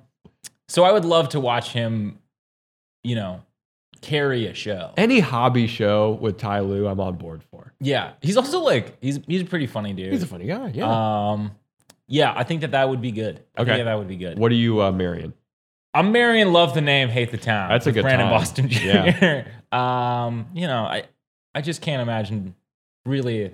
so 0.69 0.85
I 0.85 0.93
would 0.93 1.05
love 1.05 1.31
to 1.31 1.41
watch 1.41 1.73
him, 1.73 2.19
you 3.03 3.15
know, 3.15 3.43
carry 4.03 4.47
a 4.47 4.55
show. 4.55 4.93
Any 4.97 5.21
hobby 5.21 5.67
show 5.67 6.13
with 6.21 6.37
Ty 6.39 6.61
Lue, 6.61 6.87
I'm 6.87 7.01
on 7.01 7.17
board 7.17 7.43
for. 7.51 7.73
Yeah. 7.81 8.13
He's 8.21 8.37
also 8.37 8.61
like 8.61 8.99
he's 9.01 9.21
he's 9.27 9.43
a 9.43 9.45
pretty 9.47 9.67
funny 9.67 9.95
dude. 9.95 10.13
He's 10.13 10.23
a 10.23 10.27
funny 10.27 10.47
guy. 10.47 10.73
Yeah. 10.75 11.31
Um, 11.31 11.53
yeah, 12.13 12.33
I 12.37 12.45
think 12.45 12.61
that 12.61 12.73
that 12.73 12.89
would 12.89 13.01
be 13.01 13.11
good. 13.11 13.43
I 13.57 13.63
Okay. 13.63 13.71
think 13.71 13.79
that, 13.81 13.85
that 13.91 13.99
would 13.99 14.09
be 14.09 14.17
good. 14.17 14.39
what 14.39 14.53
are 14.53 14.57
you, 14.57 14.83
uh, 14.83 14.93
marrying? 14.93 15.33
I'm 15.95 16.13
marrying 16.13 16.53
love 16.53 16.75
the 16.75 16.81
name, 16.81 17.09
hate 17.09 17.31
the 17.31 17.39
town. 17.39 17.69
That's 17.71 17.87
a 17.87 17.93
good 17.93 18.03
Brandon 18.03 18.29
time. 18.29 18.39
Boston 18.39 18.69
Jr. 18.69 18.87
Yeah. 18.87 19.45
um, 19.73 20.47
you 20.55 20.67
know, 20.67 20.85
I 20.85 21.05
I 21.55 21.61
just 21.61 21.83
can't 21.83 22.01
imagine 22.01 22.55
really 23.05 23.53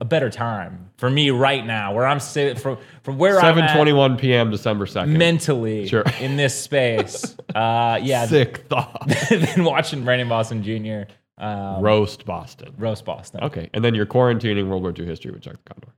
a 0.00 0.04
better 0.04 0.28
time 0.28 0.90
for 0.98 1.08
me 1.08 1.30
right 1.30 1.64
now, 1.64 1.94
where 1.94 2.04
I'm 2.04 2.18
sitting 2.20 2.56
from 2.56 2.78
from 3.02 3.18
where 3.18 3.38
I'm 3.38 3.56
at 3.58 3.70
7:21 3.70 4.18
p.m. 4.18 4.50
December 4.50 4.86
2nd. 4.86 5.16
mentally 5.16 5.86
Sure. 5.86 6.02
in 6.20 6.36
this 6.36 6.60
space. 6.60 7.36
uh, 7.54 7.98
yeah, 8.02 8.26
Sick 8.26 8.64
thought. 8.68 9.08
than 9.30 9.64
watching 9.64 10.04
Brandon 10.04 10.28
Boston 10.28 10.62
Jr. 10.64 11.10
Um, 11.38 11.82
Roast 11.82 12.24
Boston. 12.24 12.74
roast 12.78 13.04
Boston. 13.04 13.44
Okay, 13.44 13.70
and 13.74 13.84
then 13.84 13.94
you're 13.94 14.06
quarantining 14.06 14.66
World 14.68 14.82
War 14.82 14.92
II 14.98 15.06
history 15.06 15.30
with 15.30 15.42
Chuck 15.42 15.56
the 15.64 15.72
Condor. 15.74 15.92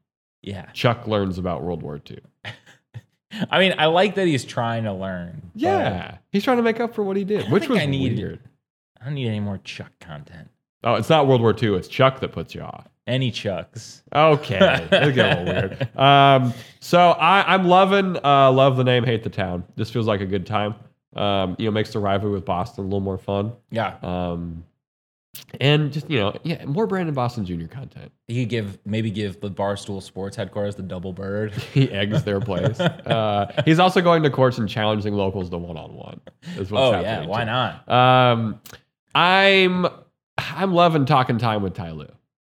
Yeah, 0.49 0.67
Chuck 0.73 1.07
learns 1.07 1.39
about 1.39 1.63
World 1.63 1.83
War 1.83 2.01
II. 2.11 2.19
I 3.51 3.59
mean, 3.59 3.75
I 3.79 3.87
like 3.87 4.15
that 4.15 4.27
he's 4.27 4.45
trying 4.45 4.85
to 4.85 4.93
learn. 4.93 5.51
Yeah, 5.55 6.19
he's 6.33 6.45
trying 6.45 6.57
to 6.57 6.63
make 6.63 6.81
up 6.81 6.95
for 6.95 7.03
what 7.05 7.17
he 7.17 7.25
did, 7.25 7.51
which 7.51 7.69
was 7.69 7.79
I 7.81 7.87
need- 7.87 8.17
weird. 8.19 8.41
I 9.01 9.05
don't 9.05 9.15
need 9.15 9.29
any 9.29 9.41
more 9.41 9.59
Chuck 9.59 9.93
content. 10.01 10.49
Oh, 10.83 10.95
it's 10.95 11.09
not 11.09 11.27
World 11.29 11.41
War 11.41 11.55
II. 11.61 11.75
It's 11.77 11.87
Chuck 11.89 12.19
that 12.21 12.33
puts 12.33 12.55
you 12.55 12.63
off. 12.63 12.89
Any 13.07 13.31
Chucks? 13.31 14.03
Okay, 14.15 14.89
it'll 14.93 15.13
get 15.13 15.39
a 15.39 15.43
little 15.43 15.69
weird. 15.71 15.97
Um, 15.99 16.53
so 16.81 17.11
I, 17.13 17.55
I'm 17.55 17.67
loving, 17.69 18.17
uh, 18.25 18.51
love 18.51 18.77
the 18.77 18.85
name, 18.85 19.05
hate 19.05 19.23
the 19.23 19.31
town. 19.31 19.65
This 19.77 19.89
feels 19.91 20.07
like 20.07 20.21
a 20.21 20.27
good 20.27 20.47
time. 20.47 20.75
Um, 21.17 21.55
you 21.59 21.65
know, 21.67 21.71
makes 21.71 21.93
the 21.93 21.99
rivalry 22.01 22.33
with 22.35 22.45
Boston 22.45 22.85
a 22.85 22.87
little 22.87 23.01
more 23.01 23.19
fun. 23.19 23.53
Yeah, 23.71 23.97
Um, 24.03 24.65
and 25.61 25.93
just 25.93 26.11
you 26.11 26.19
know, 26.19 26.37
yeah, 26.43 26.65
more 26.65 26.87
Brandon 26.87 27.15
Boston 27.15 27.45
Jr. 27.45 27.67
content. 27.67 28.13
he 28.27 28.43
could 28.43 28.49
give 28.49 28.79
maybe 28.85 29.11
give 29.11 29.41
the 29.41 29.51
Barstool 29.51 30.03
Sports 30.03 30.37
headquarters 30.37 30.75
the 30.77 30.83
double 30.83 31.13
bird. 31.13 31.53
He 31.73 31.91
eggs 31.91 32.25
their 32.25 32.41
place. 32.41 32.81
Uh, 33.09 33.63
he's 33.65 33.79
also 33.79 34.01
going 34.03 34.23
to 34.23 34.31
courts 34.31 34.59
and 34.59 34.69
challenging 34.69 35.15
locals 35.15 35.49
to 35.51 35.57
one 35.59 35.77
on 35.77 35.95
one. 35.95 36.21
oh 36.73 37.01
yeah, 37.01 37.25
why 37.27 37.45
not? 37.45 37.89
Um, 37.89 38.61
I'm 39.15 39.87
I'm 40.37 40.73
loving 40.75 41.07
talking 41.07 41.39
time 41.39 41.63
with 41.63 41.75
Ty 41.75 41.93
Lue. 41.93 42.09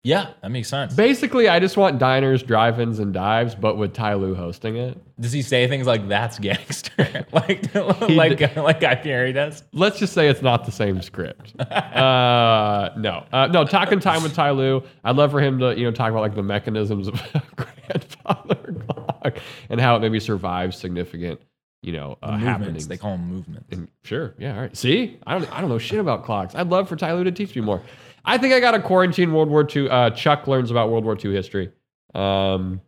Yeah, 0.05 0.33
that 0.43 0.51
makes 0.51 0.67
sense. 0.67 0.93
Basically, 0.93 1.49
I 1.49 1.59
just 1.59 1.77
want 1.77 1.97
diners, 1.97 2.43
drive-ins, 2.43 2.99
and 2.99 3.11
dives, 3.11 3.55
but 3.55 3.75
with 3.75 3.93
Ty 3.93 4.13
Lue 4.13 4.35
hosting 4.35 4.75
it. 4.75 5.01
Does 5.19 5.31
he 5.31 5.41
say 5.41 5.67
things 5.67 5.87
like 5.87 6.07
"That's 6.07 6.37
gangster," 6.37 7.25
like 7.33 7.73
like 8.09 8.37
d- 8.37 8.61
like 8.61 8.79
Guy 8.79 8.97
Fieri 8.97 9.33
does? 9.33 9.63
Let's 9.73 9.97
just 9.97 10.13
say 10.13 10.27
it's 10.27 10.43
not 10.43 10.63
the 10.67 10.71
same 10.71 11.01
script. 11.01 11.59
uh, 11.71 12.91
no, 12.97 13.25
uh, 13.33 13.47
no. 13.47 13.65
Talking 13.65 13.99
time 13.99 14.21
with 14.21 14.35
Ty 14.35 14.51
Lue. 14.51 14.83
I'd 15.03 15.15
love 15.15 15.31
for 15.31 15.41
him 15.41 15.57
to 15.57 15.75
you 15.75 15.85
know 15.85 15.91
talk 15.91 16.11
about 16.11 16.21
like 16.21 16.35
the 16.35 16.43
mechanisms 16.43 17.07
of 17.07 17.19
grandfather 17.55 18.75
clock 18.85 19.39
and 19.71 19.81
how 19.81 19.95
it 19.95 20.01
maybe 20.01 20.19
survives 20.19 20.77
significant 20.77 21.41
you 21.81 21.93
know 21.93 22.19
uh, 22.21 22.37
happenings. 22.37 22.87
They 22.87 22.97
call 22.97 23.13
them 23.13 23.27
movements. 23.27 23.65
And 23.71 23.87
sure, 24.03 24.35
yeah, 24.37 24.53
all 24.53 24.61
right. 24.61 24.77
See, 24.77 25.17
I 25.25 25.39
don't, 25.39 25.51
I 25.51 25.61
don't 25.61 25.69
know 25.71 25.79
shit 25.79 25.99
about 25.99 26.25
clocks. 26.25 26.53
I'd 26.53 26.69
love 26.69 26.87
for 26.87 26.95
Ty 26.95 27.13
Lue 27.13 27.23
to 27.23 27.31
teach 27.31 27.55
me 27.55 27.63
more. 27.63 27.81
I 28.25 28.37
think 28.37 28.53
I 28.53 28.59
got 28.59 28.73
a 28.75 28.81
quarantine 28.81 29.33
World 29.33 29.49
War 29.49 29.67
II. 29.73 29.89
Uh, 29.89 30.09
Chuck 30.11 30.47
learns 30.47 30.71
about 30.71 30.89
World 30.89 31.05
War 31.05 31.17
II 31.23 31.33
history. 31.33 31.71
Um, 32.13 32.81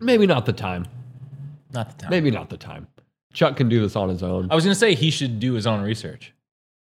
Maybe 0.00 0.26
not 0.26 0.46
the 0.46 0.52
time. 0.52 0.86
Not 1.72 1.90
the 1.96 2.02
time. 2.02 2.10
Maybe 2.10 2.30
not 2.30 2.50
the 2.50 2.56
time. 2.56 2.88
Chuck 3.32 3.56
can 3.56 3.68
do 3.68 3.80
this 3.80 3.96
on 3.96 4.08
his 4.08 4.22
own. 4.22 4.48
I 4.50 4.54
was 4.54 4.64
gonna 4.64 4.74
say 4.74 4.94
he 4.94 5.10
should 5.10 5.40
do 5.40 5.54
his 5.54 5.66
own 5.66 5.80
research, 5.82 6.34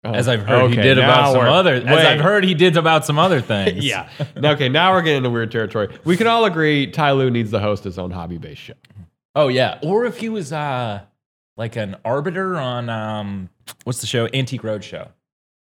Oh, 0.04 0.12
as 0.12 0.28
I've 0.28 0.42
heard 0.42 0.72
he 0.72 0.76
did 0.76 0.98
about 0.98 1.32
some 1.34 1.46
other. 1.46 1.76
As 1.76 1.84
wait. 1.86 2.06
I've 2.06 2.20
heard 2.22 2.44
he 2.44 2.54
did 2.54 2.76
about 2.76 3.06
some 3.06 3.18
other 3.20 3.40
things. 3.42 3.86
Yeah. 3.86 4.10
Okay, 4.36 4.68
now 4.68 4.92
we're 4.94 5.02
getting 5.02 5.18
into 5.20 5.30
weird 5.30 5.52
territory. 5.52 5.96
We 6.04 6.18
can 6.18 6.28
all 6.28 6.44
agree 6.46 6.88
Ty 6.88 7.12
Lue 7.14 7.30
needs 7.30 7.52
to 7.52 7.60
host 7.60 7.84
his 7.84 7.98
own 8.00 8.12
hobby 8.12 8.38
based 8.38 8.62
show. 8.62 8.74
Oh 9.36 9.48
yeah. 9.48 9.80
Or 9.84 10.06
if 10.06 10.18
he 10.18 10.28
was 10.30 10.52
uh 10.52 11.02
like 11.56 11.76
an 11.78 11.96
arbiter 12.04 12.58
on 12.58 12.90
um 12.90 13.50
what's 13.86 14.02
the 14.02 14.08
show? 14.08 14.28
Antique 14.34 14.64
Roadshow. 14.64 15.10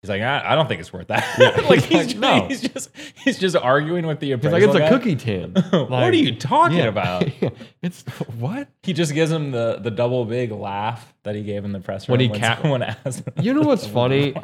He's 0.04 0.10
like, 0.10 0.22
I, 0.22 0.52
I 0.52 0.56
don't 0.56 0.68
think 0.68 0.82
it's 0.82 0.92
worth 0.92 1.08
that. 1.08 1.64
like 1.70 1.80
he's, 1.80 2.12
He's 2.12 2.16
like, 2.16 2.42
no. 2.42 2.48
he's 2.50 2.60
just 2.60 2.90
he's 3.24 3.40
just 3.40 3.56
arguing 3.56 4.06
with 4.06 4.20
the 4.20 4.28
He's 4.28 4.36
appraisal 4.36 4.74
like, 4.74 4.82
it's 4.82 4.92
a 4.92 4.98
cookie 4.98 5.16
tin. 5.16 5.54
what 5.72 5.94
are 5.94 6.14
you 6.14 6.36
talking 6.36 6.80
yeah. 6.80 6.88
about? 6.88 7.24
it's 7.82 8.02
what? 8.38 8.68
He 8.82 8.92
just 8.92 9.14
gives 9.14 9.32
him 9.32 9.52
the 9.52 9.80
the 9.82 9.92
double 9.92 10.26
big 10.26 10.52
laugh 10.52 11.14
that 11.24 11.36
he 11.36 11.44
gave 11.44 11.64
in 11.64 11.72
the 11.72 11.80
press 11.80 12.10
room 12.10 12.18
When 12.18 12.20
he 12.20 12.38
ca- 12.38 12.60
someone 12.62 12.84
asked. 12.84 13.24
You 13.42 13.54
know 13.54 13.62
what's 13.62 13.88
funny? 13.88 14.36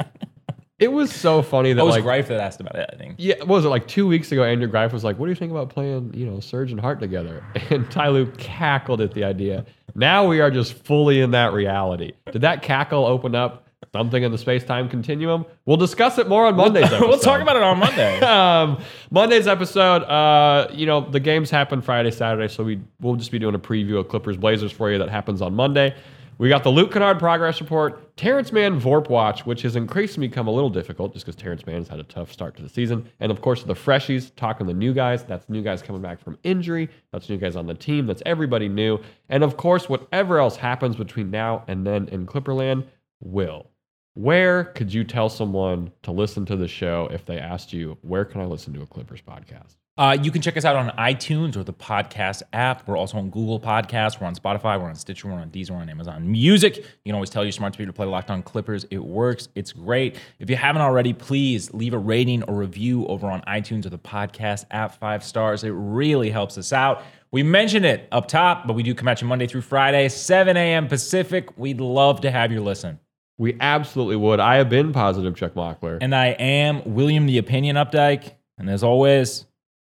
It 0.80 0.94
was 0.94 1.12
so 1.12 1.42
funny 1.42 1.74
that 1.74 1.82
It 1.82 1.86
was 1.86 1.96
like 1.96 2.04
Greif 2.06 2.30
that 2.30 2.40
asked 2.40 2.62
about 2.62 2.76
it. 2.78 2.90
I 2.94 2.96
think. 2.96 3.16
yeah, 3.18 3.36
what 3.40 3.50
was 3.50 3.66
it 3.66 3.68
like 3.68 3.86
two 3.86 4.08
weeks 4.08 4.32
ago? 4.32 4.46
Andrew 4.46 4.70
Greif 4.70 4.94
was 4.94 5.04
like, 5.04 5.20
"What 5.20 5.26
do 5.26 5.32
you 5.32 5.36
think 5.36 5.52
about 5.52 5.70
playing, 5.70 6.14
you 6.14 6.26
know, 6.26 6.40
Serge 6.40 6.72
and 6.72 6.80
Hart 6.80 7.02
together?" 7.02 7.44
And 7.70 7.92
Ty 7.92 8.08
Lue 8.10 8.28
cackled 8.38 9.02
at 9.02 9.14
the 9.14 9.26
idea. 9.26 9.66
Now 9.94 10.26
we 10.26 10.40
are 10.40 10.50
just 10.50 10.72
fully 10.86 11.20
in 11.20 11.32
that 11.32 11.52
reality. 11.52 12.14
Did 12.32 12.44
that 12.44 12.62
cackle 12.62 13.06
open 13.06 13.36
up 13.36 13.68
something 13.92 14.22
in 14.22 14.32
the 14.32 14.38
space 14.38 14.64
time 14.64 14.90
continuum? 14.90 15.46
We'll 15.66 15.78
discuss 15.78 16.18
it 16.18 16.28
more 16.28 16.46
on 16.46 16.56
Monday's 16.56 16.86
episode. 16.86 17.02
we'll 17.08 17.20
talk 17.20 17.42
about 17.42 17.56
it 17.56 17.64
on 17.64 17.80
Monday. 17.80 18.20
um, 18.22 18.82
Monday's 19.12 19.48
episode, 19.48 20.04
uh, 20.04 20.68
you 20.74 20.86
know, 20.86 21.02
the 21.02 21.20
games 21.20 21.50
happen 21.50 21.82
Friday, 21.82 22.12
Saturday, 22.12 22.52
so 22.52 22.64
we 22.64 22.80
we'll 23.00 23.16
just 23.16 23.32
be 23.32 23.40
doing 23.40 23.56
a 23.56 23.60
preview 23.60 23.98
of 23.98 24.08
Clippers 24.08 24.38
Blazers 24.38 24.72
for 24.72 24.92
you 24.92 24.98
that 24.98 25.10
happens 25.10 25.42
on 25.42 25.54
Monday. 25.54 25.96
We 26.40 26.48
got 26.48 26.64
the 26.64 26.70
Luke 26.70 26.94
Kennard 26.94 27.20
progress 27.20 27.60
report, 27.60 28.16
Terance 28.16 28.54
Mann 28.54 28.80
Vorp 28.80 29.10
watch, 29.10 29.46
which 29.46 29.62
has 29.64 29.76
increasingly 29.76 30.30
become 30.30 30.48
a 30.48 30.52
little 30.52 30.70
difficult 30.70 31.12
just 31.12 31.26
because 31.26 31.36
Terance 31.36 31.66
Mann 31.66 31.80
has 31.80 31.90
had 31.90 32.00
a 32.00 32.04
tough 32.04 32.32
start 32.32 32.56
to 32.56 32.64
the 32.64 32.70
season, 32.70 33.10
and 33.20 33.30
of 33.30 33.42
course 33.42 33.64
the 33.64 33.74
freshies 33.74 34.34
talking 34.38 34.66
the 34.66 34.74
new 34.74 34.94
guys. 34.94 35.26
That's 35.26 35.50
new 35.50 35.62
guys 35.62 35.82
coming 35.82 36.02
back 36.02 36.22
from 36.22 36.38
injury. 36.44 36.90
That's 37.12 37.28
new 37.30 37.36
guys 37.38 37.58
on 37.58 37.68
the 37.68 37.74
team. 37.74 38.06
That's 38.06 38.24
everybody 38.26 38.70
new, 38.70 39.00
and 39.28 39.44
of 39.44 39.58
course 39.58 39.90
whatever 39.90 40.40
else 40.40 40.56
happens 40.56 40.96
between 40.96 41.30
now 41.30 41.66
and 41.68 41.86
then 41.86 42.08
in 42.08 42.26
Clipperland 42.26 42.86
will. 43.20 43.70
Where 44.16 44.66
could 44.66 44.94
you 44.94 45.04
tell 45.04 45.30
someone 45.30 45.92
to 46.04 46.12
listen 46.12 46.46
to 46.48 46.56
the 46.56 46.68
show 46.68 47.08
if 47.12 47.26
they 47.26 47.38
asked 47.40 47.72
you, 47.72 47.98
where 48.02 48.26
can 48.26 48.42
I 48.42 48.46
listen 48.46 48.74
to 48.74 48.82
a 48.82 48.86
Clippers 48.86 49.22
podcast? 49.22 49.76
Uh, 50.00 50.14
you 50.14 50.32
can 50.32 50.42
check 50.42 50.56
us 50.56 50.64
out 50.64 50.78
on 50.78 50.90
iTunes 50.98 51.58
or 51.58 51.64
the 51.66 51.74
podcast 51.74 52.42
app. 52.54 52.88
We're 52.88 52.96
also 52.96 53.18
on 53.18 53.30
Google 53.30 53.60
Podcasts. 53.60 54.20
We're 54.20 54.28
on 54.28 54.36
Spotify. 54.36 54.82
We're 54.82 54.88
on 54.88 54.96
Stitcher. 54.96 55.28
We're 55.28 55.34
on 55.34 55.50
Deezer. 55.50 55.72
We're 55.72 55.78
on 55.78 55.90
Amazon 55.90 56.32
Music. 56.32 56.78
You 56.78 56.84
can 57.06 57.16
always 57.16 57.30
tell 57.30 57.44
your 57.44 57.52
smart 57.52 57.74
speaker 57.74 57.88
to 57.88 57.94
play 57.94 58.06
Locked 58.06 58.32
On 58.32 58.42
Clippers. 58.42 58.86
It 58.92 59.04
works. 59.04 59.50
It's 59.56 59.74
great. 59.74 60.18
If 60.40 60.50
you 60.50 60.56
haven't 60.56 60.84
already, 60.84 61.12
please 61.12 61.74
leave 61.74 61.94
a 61.94 61.98
rating 61.98 62.44
or 62.44 62.56
review 62.56 63.06
over 63.08 63.28
on 63.28 63.42
iTunes 63.42 63.86
or 63.86 63.90
the 63.90 64.00
podcast 64.00 64.64
app. 64.72 64.98
Five 64.98 65.22
stars. 65.22 65.66
It 65.66 65.72
really 65.72 66.30
helps 66.30 66.58
us 66.58 66.72
out. 66.72 67.04
We 67.32 67.44
mentioned 67.44 67.86
it 67.86 68.08
up 68.14 68.30
top, 68.30 68.68
but 68.68 68.78
we 68.78 68.84
do 68.84 68.96
come 68.96 69.10
at 69.10 69.22
you 69.22 69.28
Monday 69.28 69.48
through 69.48 69.62
Friday, 69.62 70.08
7 70.08 70.56
a.m. 70.56 70.88
Pacific. 70.88 71.58
We'd 71.58 71.82
love 71.82 72.22
to 72.22 72.32
have 72.32 72.54
you 72.54 72.64
listen. 72.64 73.00
We 73.40 73.56
absolutely 73.62 74.18
would. 74.18 74.42
I 74.42 74.58
have 74.58 74.70
been 74.70 74.92
positive, 74.92 75.34
Chuck 75.34 75.54
Mockler. 75.54 75.98
And 76.02 76.14
I 76.14 76.28
am 76.28 76.94
William 76.94 77.26
the 77.26 77.38
Opinion 77.38 77.78
Updike. 77.78 78.34
And 78.58 78.70
as 78.70 78.84
always, 78.84 79.46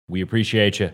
we 0.06 0.20
appreciate 0.20 0.78
you. 0.78 0.92